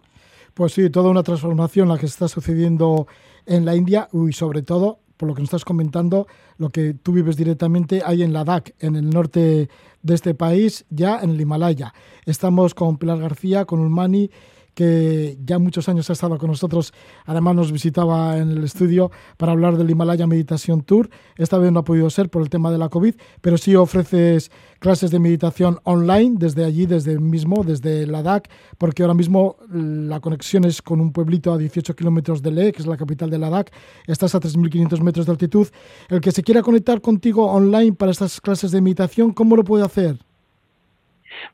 Pues 0.56 0.74
sí, 0.74 0.90
toda 0.90 1.12
una 1.12 1.22
transformación 1.22 1.90
la 1.90 2.00
que 2.00 2.08
está 2.08 2.28
sucediendo 2.28 3.06
en 3.46 3.66
la 3.66 3.76
India 3.76 4.08
y 4.12 4.34
sobre 4.34 4.64
todo, 4.64 4.98
por 5.16 5.30
lo 5.30 5.36
que 5.36 5.42
nos 5.42 5.50
estás 5.50 5.64
comentando, 5.64 6.26
lo 6.58 6.70
que 6.70 6.96
tú 6.96 7.14
vives 7.14 7.38
directamente 7.38 8.02
ahí 8.04 8.24
en 8.24 8.34
Ladakh, 8.34 8.74
en 8.80 8.96
el 8.96 9.12
norte 9.12 9.70
de 10.04 10.16
este 10.16 10.34
país, 10.34 10.86
ya 10.90 11.20
en 11.22 11.32
el 11.32 11.42
Himalaya. 11.42 11.94
Estamos 12.26 12.74
con 12.74 12.98
Pilar 12.98 13.20
García, 13.20 13.66
con 13.66 13.80
Ulmani 13.80 14.32
que 14.74 15.38
ya 15.44 15.60
muchos 15.60 15.90
años 15.90 16.10
ha 16.10 16.14
estado 16.14 16.38
con 16.38 16.50
nosotros. 16.50 16.94
Además 17.26 17.56
nos 17.56 17.72
visitaba 17.72 18.38
en 18.38 18.52
el 18.52 18.64
estudio 18.64 19.12
para 19.38 19.52
hablar 19.52 19.78
del 19.78 19.90
Himalaya 19.90 20.28
Meditación 20.28 20.82
Tour. 20.84 21.10
Esta 21.38 21.58
vez 21.58 21.72
no 21.72 21.80
ha 21.80 21.84
podido 21.84 22.10
ser 22.10 22.30
por 22.30 22.42
el 22.42 22.50
tema 22.50 22.72
de 22.72 22.78
la 22.78 22.90
COVID, 22.90 23.16
pero 23.42 23.58
sí 23.58 23.76
ofreces 23.76 24.52
clases 24.80 25.12
de 25.12 25.20
meditación 25.20 25.80
online 25.84 26.36
desde 26.38 26.66
allí, 26.66 26.86
desde 26.86 27.20
mismo, 27.20 27.64
desde 27.64 28.08
Ladakh, 28.08 28.50
porque 28.78 29.04
ahora 29.04 29.14
mismo 29.14 29.58
la 29.70 30.20
conexión 30.20 30.66
es 30.66 30.82
con 30.82 31.00
un 31.00 31.12
pueblito 31.12 31.54
a 31.54 31.58
18 31.58 31.96
kilómetros 31.96 32.42
de 32.42 32.52
Leh, 32.52 32.72
que 32.72 32.82
es 32.82 32.88
la 32.88 32.98
capital 32.98 33.30
de 33.30 33.38
Ladakh. 33.38 33.72
Estás 34.08 34.34
a 34.36 34.40
3.500 34.40 35.02
metros 35.02 35.26
de 35.26 35.32
altitud. 35.32 35.68
El 36.10 36.22
que 36.22 36.32
se 36.32 36.44
quiera 36.44 36.62
conectar 36.62 37.02
contigo 37.02 37.46
online 37.46 37.94
para 37.94 38.12
estas 38.12 38.42
clases 38.42 38.72
de 38.72 38.82
meditación, 38.82 39.34
¿cómo 39.34 39.56
lo 39.56 39.64
puede 39.64 39.86
hacer? 39.86 40.31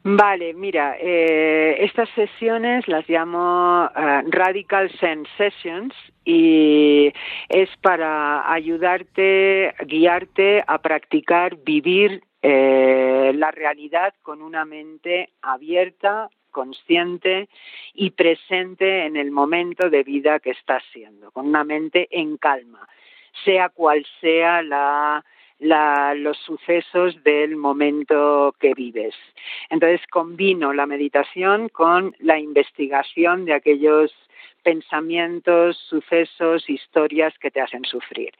Vale, 0.04 0.54
mira, 0.54 0.96
eh, 1.00 1.78
estas 1.80 2.10
sesiones 2.10 2.88
las 2.88 3.08
llamo 3.10 3.86
uh, 3.86 4.30
Radical 4.30 4.90
Sense 5.00 5.30
Sessions 5.38 5.94
y 6.24 7.12
es 7.50 7.70
para 7.82 8.52
ayudarte, 8.52 9.74
guiarte 9.86 10.64
a 10.66 10.78
practicar, 10.80 11.58
vivir 11.58 12.22
eh, 12.42 13.32
la 13.36 13.52
realidad 13.52 14.14
con 14.22 14.42
una 14.42 14.66
mente 14.66 15.30
abierta, 15.42 16.30
consciente 16.52 17.50
y 17.94 18.12
presente 18.12 19.06
en 19.06 19.16
el 19.16 19.32
momento 19.32 19.90
de 19.90 20.04
vida 20.04 20.40
que 20.40 20.52
estás 20.52 20.84
siendo, 20.92 21.32
con 21.32 21.48
una 21.48 21.64
mente 21.64 22.08
en 22.12 22.38
calma, 22.38 22.88
sea 23.44 23.70
cual 23.70 24.06
sea 24.22 24.62
la 24.62 25.24
la, 25.60 26.14
los 26.14 26.38
sucesos 26.38 27.24
del 27.24 27.56
momento 27.56 28.56
que 28.60 28.74
vives. 28.74 29.16
Entonces 29.70 30.02
combino 30.08 30.74
la 30.74 30.86
meditación 30.86 31.70
con 31.70 32.16
la 32.20 32.40
investigación 32.40 33.46
de 33.46 33.54
aquellos 33.54 34.14
pensamientos, 34.68 35.78
sucesos, 35.78 36.70
historias 36.70 37.34
que 37.40 37.50
te 37.52 37.62
hacen 37.62 37.86
sufrir. 37.86 38.34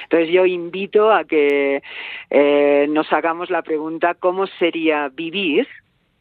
Entonces 0.05 0.31
yo 0.31 0.47
invito 0.47 1.12
a 1.12 1.25
que 1.25 1.83
eh, 2.31 2.87
nos 2.89 3.12
hagamos 3.12 3.51
la 3.51 3.62
pregunta, 3.62 4.14
¿cómo 4.14 4.47
sería 4.47 5.09
vivir 5.09 5.66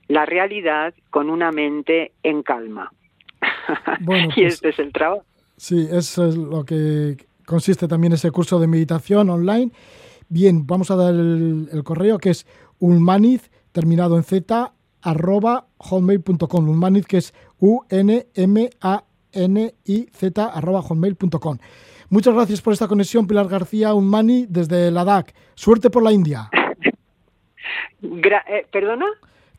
la 0.08 0.26
realidad 0.26 0.96
con 1.12 1.30
una 1.30 1.52
mente 1.52 2.14
en 2.24 2.42
calma? 2.42 2.92
Bueno, 4.02 4.30
y 4.36 4.42
pues, 4.42 4.56
este 4.56 4.70
es 4.70 4.80
el 4.80 4.92
trabajo. 4.92 5.24
Sí, 5.58 5.88
eso 5.92 6.28
es 6.28 6.36
lo 6.38 6.64
que 6.64 7.18
consiste 7.50 7.88
también 7.88 8.14
ese 8.14 8.30
curso 8.32 8.60
de 8.60 8.68
meditación 8.68 9.30
online. 9.30 9.72
Bien, 10.30 10.68
vamos 10.68 10.92
a 10.92 10.96
dar 10.96 11.14
el, 11.16 11.82
correo 11.84 12.20
que 12.20 12.30
es 12.30 12.46
ulmaniz, 12.78 13.50
terminado 13.72 14.16
en 14.16 14.24
z, 14.24 14.72
arroba 15.02 15.66
hotmail.com. 15.78 16.70
Ulmaniz, 16.70 17.08
que 17.08 17.18
es 17.18 17.34
U-N-M-A-N-I-Z, 17.58 18.26
arroba 20.46 20.82
hotmail.com. 20.84 21.58
Muchas 22.10 22.34
gracias 22.36 22.62
por 22.62 22.74
esta 22.74 22.88
conexión, 22.88 23.26
Pilar 23.28 23.48
García 23.48 23.94
Ulmani, 23.96 24.46
desde 24.48 24.92
Ladakh. 24.92 25.34
Suerte 25.56 25.90
por 25.90 26.04
la 26.04 26.12
India. 26.12 26.50
Eh, 28.02 28.66
¿Perdona? 28.72 29.08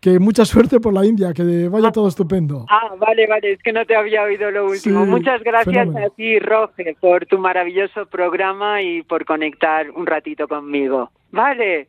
Que 0.01 0.19
mucha 0.19 0.45
suerte 0.45 0.81
por 0.81 0.95
la 0.95 1.05
India, 1.05 1.33
que 1.35 1.69
vaya 1.69 1.89
ah, 1.89 1.93
todo 1.93 2.09
estupendo. 2.09 2.65
Ah, 2.71 2.95
vale, 2.99 3.27
vale, 3.27 3.53
es 3.53 3.63
que 3.63 3.73
no 3.73 3.85
te 3.85 3.95
había 3.95 4.23
oído 4.23 4.51
lo 4.51 4.67
último. 4.67 5.05
Sí, 5.05 5.11
Muchas 5.11 5.43
gracias 5.43 5.75
fenómeno. 5.75 6.07
a 6.07 6.11
ti, 6.11 6.39
Roge, 6.39 6.97
por 6.99 7.27
tu 7.27 7.39
maravilloso 7.39 8.07
programa 8.07 8.81
y 8.81 9.03
por 9.03 9.25
conectar 9.27 9.91
un 9.91 10.07
ratito 10.07 10.49
conmigo. 10.49 11.11
Vale. 11.31 11.89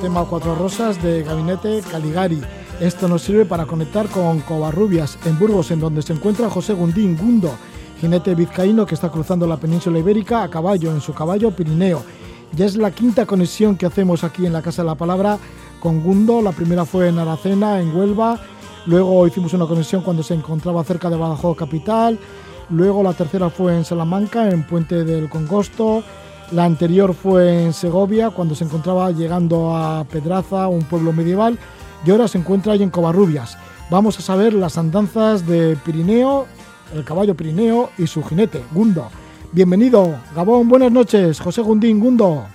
Tema 0.00 0.24
Cuatro 0.24 0.54
Rosas 0.54 1.02
de 1.02 1.24
Gabinete 1.24 1.82
Caligari. 1.90 2.40
Esto 2.80 3.08
nos 3.08 3.22
sirve 3.22 3.44
para 3.44 3.66
conectar 3.66 4.08
con 4.08 4.40
Covarrubias, 4.40 5.18
en 5.24 5.38
Burgos, 5.38 5.72
en 5.72 5.80
donde 5.80 6.02
se 6.02 6.12
encuentra 6.12 6.48
José 6.48 6.72
Gundín 6.72 7.16
Gundo, 7.16 7.50
jinete 8.00 8.34
vizcaíno 8.36 8.86
que 8.86 8.94
está 8.94 9.10
cruzando 9.10 9.46
la 9.46 9.56
península 9.56 9.98
ibérica 9.98 10.44
a 10.44 10.50
caballo, 10.50 10.92
en 10.92 11.00
su 11.00 11.12
caballo 11.12 11.50
Pirineo. 11.50 12.02
Ya 12.52 12.66
es 12.66 12.76
la 12.76 12.92
quinta 12.92 13.26
conexión 13.26 13.76
que 13.76 13.86
hacemos 13.86 14.22
aquí 14.22 14.46
en 14.46 14.52
la 14.52 14.62
Casa 14.62 14.82
de 14.82 14.86
la 14.86 14.94
Palabra 14.94 15.38
con 15.80 16.00
Gundo. 16.02 16.42
La 16.42 16.52
primera 16.52 16.84
fue 16.84 17.08
en 17.08 17.18
Aracena, 17.18 17.80
en 17.80 17.94
Huelva. 17.94 18.38
Luego 18.86 19.26
hicimos 19.26 19.52
una 19.54 19.66
conexión 19.66 20.02
cuando 20.02 20.22
se 20.22 20.34
encontraba 20.34 20.84
cerca 20.84 21.10
de 21.10 21.16
Badajoz 21.16 21.56
Capital. 21.56 22.18
Luego 22.70 23.02
la 23.02 23.14
tercera 23.14 23.50
fue 23.50 23.76
en 23.76 23.84
Salamanca, 23.84 24.48
en 24.48 24.64
Puente 24.64 25.04
del 25.04 25.28
Congosto. 25.28 26.04
La 26.50 26.64
anterior 26.64 27.12
fue 27.12 27.64
en 27.64 27.72
Segovia, 27.74 28.30
cuando 28.30 28.54
se 28.54 28.64
encontraba 28.64 29.10
llegando 29.10 29.76
a 29.76 30.04
Pedraza, 30.04 30.68
un 30.68 30.82
pueblo 30.82 31.12
medieval. 31.12 31.58
Y 32.06 32.10
ahora 32.10 32.26
se 32.26 32.38
encuentra 32.38 32.72
ahí 32.72 32.82
en 32.82 32.88
Covarrubias. 32.88 33.58
Vamos 33.90 34.18
a 34.18 34.22
saber 34.22 34.54
las 34.54 34.78
andanzas 34.78 35.46
de 35.46 35.76
Pirineo, 35.84 36.46
el 36.94 37.04
caballo 37.04 37.34
Pirineo 37.34 37.90
y 37.98 38.06
su 38.06 38.22
jinete, 38.22 38.62
Gundo. 38.72 39.08
Bienvenido, 39.52 40.14
Gabón, 40.34 40.68
buenas 40.68 40.90
noches, 40.90 41.38
José 41.38 41.60
Gundín, 41.60 42.00
Gundo. 42.00 42.46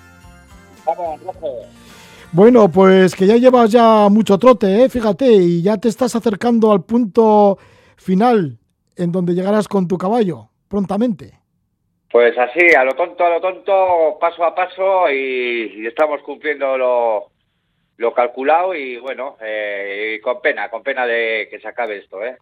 Bueno, 2.31 2.69
pues 2.69 3.13
que 3.13 3.27
ya 3.27 3.37
llevas 3.37 3.69
ya 3.69 4.07
mucho 4.09 4.39
trote, 4.39 4.83
¿eh? 4.83 4.89
fíjate, 4.89 5.31
y 5.33 5.61
ya 5.61 5.77
te 5.77 5.87
estás 5.87 6.15
acercando 6.15 6.71
al 6.71 6.83
punto 6.83 7.59
final 7.95 8.57
en 8.95 9.11
donde 9.11 9.35
llegarás 9.35 9.67
con 9.67 9.87
tu 9.87 9.99
caballo 9.99 10.49
prontamente. 10.67 11.42
Pues 12.13 12.37
así, 12.37 12.59
a 12.77 12.83
lo 12.83 12.93
tonto, 12.93 13.25
a 13.25 13.29
lo 13.31 13.41
tonto, 13.41 14.19
paso 14.21 14.43
a 14.45 14.53
paso 14.53 15.09
y, 15.09 15.87
estamos 15.87 16.21
cumpliendo 16.21 16.77
lo, 16.77 17.31
lo, 17.97 18.13
calculado 18.13 18.75
y 18.75 18.97
bueno, 18.99 19.35
eh, 19.41 20.19
con 20.23 20.39
pena, 20.39 20.69
con 20.69 20.83
pena 20.83 21.07
de 21.07 21.47
que 21.49 21.59
se 21.59 21.67
acabe 21.67 21.97
esto, 21.97 22.23
¿eh? 22.23 22.37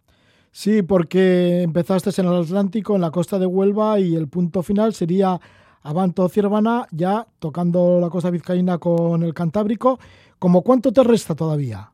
Sí, 0.50 0.82
porque 0.82 1.62
empezaste 1.62 2.10
en 2.20 2.28
el 2.28 2.42
Atlántico, 2.42 2.96
en 2.96 3.00
la 3.00 3.10
costa 3.10 3.38
de 3.38 3.46
Huelva 3.46 3.98
y 3.98 4.14
el 4.14 4.28
punto 4.28 4.62
final 4.62 4.92
sería 4.92 5.38
Abanto 5.84 6.28
Ciervana, 6.28 6.84
ya 6.90 7.24
tocando 7.38 7.98
la 7.98 8.10
costa 8.10 8.28
vizcaína 8.28 8.76
con 8.76 9.22
el 9.22 9.32
Cantábrico. 9.32 9.98
¿Cómo 10.38 10.62
cuánto 10.62 10.92
te 10.92 11.02
resta 11.02 11.34
todavía? 11.34 11.88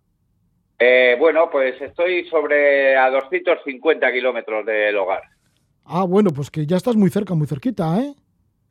Eh, 0.81 1.14
bueno, 1.16 1.49
pues 1.49 1.81
estoy 1.81 2.29
sobre 2.29 2.97
a 2.97 3.09
250 3.09 4.12
kilómetros 4.12 4.66
del 4.66 4.97
hogar. 4.97 5.38
Ah, 5.91 6.05
bueno, 6.05 6.30
pues 6.30 6.51
que 6.51 6.66
ya 6.66 6.76
estás 6.76 6.97
muy 6.97 7.09
cerca, 7.09 7.34
muy 7.34 7.47
cerquita, 7.47 7.99
¿eh? 7.99 8.12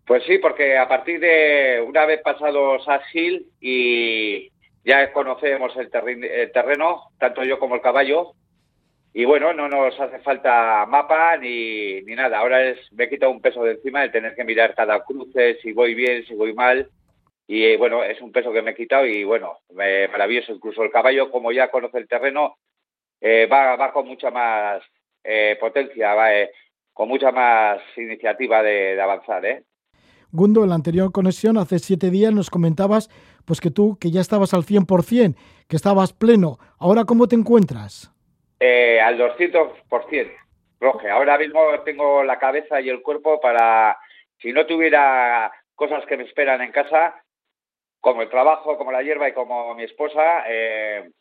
Pues 0.05 0.23
sí, 0.25 0.37
porque 0.37 0.77
a 0.77 0.87
partir 0.87 1.19
de 1.19 1.83
una 1.85 2.05
vez 2.05 2.21
pasado 2.21 2.79
Sass-Hill 2.83 3.47
y 3.59 4.49
ya 4.85 5.11
conocemos 5.11 5.75
el, 5.75 5.89
terreno, 5.89 7.09
tanto 7.19 7.43
yo 7.43 7.59
como 7.59 7.75
el 7.75 7.81
caballo, 7.81 8.33
y 9.13 9.25
bueno, 9.25 9.51
no 9.51 9.67
nos 9.67 9.99
hace 9.99 10.19
falta 10.19 10.85
mapa 10.85 11.37
ni, 11.37 12.01
ni 12.03 12.13
nada. 12.13 12.37
Ahora 12.37 12.63
es, 12.63 12.77
me 12.93 13.05
he 13.05 13.09
quitado 13.09 13.31
un 13.31 13.41
peso 13.41 13.63
de 13.63 13.71
encima 13.71 14.01
de 14.01 14.09
tener 14.09 14.35
que 14.35 14.43
mirar 14.43 14.75
cada 14.75 15.03
cruce, 15.03 15.57
si 15.61 15.73
voy 15.73 15.95
bien, 15.95 16.23
si 16.25 16.35
voy 16.35 16.53
mal, 16.53 16.87
y 17.47 17.63
eh, 17.63 17.77
bueno, 17.77 18.03
es 18.03 18.21
un 18.21 18.31
peso 18.31 18.53
que 18.53 18.61
me 18.61 18.71
he 18.71 18.75
quitado 18.75 19.07
y 19.07 19.23
bueno, 19.23 19.57
maravilloso. 19.73 20.53
Incluso 20.53 20.83
el 20.83 20.91
caballo, 20.91 21.31
como 21.31 21.51
ya 21.51 21.71
conoce 21.71 21.97
el 21.97 22.07
terreno, 22.07 22.57
eh, 23.19 23.47
va, 23.51 23.75
va 23.75 23.91
con 23.91 24.07
mucha 24.07 24.29
más 24.29 24.83
eh, 25.23 25.57
potencia, 25.59 26.13
va 26.13 26.29
con 26.97 27.09
mucha 27.09 27.31
más 27.31 27.79
iniciativa 27.95 28.63
de, 28.63 28.99
avanzar. 28.99 29.45
¿eh? 29.45 29.63
Gundo, 30.31 30.63
en 30.63 30.69
la 30.69 30.75
anterior 30.75 31.11
conexión, 31.11 31.59
hace 31.59 31.77
siete 31.77 32.09
días 32.09 32.33
nos 32.33 32.49
comentabas 32.49 33.09
pues 33.45 33.61
que 33.61 33.69
tú, 33.69 33.99
que 34.01 34.09
ya 34.09 34.19
estabas 34.19 34.55
al 34.55 34.63
100%, 34.63 35.35
que 35.69 35.75
estabas 35.75 36.11
pleno. 36.11 36.57
¿Ahora 36.79 37.05
cómo 37.05 37.27
te 37.27 37.35
encuentras? 37.35 38.11
al 38.59 39.19
200%, 39.19 40.31
Roge. 40.79 41.09
Ahora 41.11 41.37
mismo 41.37 41.59
tengo 41.85 42.23
la 42.23 42.39
cabeza 42.39 42.81
y 42.81 42.89
el 42.89 43.03
cuerpo 43.03 43.39
para, 43.39 43.95
si 44.41 44.51
no 44.51 44.65
tuviera 44.65 45.51
cosas 45.75 46.03
que 46.07 46.17
me 46.17 46.23
esperan 46.23 46.61
en 46.61 46.71
casa, 46.71 47.13
como 48.01 48.23
el 48.23 48.29
trabajo, 48.29 48.75
como 48.75 48.91
la 48.91 49.03
hierba 49.03 49.29
y 49.29 49.33
como 49.33 49.75
mi 49.75 49.83
esposa, 49.83 50.45
eh, 50.47 51.11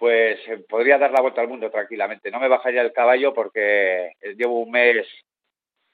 pues 0.00 0.40
eh, 0.48 0.64
podría 0.66 0.96
dar 0.96 1.12
la 1.12 1.20
vuelta 1.20 1.42
al 1.42 1.48
mundo 1.48 1.70
tranquilamente. 1.70 2.30
No 2.30 2.40
me 2.40 2.48
bajaría 2.48 2.80
el 2.80 2.90
caballo 2.90 3.34
porque 3.34 4.12
llevo 4.34 4.60
un 4.60 4.70
mes 4.70 5.06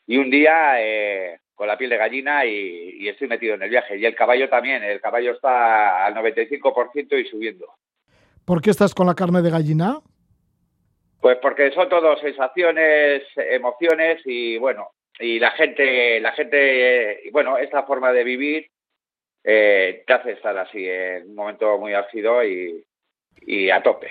y 0.06 0.16
un 0.16 0.30
día 0.30 0.80
eh, 0.80 1.40
con 1.56 1.66
la 1.66 1.76
piel 1.76 1.90
de 1.90 1.96
gallina 1.96 2.46
y, 2.46 3.08
estoy 3.08 3.26
metido 3.26 3.56
en 3.56 3.62
el 3.62 3.70
viaje. 3.70 3.98
Y 3.98 4.06
el 4.06 4.14
caballo 4.14 4.48
también, 4.48 4.84
el 4.84 5.00
caballo 5.00 5.32
está 5.32 6.06
al 6.06 6.14
95% 6.14 7.20
y 7.20 7.24
subiendo. 7.28 7.66
¿Por 8.44 8.62
qué 8.62 8.70
estás 8.70 8.94
con 8.94 9.08
la 9.08 9.16
carne 9.16 9.42
de 9.42 9.50
gallina? 9.50 9.98
Pues 11.20 11.38
porque 11.42 11.72
son 11.72 11.88
todo 11.88 12.16
sensaciones, 12.18 13.24
emociones 13.34 14.22
y 14.24 14.56
bueno, 14.58 14.90
y 15.18 15.40
la 15.40 15.50
gente, 15.50 16.20
la 16.20 16.30
gente, 16.30 17.22
bueno, 17.32 17.58
esta 17.58 17.82
forma 17.82 18.12
de 18.12 18.22
vivir 18.22 18.70
eh, 19.42 20.04
te 20.06 20.12
hace 20.12 20.32
estar 20.32 20.56
así 20.58 20.88
en 20.88 21.30
un 21.30 21.34
momento 21.34 21.76
muy 21.78 21.92
ácido 21.94 22.44
y, 22.44 22.84
a 23.72 23.82
tope. 23.82 24.08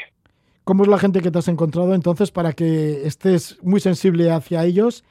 ¿Cómo 0.63 0.83
es 0.83 0.89
la 0.89 0.97
gente 0.97 1.21
que 1.21 1.29
te 1.29 1.37
has 1.37 1.47
encontrado 1.47 1.93
entonces 1.93 2.31
para 2.31 2.53
que 2.53 3.05
estés 3.05 3.61
muy 3.63 3.79
sensible 3.79 4.31
hacia 4.31 4.63
ellos? 4.63 5.03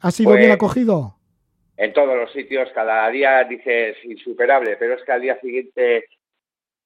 ¿Ha 0.00 0.10
sido 0.10 0.32
bien 0.32 0.44
pues, 0.44 0.54
acogido? 0.54 1.16
En 1.76 1.92
todos 1.92 2.16
los 2.16 2.32
sitios, 2.32 2.68
cada 2.74 3.08
día 3.10 3.42
dices 3.44 3.96
insuperable, 4.04 4.76
pero 4.76 4.94
es 4.94 5.02
que 5.02 5.12
al 5.12 5.20
día 5.20 5.40
siguiente 5.40 6.06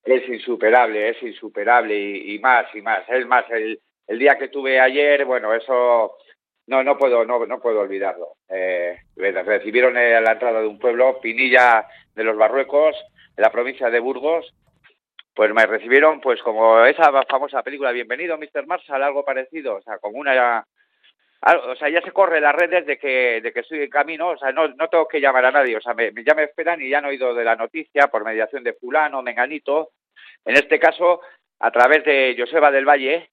es 0.03 0.29
insuperable, 0.29 1.11
es 1.11 1.23
insuperable 1.23 1.97
y, 1.99 2.39
más 2.39 2.67
y 2.75 2.81
más. 2.81 3.03
Es 3.09 3.27
más, 3.27 3.45
el, 3.51 3.79
el 4.07 4.19
día 4.19 4.37
que 4.39 4.49
tuve 4.49 4.81
ayer, 4.81 5.25
bueno, 5.25 5.55
eso 5.55 6.17
no 6.67 6.85
no 6.85 6.97
puedo 6.97 7.25
no, 7.25 7.45
no 7.47 7.61
puedo 7.61 7.81
olvidarlo. 7.81 8.37
Eh, 8.49 8.97
recibieron 9.17 9.97
a 9.97 10.21
la 10.21 10.33
entrada 10.33 10.61
de 10.61 10.69
un 10.69 10.79
pueblo, 10.79 11.21
Pinilla 11.21 11.87
de 12.15 12.25
los 12.25 12.37
Barruecos, 12.37 12.97
en 13.37 13.43
la 13.43 13.53
provincia 13.53 13.91
de 13.91 14.01
Burgos, 14.01 14.55
pues 15.41 15.55
me 15.55 15.65
recibieron 15.65 16.21
pues 16.21 16.43
como 16.43 16.85
esa 16.85 17.11
famosa 17.25 17.63
película 17.63 17.93
Bienvenido 17.93 18.37
Mr. 18.37 18.67
Marshall, 18.67 19.03
algo 19.03 19.25
parecido, 19.25 19.77
o 19.77 19.81
sea, 19.81 19.97
como 19.97 20.19
una 20.19 20.67
o 21.43 21.77
sea, 21.77 21.89
ya 21.89 22.03
se 22.03 22.13
corre 22.13 22.43
las 22.43 22.55
redes 22.55 22.85
de 22.85 22.99
que, 22.99 23.41
de 23.41 23.51
que 23.51 23.61
estoy 23.61 23.85
en 23.85 23.89
camino, 23.89 24.29
o 24.29 24.37
sea, 24.37 24.53
no, 24.53 24.69
no 24.69 24.89
tengo 24.89 25.09
que 25.09 25.19
llamar 25.19 25.47
a 25.47 25.51
nadie, 25.51 25.79
o 25.79 25.81
sea, 25.81 25.95
me, 25.95 26.13
ya 26.27 26.35
me 26.35 26.43
esperan 26.43 26.83
y 26.83 26.91
ya 26.91 26.99
han 26.99 27.07
oído 27.07 27.33
de 27.33 27.45
la 27.45 27.57
noticia 27.57 28.09
por 28.09 28.23
mediación 28.23 28.63
de 28.63 28.75
fulano, 28.75 29.23
menganito, 29.23 29.93
en 30.45 30.57
este 30.57 30.79
caso, 30.79 31.23
a 31.61 31.71
través 31.71 32.05
de 32.05 32.37
Joseba 32.39 32.71
del 32.71 32.85
Valle, 32.85 33.31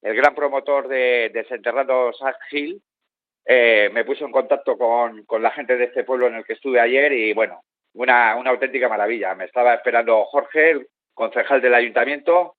el 0.00 0.14
gran 0.14 0.36
promotor 0.36 0.86
de 0.86 1.32
Desenterrando 1.34 2.12
Sac 2.12 2.36
Hill, 2.52 2.80
eh, 3.46 3.90
me 3.92 4.04
puso 4.04 4.24
en 4.24 4.30
contacto 4.30 4.78
con, 4.78 5.24
con, 5.24 5.42
la 5.42 5.50
gente 5.50 5.76
de 5.76 5.86
este 5.86 6.04
pueblo 6.04 6.28
en 6.28 6.36
el 6.36 6.44
que 6.44 6.52
estuve 6.52 6.78
ayer 6.78 7.12
y 7.12 7.32
bueno, 7.32 7.64
una, 7.94 8.36
una 8.36 8.50
auténtica 8.50 8.88
maravilla. 8.88 9.34
Me 9.34 9.46
estaba 9.46 9.74
esperando 9.74 10.24
Jorge, 10.26 10.86
concejal 11.14 11.60
del 11.60 11.74
ayuntamiento, 11.74 12.56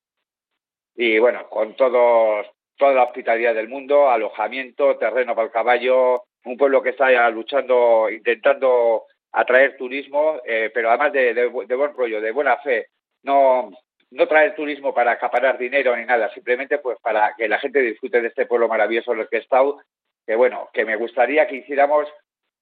y 0.95 1.17
bueno, 1.19 1.49
con 1.49 1.75
todos, 1.75 2.47
toda 2.77 2.93
la 2.93 3.03
hospitalidad 3.03 3.55
del 3.55 3.67
mundo, 3.67 4.09
alojamiento, 4.09 4.97
terreno 4.97 5.35
para 5.35 5.47
el 5.47 5.51
caballo, 5.51 6.23
un 6.45 6.57
pueblo 6.57 6.81
que 6.81 6.89
está 6.89 7.29
luchando, 7.29 8.09
intentando 8.09 9.05
atraer 9.31 9.77
turismo, 9.77 10.39
eh, 10.45 10.69
pero 10.73 10.89
además 10.89 11.11
de, 11.13 11.45
buen 11.47 11.93
rollo, 11.93 12.21
de 12.21 12.31
buena 12.31 12.57
fe. 12.57 12.87
No, 13.23 13.71
no 14.11 14.27
traer 14.27 14.53
turismo 14.55 14.93
para 14.93 15.11
acaparar 15.11 15.57
dinero 15.57 15.95
ni 15.95 16.05
nada, 16.05 16.31
simplemente 16.33 16.77
pues 16.77 16.97
para 17.01 17.33
que 17.35 17.47
la 17.47 17.59
gente 17.59 17.81
disfrute 17.81 18.21
de 18.21 18.27
este 18.27 18.45
pueblo 18.45 18.67
maravilloso 18.67 19.13
en 19.13 19.21
el 19.21 19.29
que 19.29 19.37
he 19.37 19.39
estado, 19.39 19.81
que 20.25 20.35
bueno, 20.35 20.69
que 20.73 20.85
me 20.85 20.95
gustaría 20.95 21.47
que 21.47 21.57
hiciéramos 21.57 22.07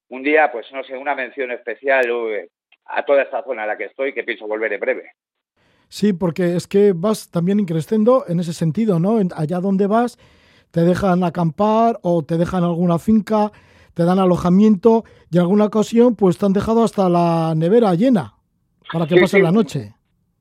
un 0.09 0.23
día, 0.23 0.51
pues 0.51 0.71
no 0.71 0.83
sé, 0.83 0.95
una 0.97 1.15
mención 1.15 1.51
especial 1.51 2.05
eh, 2.31 2.49
a 2.85 3.03
toda 3.03 3.23
esta 3.23 3.43
zona 3.43 3.63
en 3.63 3.67
la 3.67 3.77
que 3.77 3.85
estoy, 3.85 4.13
que 4.13 4.23
pienso 4.23 4.47
volver 4.47 4.71
en 4.73 4.79
breve. 4.79 5.11
Sí, 5.91 6.13
porque 6.13 6.55
es 6.55 6.67
que 6.67 6.93
vas 6.95 7.29
también 7.29 7.59
increciendo 7.59 8.23
en 8.29 8.39
ese 8.39 8.53
sentido, 8.53 8.97
¿no? 8.97 9.19
Allá 9.35 9.59
donde 9.59 9.87
vas, 9.87 10.17
te 10.71 10.85
dejan 10.85 11.21
acampar 11.25 11.99
o 12.01 12.23
te 12.23 12.37
dejan 12.37 12.63
alguna 12.63 12.97
finca, 12.97 13.51
te 13.93 14.05
dan 14.05 14.17
alojamiento 14.17 15.03
y 15.29 15.35
en 15.35 15.41
alguna 15.41 15.65
ocasión 15.65 16.15
pues 16.15 16.37
te 16.37 16.45
han 16.45 16.53
dejado 16.53 16.85
hasta 16.85 17.09
la 17.09 17.53
nevera 17.57 17.93
llena 17.95 18.35
para 18.93 19.05
que 19.05 19.19
pases 19.19 19.41
la 19.41 19.51
noche. 19.51 19.91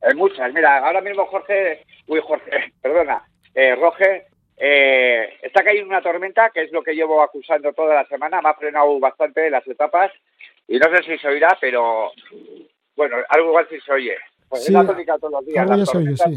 Hay 0.03 0.15
muchas. 0.15 0.55
Mira, 0.55 0.87
ahora 0.87 1.01
mismo 1.01 1.27
Jorge, 1.27 1.85
uy, 2.07 2.21
Jorge, 2.23 2.73
perdona, 2.81 3.21
eh, 3.53 3.75
Roger, 3.75 4.27
eh, 4.57 5.37
está 5.43 5.65
cayendo 5.65 5.89
una 5.89 6.01
tormenta, 6.01 6.51
que 6.51 6.63
es 6.63 6.71
lo 6.71 6.85
que 6.85 6.95
llevo 6.95 7.25
acusando 7.25 7.73
toda 7.73 7.97
la 7.97 8.07
semana. 8.07 8.41
Me 8.41 8.51
ha 8.51 8.55
frenado 8.55 9.01
bastante 9.01 9.51
las 9.51 9.67
etapas 9.67 10.13
y 10.69 10.79
no 10.79 10.87
sé 10.95 11.03
si 11.03 11.19
se 11.19 11.27
oirá, 11.27 11.59
pero 11.61 12.13
bueno, 12.95 13.17
algo 13.29 13.49
igual 13.49 13.67
sí 13.69 13.81
se 13.81 13.93
oye. 13.93 14.17
Pues 14.51 14.67
es 14.67 14.71
la 14.71 14.87
tónica 14.87 15.17
todos 15.19 15.33
los 15.33 15.47
días. 15.47 15.67
Las 15.67 15.95
oye, 15.95 16.15
sí. 16.17 16.37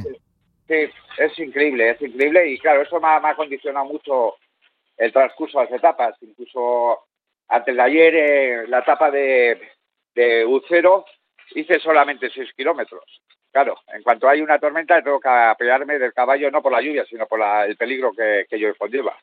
sí. 0.67 0.89
es 1.17 1.39
increíble, 1.39 1.89
es 1.89 2.01
increíble 2.01 2.49
y 2.49 2.57
claro, 2.59 2.83
eso 2.83 3.01
me 3.01 3.07
ha, 3.07 3.19
me 3.19 3.29
ha, 3.29 3.35
condicionado 3.35 3.85
mucho 3.85 4.35
el 4.95 5.11
transcurso 5.11 5.59
de 5.59 5.65
las 5.65 5.73
etapas. 5.73 6.15
Incluso 6.21 6.99
antes 7.49 7.75
de 7.75 7.81
ayer, 7.81 8.15
eh, 8.15 8.67
la 8.67 8.79
etapa 8.79 9.11
de, 9.11 9.59
de 10.15 10.45
Ucero 10.45 11.03
hice 11.55 11.79
solamente 11.79 12.29
6 12.29 12.53
kilómetros 12.55 13.03
claro, 13.53 13.75
en 13.93 14.01
cuanto 14.01 14.27
hay 14.27 14.41
una 14.41 14.59
tormenta 14.59 15.01
tengo 15.01 15.19
que 15.19 15.29
apearme 15.29 15.99
del 15.99 16.11
caballo 16.11 16.49
no 16.51 16.61
por 16.61 16.71
la 16.71 16.81
lluvia, 16.81 17.05
sino 17.07 17.27
por 17.27 17.39
el 17.67 17.77
peligro 17.77 18.11
que, 18.11 18.45
que 18.49 18.59
yo 18.59 18.75
conlleva. 18.75 19.13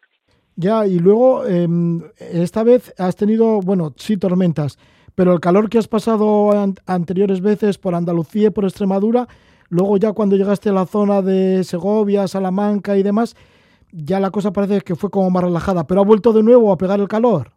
Ya, 0.55 0.87
y 0.87 0.99
luego, 0.99 1.47
em, 1.47 2.03
esta 2.19 2.63
vez 2.63 2.95
has 2.99 3.17
tenido, 3.17 3.61
bueno, 3.61 3.93
sí, 3.97 4.17
tormentas, 4.17 4.79
pero 5.21 5.35
el 5.35 5.41
calor 5.41 5.69
que 5.69 5.77
has 5.77 5.87
pasado 5.87 6.51
anteriores 6.87 7.43
veces 7.43 7.77
por 7.77 7.95
Andalucía 7.95 8.47
y 8.47 8.51
por 8.51 8.65
Extremadura, 8.65 9.27
luego 9.69 9.99
ya 9.99 10.15
cuando 10.15 10.35
llegaste 10.35 10.71
a 10.71 10.73
la 10.73 10.87
zona 10.87 11.21
de 11.21 11.63
Segovia, 11.63 12.27
Salamanca 12.27 12.97
y 12.97 13.03
demás, 13.03 13.37
ya 13.93 14.19
la 14.19 14.31
cosa 14.31 14.51
parece 14.51 14.81
que 14.81 14.95
fue 14.95 15.11
como 15.11 15.29
más 15.29 15.45
relajada, 15.45 15.87
pero 15.87 16.01
ha 16.01 16.05
vuelto 16.07 16.33
de 16.33 16.43
nuevo 16.43 16.73
a 16.73 16.79
pegar 16.79 17.01
el 17.01 17.07
calor. 17.07 17.49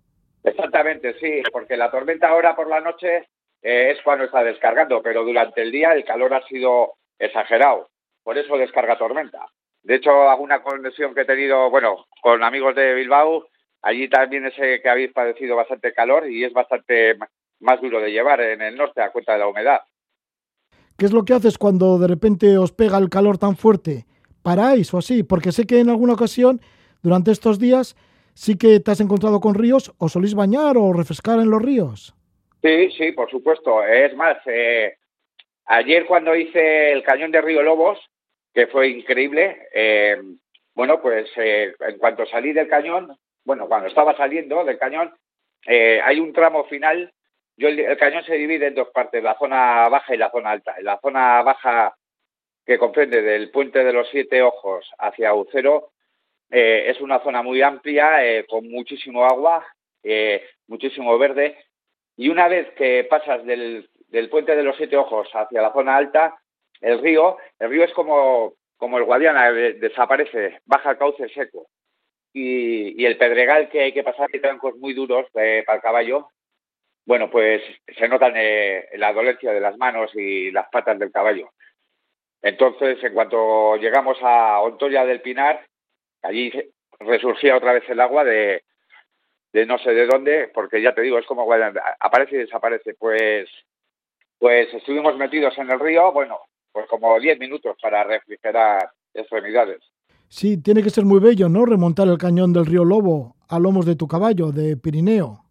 Exactamente, 0.44 1.14
sí, 1.22 1.42
porque 1.54 1.78
la 1.78 1.90
tormenta 1.90 2.28
ahora 2.28 2.54
por 2.54 2.68
la 2.68 2.82
noche 2.82 3.30
eh, 3.62 3.92
es 3.92 4.02
cuando 4.04 4.26
está 4.26 4.44
descargando, 4.44 5.02
pero 5.02 5.24
durante 5.24 5.62
el 5.62 5.72
día 5.72 5.94
el 5.94 6.04
calor 6.04 6.34
ha 6.34 6.46
sido 6.48 6.96
exagerado, 7.18 7.88
por 8.24 8.38
eso 8.38 8.58
descarga 8.58 8.98
tormenta. 8.98 9.40
De 9.84 9.96
hecho, 9.96 10.30
alguna 10.30 10.62
conexión 10.62 11.16
que 11.16 11.22
he 11.22 11.26
tenido, 11.26 11.70
bueno, 11.70 12.08
con 12.22 12.44
amigos 12.44 12.76
de 12.76 12.94
Bilbao, 12.94 13.48
allí 13.84 14.10
también 14.10 14.52
sé 14.52 14.82
que 14.82 14.90
habéis 14.90 15.14
padecido 15.14 15.56
bastante 15.56 15.94
calor 15.94 16.30
y 16.30 16.44
es 16.44 16.52
bastante 16.52 17.16
más 17.64 17.82
duro 17.82 18.00
de 18.00 18.12
llevar 18.12 18.42
en 18.42 18.62
el 18.62 18.76
norte 18.76 19.02
a 19.02 19.12
cuenta 19.12 19.34
de 19.34 19.40
la 19.40 19.48
humedad. 19.48 19.82
¿Qué 20.98 21.06
es 21.06 21.12
lo 21.12 21.26
que 21.26 21.34
haces 21.34 21.58
cuando 21.58 21.98
de 21.98 22.08
repente 22.08 22.58
os 22.58 22.72
pega 22.72 22.98
el 22.98 23.10
calor 23.10 23.38
tan 23.38 23.56
fuerte? 23.56 24.06
¿Paráis 24.44 24.94
o 24.94 25.00
así? 25.00 25.24
Porque 25.24 25.52
sé 25.52 25.66
que 25.66 25.80
en 25.80 25.90
alguna 25.90 26.14
ocasión, 26.14 26.62
durante 27.02 27.32
estos 27.32 27.58
días, 27.58 27.96
sí 28.34 28.58
que 28.58 28.80
te 28.80 28.92
has 28.92 29.00
encontrado 29.00 29.40
con 29.40 29.56
ríos 29.56 29.94
o 29.98 30.10
solís 30.10 30.36
bañar 30.36 30.78
o 30.78 30.94
refrescar 30.94 31.40
en 31.40 31.50
los 31.50 31.62
ríos. 31.62 32.14
Sí, 32.62 32.92
sí, 32.92 33.12
por 33.12 33.30
supuesto. 33.30 33.84
Es 33.84 34.16
más, 34.16 34.38
eh, 34.46 34.98
ayer 35.66 36.06
cuando 36.06 36.36
hice 36.36 36.92
el 36.92 37.04
cañón 37.04 37.32
de 37.32 37.42
Río 37.42 37.64
Lobos, 37.64 38.00
que 38.54 38.68
fue 38.68 38.90
increíble, 38.90 39.68
eh, 39.74 40.18
bueno, 40.76 41.02
pues 41.02 41.30
eh, 41.38 41.74
en 41.80 41.98
cuanto 41.98 42.26
salí 42.26 42.54
del 42.54 42.68
cañón, 42.68 43.18
bueno, 43.44 43.68
cuando 43.68 43.88
estaba 43.88 44.16
saliendo 44.16 44.64
del 44.64 44.78
cañón, 44.78 45.14
hay 45.66 46.20
un 46.20 46.34
tramo 46.34 46.66
final. 46.66 47.14
Yo 47.56 47.68
el, 47.68 47.98
cañón 47.98 48.24
se 48.26 48.36
divide 48.36 48.68
en 48.68 48.76
dos 48.76 48.90
partes, 48.90 49.22
la 49.24 49.38
zona 49.38 49.88
baja 49.90 50.14
y 50.14 50.18
la 50.18 50.32
zona 50.32 50.52
alta. 50.52 50.76
La 50.82 51.00
zona 51.00 51.42
baja 51.44 51.96
que 52.66 52.78
comprende 52.78 53.22
del 53.22 53.52
puente 53.52 53.84
de 53.84 53.94
los 53.94 54.10
siete 54.10 54.42
ojos 54.42 54.90
hacia 54.98 55.34
Ucero 55.34 55.92
eh, 56.50 56.90
es 56.90 57.02
una 57.02 57.20
zona 57.20 57.42
muy 57.42 57.62
amplia, 57.62 58.26
eh, 58.26 58.46
con 58.48 58.70
muchísimo 58.70 59.26
agua, 59.26 59.66
eh, 60.04 60.46
muchísimo 60.68 61.18
verde, 61.18 61.58
y 62.16 62.30
una 62.30 62.48
vez 62.48 62.72
que 62.76 63.06
pasas 63.10 63.44
del, 63.46 63.90
puente 64.30 64.56
de 64.56 64.64
los 64.64 64.78
siete 64.78 64.96
ojos 64.96 65.28
hacia 65.34 65.62
la 65.62 65.74
zona 65.74 65.98
alta, 65.98 66.38
el 66.80 67.02
río, 67.02 67.38
el 67.60 67.70
río 67.70 67.84
es 67.84 67.94
como, 67.94 68.54
el 68.80 69.04
Guadiana, 69.04 69.52
desaparece, 69.52 70.60
baja 70.66 70.92
el 70.92 70.98
cauce 70.98 71.28
seco. 71.30 71.68
Y, 72.34 73.02
y, 73.02 73.06
el 73.06 73.18
pedregal 73.18 73.70
que 73.70 73.82
hay 73.82 73.92
que 73.92 74.04
pasar, 74.04 74.28
hay 74.34 74.40
trancos 74.40 74.76
muy 74.78 74.94
duros 74.94 75.28
para 75.32 75.60
el 75.60 75.82
caballo, 75.82 76.30
bueno, 77.06 77.30
pues 77.30 77.62
se 77.98 78.08
notan 78.08 78.34
la 78.94 79.14
dolencia 79.14 79.52
de 79.52 79.60
las 79.60 79.78
manos 79.78 80.12
y 80.16 80.52
las 80.52 80.70
patas 80.70 80.98
del 81.00 81.12
caballo. 81.12 81.50
Entonces, 82.42 83.02
en 83.04 83.14
cuanto 83.14 83.78
llegamos 83.78 84.18
a 84.22 84.60
Ontoya 84.62 85.06
del 85.06 85.22
Pinar, 85.22 85.66
allí 86.22 86.52
resurgía 87.00 87.58
otra 87.58 87.74
vez 87.74 87.84
el 87.90 88.00
agua 88.00 88.24
de, 88.24 88.64
de 89.54 89.66
no 89.66 89.78
sé 89.78 89.92
de 89.94 90.06
dónde, 90.06 90.50
porque 90.54 90.82
ya 90.82 90.94
te 90.94 91.02
digo, 91.02 91.18
es 91.18 91.26
como 91.26 91.48
aparece 92.00 92.36
y 92.36 92.40
desaparece. 92.40 92.96
Pues, 92.96 93.50
pues 94.40 94.74
estuvimos 94.74 95.18
metidos 95.18 95.58
en 95.58 95.72
el 95.72 95.80
río, 95.80 96.12
bueno, 96.12 96.40
pues 96.72 96.88
como 96.88 97.20
10 97.20 97.40
minutos 97.40 97.78
para 97.82 98.04
refrigerar 98.04 98.90
extremidades. 99.14 99.80
Sí, 100.28 100.58
tiene 100.58 100.82
que 100.82 100.90
ser 100.90 101.06
muy 101.06 101.20
bello, 101.20 101.48
¿no? 101.48 101.66
Remontar 101.66 102.08
el 102.08 102.18
cañón 102.18 102.54
del 102.54 102.66
río 102.66 102.84
Lobo 102.84 103.36
a 103.48 103.60
lomos 103.60 103.86
de 103.86 103.96
tu 103.96 104.08
caballo, 104.08 104.52
de 104.52 104.76
Pirineo. 104.76 105.43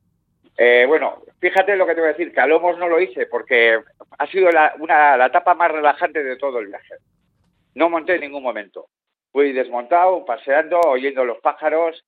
Eh, 0.64 0.84
bueno, 0.86 1.22
fíjate 1.40 1.74
lo 1.74 1.86
que 1.86 1.94
te 1.94 2.00
voy 2.00 2.10
a 2.10 2.12
decir, 2.12 2.32
que 2.32 2.40
a 2.40 2.46
lomos 2.46 2.78
no 2.78 2.88
lo 2.88 3.00
hice 3.00 3.26
porque 3.26 3.80
ha 4.18 4.26
sido 4.28 4.50
la, 4.50 4.74
una, 4.78 5.16
la 5.16 5.26
etapa 5.26 5.54
más 5.54 5.72
relajante 5.72 6.22
de 6.22 6.36
todo 6.36 6.60
el 6.60 6.68
viaje. 6.68 6.94
No 7.74 7.90
monté 7.90 8.14
en 8.14 8.20
ningún 8.20 8.42
momento 8.42 8.88
fui 9.32 9.52
desmontado, 9.52 10.24
paseando, 10.24 10.78
oyendo 10.80 11.24
los 11.24 11.38
pájaros 11.40 12.04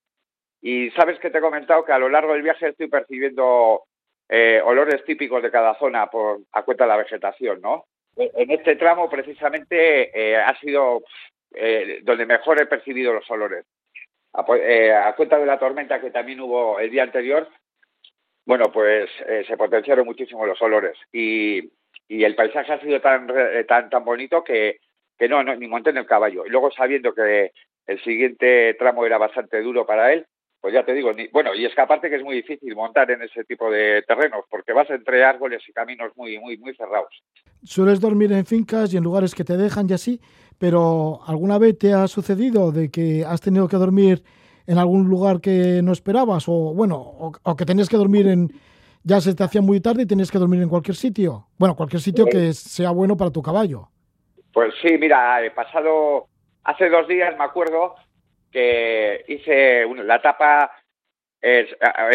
y 0.60 0.90
sabes 0.90 1.18
que 1.18 1.30
te 1.30 1.38
he 1.38 1.40
comentado 1.40 1.84
que 1.84 1.92
a 1.92 1.98
lo 1.98 2.08
largo 2.08 2.34
del 2.34 2.42
viaje 2.42 2.68
estoy 2.68 2.88
percibiendo 2.88 3.82
eh, 4.28 4.60
olores 4.64 5.04
típicos 5.04 5.42
de 5.42 5.50
cada 5.50 5.74
zona 5.78 6.06
por 6.08 6.40
a 6.52 6.62
cuenta 6.62 6.84
de 6.84 6.88
la 6.88 6.96
vegetación, 6.98 7.60
¿no? 7.60 7.86
En 8.16 8.50
este 8.50 8.76
tramo 8.76 9.10
precisamente 9.10 10.10
eh, 10.14 10.36
ha 10.36 10.56
sido 10.60 11.02
eh, 11.52 12.00
donde 12.02 12.26
mejor 12.26 12.60
he 12.60 12.66
percibido 12.66 13.12
los 13.12 13.28
olores. 13.30 13.64
A, 14.32 14.40
a, 15.08 15.16
cuenta 15.16 15.38
de 15.38 15.46
la 15.46 15.58
tormenta 15.58 16.00
que 16.00 16.10
también 16.10 16.40
hubo 16.40 16.78
el 16.78 16.90
día 16.90 17.02
anterior, 17.02 17.48
bueno, 18.46 18.70
pues 18.72 19.10
se 19.46 19.56
potenciaron 19.56 20.06
muchísimo 20.06 20.46
los 20.46 20.60
olores 20.60 20.96
y, 21.12 21.70
y 22.08 22.24
el 22.24 22.34
paisaje 22.34 22.72
ha 22.72 22.80
sido 22.80 23.00
tan, 23.00 23.26
tan, 23.66 23.90
tan 23.90 24.04
bonito 24.04 24.44
que 24.44 24.78
que 25.18 25.28
no, 25.28 25.42
no, 25.42 25.54
ni 25.56 25.68
monté 25.68 25.90
en 25.90 25.98
el 25.98 26.06
caballo. 26.06 26.44
Y 26.46 26.50
luego 26.50 26.70
sabiendo 26.70 27.14
que 27.14 27.52
el 27.86 28.02
siguiente 28.02 28.74
tramo 28.74 29.04
era 29.06 29.18
bastante 29.18 29.60
duro 29.60 29.86
para 29.86 30.12
él, 30.12 30.26
pues 30.60 30.72
ya 30.72 30.84
te 30.84 30.94
digo, 30.94 31.12
ni, 31.12 31.28
bueno, 31.28 31.54
y 31.54 31.66
es 31.66 31.74
que 31.74 31.82
aparte 31.82 32.08
que 32.08 32.16
es 32.16 32.22
muy 32.22 32.36
difícil 32.36 32.74
montar 32.74 33.10
en 33.10 33.20
ese 33.20 33.44
tipo 33.44 33.70
de 33.70 34.02
terrenos, 34.08 34.44
porque 34.48 34.72
vas 34.72 34.88
entre 34.88 35.22
árboles 35.22 35.62
y 35.68 35.72
caminos 35.72 36.12
muy, 36.16 36.38
muy, 36.38 36.56
muy 36.56 36.74
cerrados. 36.74 37.10
Sueles 37.62 38.00
dormir 38.00 38.32
en 38.32 38.46
fincas 38.46 38.92
y 38.92 38.96
en 38.96 39.04
lugares 39.04 39.34
que 39.34 39.44
te 39.44 39.58
dejan 39.58 39.88
y 39.90 39.92
así, 39.92 40.20
pero 40.58 41.20
¿alguna 41.26 41.58
vez 41.58 41.78
te 41.78 41.92
ha 41.92 42.08
sucedido 42.08 42.72
de 42.72 42.90
que 42.90 43.24
has 43.26 43.42
tenido 43.42 43.68
que 43.68 43.76
dormir 43.76 44.22
en 44.66 44.78
algún 44.78 45.08
lugar 45.08 45.40
que 45.40 45.80
no 45.82 45.92
esperabas? 45.92 46.48
O 46.48 46.74
bueno, 46.74 46.96
o, 46.96 47.56
que 47.56 47.64
tenías 47.64 47.88
que 47.88 47.96
dormir 47.96 48.28
en, 48.28 48.48
ya 49.02 49.20
se 49.20 49.34
te 49.34 49.44
hacía 49.44 49.60
muy 49.60 49.80
tarde 49.80 50.02
y 50.02 50.06
tenías 50.06 50.30
que 50.30 50.38
dormir 50.38 50.62
en 50.62 50.68
cualquier 50.68 50.96
sitio. 50.96 51.46
Bueno, 51.58 51.76
cualquier 51.76 52.00
sitio 52.00 52.26
que 52.26 52.52
sea 52.52 52.90
bueno 52.90 53.16
para 53.16 53.30
tu 53.30 53.42
caballo. 53.42 53.88
Pues 54.52 54.72
sí, 54.80 54.96
mira, 54.98 55.44
he 55.44 55.50
pasado 55.50 56.26
hace 56.62 56.88
dos 56.88 57.06
días, 57.08 57.36
me 57.36 57.44
acuerdo, 57.44 57.96
que 58.50 59.24
hice 59.28 59.84
la 60.04 60.16
etapa, 60.16 60.70
eh, 61.42 61.66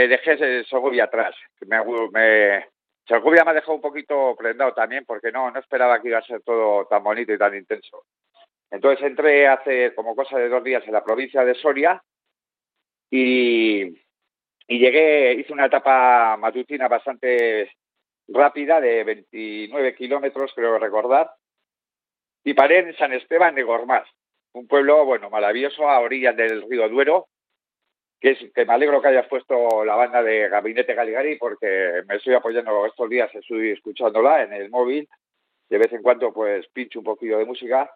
dejé 0.08 0.64
Segovia 0.64 1.04
atrás. 1.04 1.36
Me, 1.68 1.78
me, 2.14 2.66
Segovia 3.06 3.44
me 3.44 3.52
ha 3.52 3.56
dejado 3.56 3.74
un 3.74 3.82
poquito 3.82 4.36
prendado 4.38 4.74
también 4.74 5.04
porque 5.06 5.32
no, 5.32 5.52
no 5.52 5.60
esperaba 5.60 6.02
que 6.02 6.08
iba 6.08 6.20
a 6.20 6.24
ser 6.24 6.42
todo 6.42 6.86
tan 6.86 7.04
bonito 7.04 7.34
y 7.34 7.38
tan 7.38 7.56
intenso. 7.56 8.04
Entonces 8.72 9.06
entré 9.06 9.48
hace 9.48 9.94
como 9.96 10.16
cosa 10.16 10.38
de 10.38 10.48
dos 10.48 10.64
días 10.64 10.84
en 10.86 10.94
la 10.94 11.04
provincia 11.04 11.44
de 11.44 11.56
Soria 11.56 12.02
y, 13.10 13.96
llegué, 14.68 15.34
hice 15.34 15.54
una 15.54 15.66
etapa 15.66 16.38
matutina 16.38 16.88
bastante 16.88 17.72
rápida 18.28 18.80
de 18.80 19.04
29 19.04 19.96
kilómetros, 19.96 20.52
creo 20.56 20.78
recordar, 20.78 21.32
y 22.44 22.54
paré 22.54 22.80
en 22.80 22.96
San 22.96 23.14
Esteban 23.14 23.56
de 23.56 23.64
Gormaz, 23.64 24.08
un 24.54 24.68
pueblo, 24.68 25.06
bueno, 25.06 25.30
maravilloso 25.30 25.90
a 25.90 26.00
orillas 26.00 26.36
del 26.36 26.62
río 26.70 26.88
Duero, 26.90 27.28
que, 28.20 28.32
es, 28.32 28.54
que 28.54 28.66
me 28.66 28.74
alegro 28.74 29.02
que 29.02 29.08
hayas 29.08 29.28
puesto 29.28 29.86
la 29.86 29.96
banda 29.96 30.22
de 30.22 30.50
Gabinete 30.50 30.94
Galigari 30.94 31.38
porque 31.38 32.04
me 32.08 32.16
estoy 32.16 32.34
apoyando 32.34 32.86
estos 32.86 33.10
días, 33.10 33.34
estoy 33.34 33.72
escuchándola 33.72 34.44
en 34.44 34.54
el 34.54 34.70
móvil, 34.70 35.08
de 35.70 35.78
vez 35.78 35.92
en 35.94 36.02
cuando 36.02 36.34
pues 36.34 36.68
pincho 36.70 37.00
un 37.00 37.06
poquillo 37.06 37.38
de 37.38 37.46
música. 37.46 37.92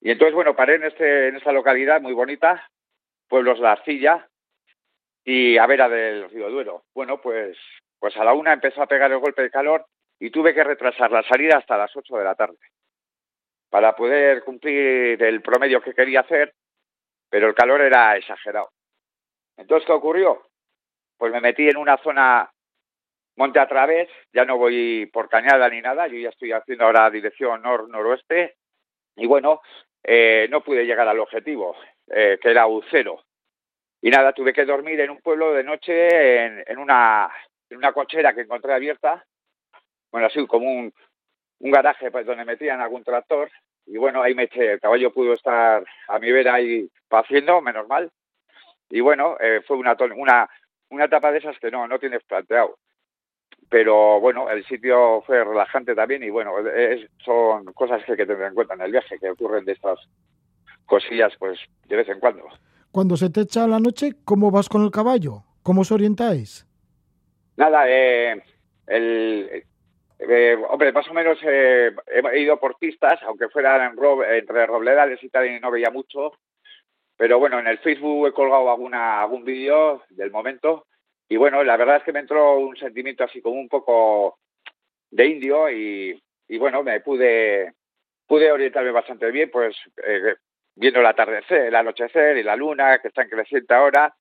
Y 0.00 0.10
entonces, 0.10 0.34
bueno, 0.34 0.54
paré 0.54 0.76
en, 0.76 0.84
este, 0.84 1.28
en 1.28 1.36
esta 1.36 1.52
localidad 1.52 2.00
muy 2.00 2.12
bonita, 2.12 2.66
Pueblos 3.28 3.60
de 3.60 3.66
Arcilla 3.66 4.28
y 5.24 5.58
a 5.58 5.66
vera 5.66 5.88
del 5.88 6.30
río 6.30 6.50
Duero. 6.50 6.84
Bueno, 6.94 7.20
pues, 7.20 7.58
pues 7.98 8.16
a 8.16 8.24
la 8.24 8.32
una 8.32 8.52
empezó 8.52 8.82
a 8.82 8.86
pegar 8.86 9.10
el 9.10 9.18
golpe 9.18 9.42
de 9.42 9.50
calor 9.50 9.86
y 10.18 10.30
tuve 10.30 10.54
que 10.54 10.64
retrasar 10.64 11.10
la 11.10 11.22
salida 11.24 11.58
hasta 11.58 11.76
las 11.76 11.94
ocho 11.96 12.16
de 12.16 12.24
la 12.24 12.34
tarde 12.34 12.58
para 13.70 13.94
poder 13.96 14.44
cumplir 14.44 15.22
el 15.22 15.42
promedio 15.42 15.82
que 15.82 15.92
quería 15.92 16.20
hacer, 16.20 16.54
pero 17.28 17.48
el 17.48 17.54
calor 17.54 17.80
era 17.80 18.16
exagerado. 18.16 18.70
Entonces, 19.56 19.86
¿qué 19.86 19.92
ocurrió? 19.92 20.46
Pues 21.18 21.32
me 21.32 21.40
metí 21.40 21.68
en 21.68 21.76
una 21.76 21.98
zona 21.98 22.50
monte 23.36 23.58
a 23.58 23.68
través, 23.68 24.08
ya 24.32 24.44
no 24.44 24.56
voy 24.56 25.06
por 25.12 25.28
cañada 25.28 25.68
ni 25.68 25.80
nada, 25.80 26.06
yo 26.06 26.18
ya 26.18 26.30
estoy 26.30 26.52
haciendo 26.52 26.84
ahora 26.84 27.10
dirección 27.10 27.62
nor-noroeste, 27.62 28.56
y 29.16 29.26
bueno, 29.26 29.60
eh, 30.02 30.46
no 30.50 30.62
pude 30.62 30.86
llegar 30.86 31.08
al 31.08 31.18
objetivo, 31.20 31.76
eh, 32.08 32.38
que 32.40 32.50
era 32.50 32.66
Ucero. 32.66 33.22
Y 34.00 34.10
nada, 34.10 34.32
tuve 34.32 34.52
que 34.52 34.64
dormir 34.64 35.00
en 35.00 35.10
un 35.10 35.18
pueblo 35.18 35.52
de 35.52 35.64
noche 35.64 36.44
en, 36.44 36.64
en, 36.66 36.78
una, 36.78 37.30
en 37.70 37.78
una 37.78 37.92
cochera 37.92 38.34
que 38.34 38.42
encontré 38.42 38.72
abierta, 38.72 39.24
bueno, 40.12 40.28
así 40.28 40.46
como 40.46 40.66
un, 40.70 40.92
un 41.60 41.70
garaje 41.70 42.10
pues, 42.10 42.26
donde 42.26 42.44
metían 42.44 42.80
algún 42.80 43.02
tractor 43.04 43.50
y 43.86 43.96
bueno, 43.98 44.22
ahí 44.22 44.34
me 44.34 44.44
eché, 44.44 44.72
el 44.72 44.80
caballo 44.80 45.12
pudo 45.12 45.32
estar 45.32 45.84
a 46.08 46.18
mi 46.18 46.32
vera 46.32 46.54
ahí 46.54 46.88
haciendo, 47.10 47.60
menos 47.60 47.86
mal. 47.88 48.10
Y 48.90 49.00
bueno, 49.00 49.36
eh, 49.40 49.62
fue 49.66 49.76
una, 49.76 49.96
una, 50.16 50.48
una 50.90 51.04
etapa 51.04 51.32
de 51.32 51.38
esas 51.38 51.58
que 51.58 51.70
no, 51.70 51.86
no 51.86 51.98
tienes 51.98 52.22
planteado. 52.24 52.78
pero 53.68 54.20
bueno, 54.20 54.48
el 54.50 54.64
sitio 54.66 55.22
fue 55.26 55.42
relajante 55.44 55.94
también 55.94 56.22
y 56.22 56.30
bueno, 56.30 56.54
son 57.24 57.64
cosas 57.74 58.04
que 58.04 58.12
hay 58.12 58.18
que 58.18 58.26
tener 58.26 58.48
en 58.48 58.54
cuenta 58.54 58.74
en 58.74 58.82
el 58.82 58.92
viaje, 58.92 59.18
que 59.18 59.30
ocurren 59.30 59.64
de 59.64 59.72
estas 59.72 59.98
cosillas 60.86 61.32
pues 61.38 61.58
de 61.88 61.96
vez 61.96 62.08
en 62.08 62.20
cuando. 62.20 62.44
Cuando 62.90 63.16
se 63.16 63.30
te 63.30 63.42
echa 63.42 63.66
la 63.66 63.78
noche, 63.78 64.12
¿cómo 64.24 64.50
vas 64.50 64.68
con 64.68 64.82
el 64.82 64.90
caballo? 64.90 65.42
¿Cómo 65.62 65.82
os 65.82 65.92
orientáis? 65.92 66.66
Nada, 67.56 67.84
eh, 67.88 68.42
el, 68.86 69.64
eh, 70.18 70.56
hombre, 70.68 70.92
más 70.92 71.08
o 71.08 71.14
menos 71.14 71.38
eh, 71.42 71.90
he 72.32 72.40
ido 72.40 72.58
por 72.58 72.78
pistas, 72.78 73.20
aunque 73.24 73.48
fueran 73.48 73.96
entre 74.30 74.66
robledales 74.66 75.22
y 75.22 75.28
tal, 75.28 75.46
y 75.46 75.60
no 75.60 75.70
veía 75.70 75.90
mucho. 75.90 76.32
Pero 77.16 77.38
bueno, 77.38 77.58
en 77.58 77.66
el 77.66 77.78
Facebook 77.78 78.28
he 78.28 78.32
colgado 78.32 78.70
alguna, 78.70 79.20
algún 79.20 79.44
vídeo 79.44 80.02
del 80.10 80.30
momento. 80.30 80.86
Y 81.28 81.36
bueno, 81.36 81.64
la 81.64 81.76
verdad 81.76 81.96
es 81.96 82.02
que 82.04 82.12
me 82.12 82.20
entró 82.20 82.58
un 82.58 82.76
sentimiento 82.76 83.24
así 83.24 83.40
como 83.40 83.58
un 83.58 83.68
poco 83.68 84.38
de 85.10 85.26
indio 85.26 85.70
y, 85.70 86.22
y 86.48 86.58
bueno, 86.58 86.82
me 86.82 87.00
pude, 87.00 87.74
pude 88.26 88.52
orientarme 88.52 88.90
bastante 88.90 89.30
bien, 89.30 89.50
pues 89.50 89.76
eh, 90.06 90.36
viendo 90.76 91.00
el 91.00 91.06
atardecer, 91.06 91.66
el 91.66 91.74
anochecer 91.74 92.36
y 92.36 92.42
la 92.42 92.54
luna 92.54 92.98
que 93.00 93.08
está 93.08 93.22
en 93.22 93.30
creciente 93.30 93.74
ahora 93.74 94.14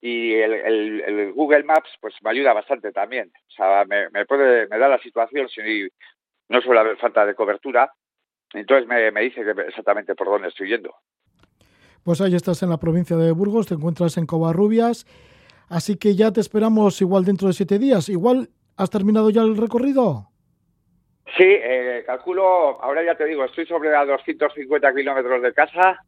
y 0.00 0.34
el, 0.34 0.52
el, 0.52 1.32
Google 1.32 1.64
Maps 1.64 1.90
pues 2.00 2.14
me 2.22 2.30
ayuda 2.30 2.52
bastante 2.52 2.92
también. 2.92 3.32
O 3.48 3.50
sea, 3.50 3.84
me, 3.84 4.10
me, 4.10 4.26
puede, 4.26 4.66
da 4.66 4.88
la 4.88 4.98
situación 4.98 5.48
si 5.48 5.88
no 6.48 6.60
suele 6.60 6.80
haber 6.80 6.96
falta 6.98 7.26
de 7.26 7.34
cobertura, 7.34 7.92
entonces 8.52 8.86
me, 8.86 9.10
me 9.10 9.22
dice 9.22 9.42
exactamente 9.66 10.14
por 10.14 10.28
dónde 10.28 10.48
estoy 10.48 10.68
yendo. 10.68 10.94
Pues 12.04 12.20
ahí 12.20 12.34
estás 12.34 12.62
en 12.62 12.70
la 12.70 12.78
provincia 12.78 13.16
de 13.16 13.32
Burgos, 13.32 13.66
te 13.66 13.74
encuentras 13.74 14.16
en 14.16 14.26
Covarrubias, 14.26 15.04
así 15.68 15.96
que 15.96 16.14
ya 16.14 16.32
te 16.32 16.40
esperamos 16.40 17.00
igual 17.00 17.24
dentro 17.24 17.48
de 17.48 17.54
siete 17.54 17.78
días. 17.78 18.08
Igual 18.08 18.48
has 18.76 18.90
terminado 18.90 19.30
ya 19.30 19.42
el 19.42 19.56
recorrido. 19.56 20.30
Sí, 21.36 21.44
eh, 21.44 22.04
calculo, 22.06 22.82
ahora 22.82 23.04
ya 23.04 23.14
te 23.14 23.26
digo, 23.26 23.44
estoy 23.44 23.66
sobre 23.66 23.94
a 23.94 24.04
250 24.04 24.94
kilómetros 24.94 25.42
de 25.42 25.52
casa 25.52 26.02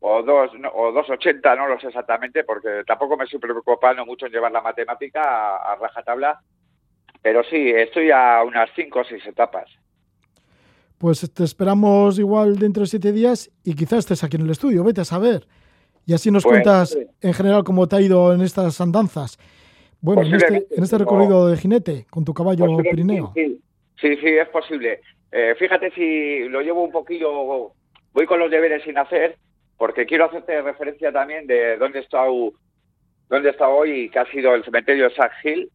o 0.00 0.22
dos 0.22 0.50
o 0.74 0.92
280, 0.92 1.56
no 1.56 1.68
lo 1.68 1.80
sé 1.80 1.88
exactamente, 1.88 2.44
porque 2.44 2.82
tampoco 2.86 3.16
me 3.16 3.24
estoy 3.24 3.38
preocupando 3.38 4.04
mucho 4.04 4.26
en 4.26 4.32
llevar 4.32 4.52
la 4.52 4.60
matemática 4.60 5.56
a, 5.56 5.76
rajatabla, 5.76 6.40
pero 7.22 7.42
sí, 7.44 7.70
estoy 7.70 8.10
a 8.10 8.42
unas 8.44 8.68
cinco 8.74 9.00
o 9.00 9.04
seis 9.04 9.24
etapas. 9.26 9.68
Pues 10.98 11.32
te 11.32 11.44
esperamos 11.44 12.18
igual 12.18 12.58
dentro 12.58 12.82
de 12.82 12.88
siete 12.88 13.12
días 13.12 13.50
y 13.64 13.74
quizás 13.74 14.00
estés 14.00 14.24
aquí 14.24 14.36
en 14.36 14.42
el 14.42 14.50
estudio, 14.50 14.84
vete 14.84 15.00
a 15.00 15.04
saber. 15.04 15.46
Y 16.06 16.14
así 16.14 16.30
nos 16.30 16.42
pues, 16.42 16.54
cuentas 16.54 16.98
en 17.20 17.34
general 17.34 17.64
cómo 17.64 17.88
te 17.88 17.96
ha 17.96 18.00
ido 18.00 18.32
en 18.32 18.40
estas 18.40 18.80
andanzas. 18.80 19.38
Bueno, 20.00 20.22
en 20.22 20.34
este, 20.34 20.66
en 20.70 20.82
este 20.82 20.98
recorrido 20.98 21.46
de 21.46 21.56
jinete 21.56 22.06
con 22.10 22.24
tu 22.24 22.34
caballo 22.34 22.76
Pirineo. 22.78 23.32
Sí, 23.34 23.44
sí, 23.46 23.62
sí, 24.16 24.28
es 24.28 24.48
posible. 24.48 25.00
Eh, 25.30 25.54
fíjate 25.58 25.90
si 25.92 26.48
lo 26.48 26.60
llevo 26.60 26.84
un 26.84 26.92
poquillo, 26.92 27.72
voy 28.12 28.26
con 28.26 28.38
los 28.38 28.50
deberes 28.50 28.82
sin 28.82 28.98
hacer, 28.98 29.36
porque 29.78 30.06
quiero 30.06 30.26
hacerte 30.26 30.60
referencia 30.60 31.10
también 31.10 31.46
de 31.46 31.76
dónde 31.76 32.00
he 32.00 32.02
estado, 32.02 32.52
dónde 33.28 33.50
he 33.50 33.64
hoy, 33.64 34.10
que 34.10 34.18
ha 34.18 34.26
sido 34.26 34.54
el 34.54 34.64
cementerio 34.64 35.08
de 35.08 35.14
Sac 35.14 35.32
Hill. 35.44 35.70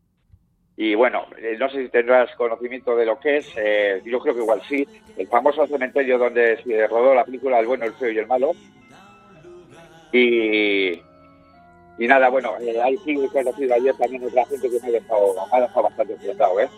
Y 0.79 0.93
bueno, 0.93 1.25
eh, 1.39 1.55
no 1.59 1.69
sé 1.69 1.83
si 1.83 1.89
tendrás 1.89 2.33
conocimiento 2.35 2.95
de 2.95 3.05
lo 3.07 3.19
que 3.19 3.37
es, 3.37 3.51
eh, 3.57 3.99
yo 4.05 4.19
creo 4.19 4.35
que 4.35 4.41
igual 4.41 4.61
sí, 4.69 4.87
el 5.17 5.27
famoso 5.27 5.65
cementerio 5.65 6.19
donde 6.19 6.61
se 6.61 6.87
rodó 6.87 7.15
la 7.15 7.25
película 7.25 7.59
El 7.59 7.65
bueno, 7.65 7.85
el 7.85 7.93
feo 7.93 8.11
y 8.11 8.19
el 8.19 8.27
malo. 8.27 8.51
Y, 10.11 11.01
y 11.97 12.07
nada, 12.07 12.29
bueno, 12.29 12.53
eh, 12.61 12.79
ahí 12.81 12.95
sí 13.03 13.19
he 13.19 13.27
conocido 13.27 13.73
ayer 13.73 13.95
también 13.97 14.23
otra 14.23 14.45
gente 14.45 14.69
que 14.69 14.79
me 14.79 14.89
ha 14.89 14.91
dejado, 14.91 15.33
me 15.33 15.57
ha 15.57 15.61
dejado 15.61 15.83
bastante 15.83 16.13
enfrentado, 16.13 16.59
¿eh? 16.59 16.69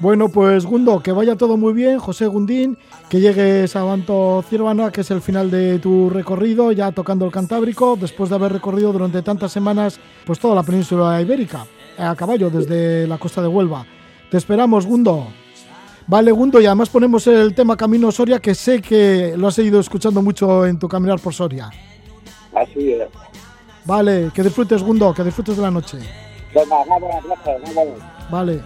Bueno, 0.00 0.30
pues 0.30 0.64
Gundo, 0.64 1.00
que 1.00 1.12
vaya 1.12 1.36
todo 1.36 1.58
muy 1.58 1.74
bien, 1.74 1.98
José 1.98 2.26
Gundín, 2.26 2.78
que 3.10 3.20
llegues 3.20 3.76
a 3.76 3.82
Banto 3.82 4.42
Ciervana, 4.48 4.90
que 4.90 5.02
es 5.02 5.10
el 5.10 5.20
final 5.20 5.50
de 5.50 5.78
tu 5.78 6.08
recorrido, 6.08 6.72
ya 6.72 6.90
tocando 6.90 7.26
el 7.26 7.30
Cantábrico, 7.30 7.98
después 8.00 8.30
de 8.30 8.36
haber 8.36 8.54
recorrido 8.54 8.94
durante 8.94 9.20
tantas 9.20 9.52
semanas 9.52 10.00
pues 10.24 10.38
toda 10.38 10.54
la 10.54 10.62
península 10.62 11.20
ibérica, 11.20 11.66
a 11.98 12.16
caballo 12.16 12.48
desde 12.48 13.06
la 13.06 13.18
costa 13.18 13.42
de 13.42 13.48
Huelva. 13.48 13.84
Te 14.30 14.38
esperamos, 14.38 14.86
Gundo. 14.86 15.26
Vale, 16.06 16.32
Gundo, 16.32 16.62
y 16.62 16.66
además 16.66 16.88
ponemos 16.88 17.26
el 17.26 17.54
tema 17.54 17.76
Camino 17.76 18.10
Soria, 18.10 18.38
que 18.38 18.54
sé 18.54 18.80
que 18.80 19.34
lo 19.36 19.48
has 19.48 19.54
seguido 19.54 19.80
escuchando 19.80 20.22
mucho 20.22 20.64
en 20.64 20.78
tu 20.78 20.88
caminar 20.88 21.20
por 21.20 21.34
Soria. 21.34 21.68
Así 22.54 22.92
es. 22.92 23.08
Vale, 23.84 24.30
que 24.34 24.42
disfrutes, 24.42 24.82
Gundo, 24.82 25.12
que 25.12 25.24
disfrutes 25.24 25.56
de 25.56 25.62
la 25.62 25.70
noche. 25.70 25.98
Vale. 28.30 28.62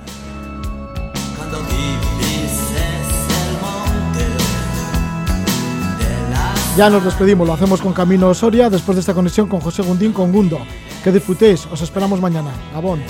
Ya 6.76 6.90
nos 6.90 7.04
despedimos, 7.04 7.46
lo 7.46 7.54
hacemos 7.54 7.80
con 7.80 7.92
Camino 7.92 8.34
Soria 8.34 8.68
después 8.68 8.96
de 8.96 9.00
esta 9.00 9.14
conexión 9.14 9.46
con 9.46 9.60
José 9.60 9.82
Gundín 9.82 10.12
con 10.12 10.32
Gundo. 10.32 10.58
Que 11.04 11.12
disfrutéis, 11.12 11.66
os 11.70 11.80
esperamos 11.80 12.20
mañana. 12.20 12.50
Gabón. 12.72 13.00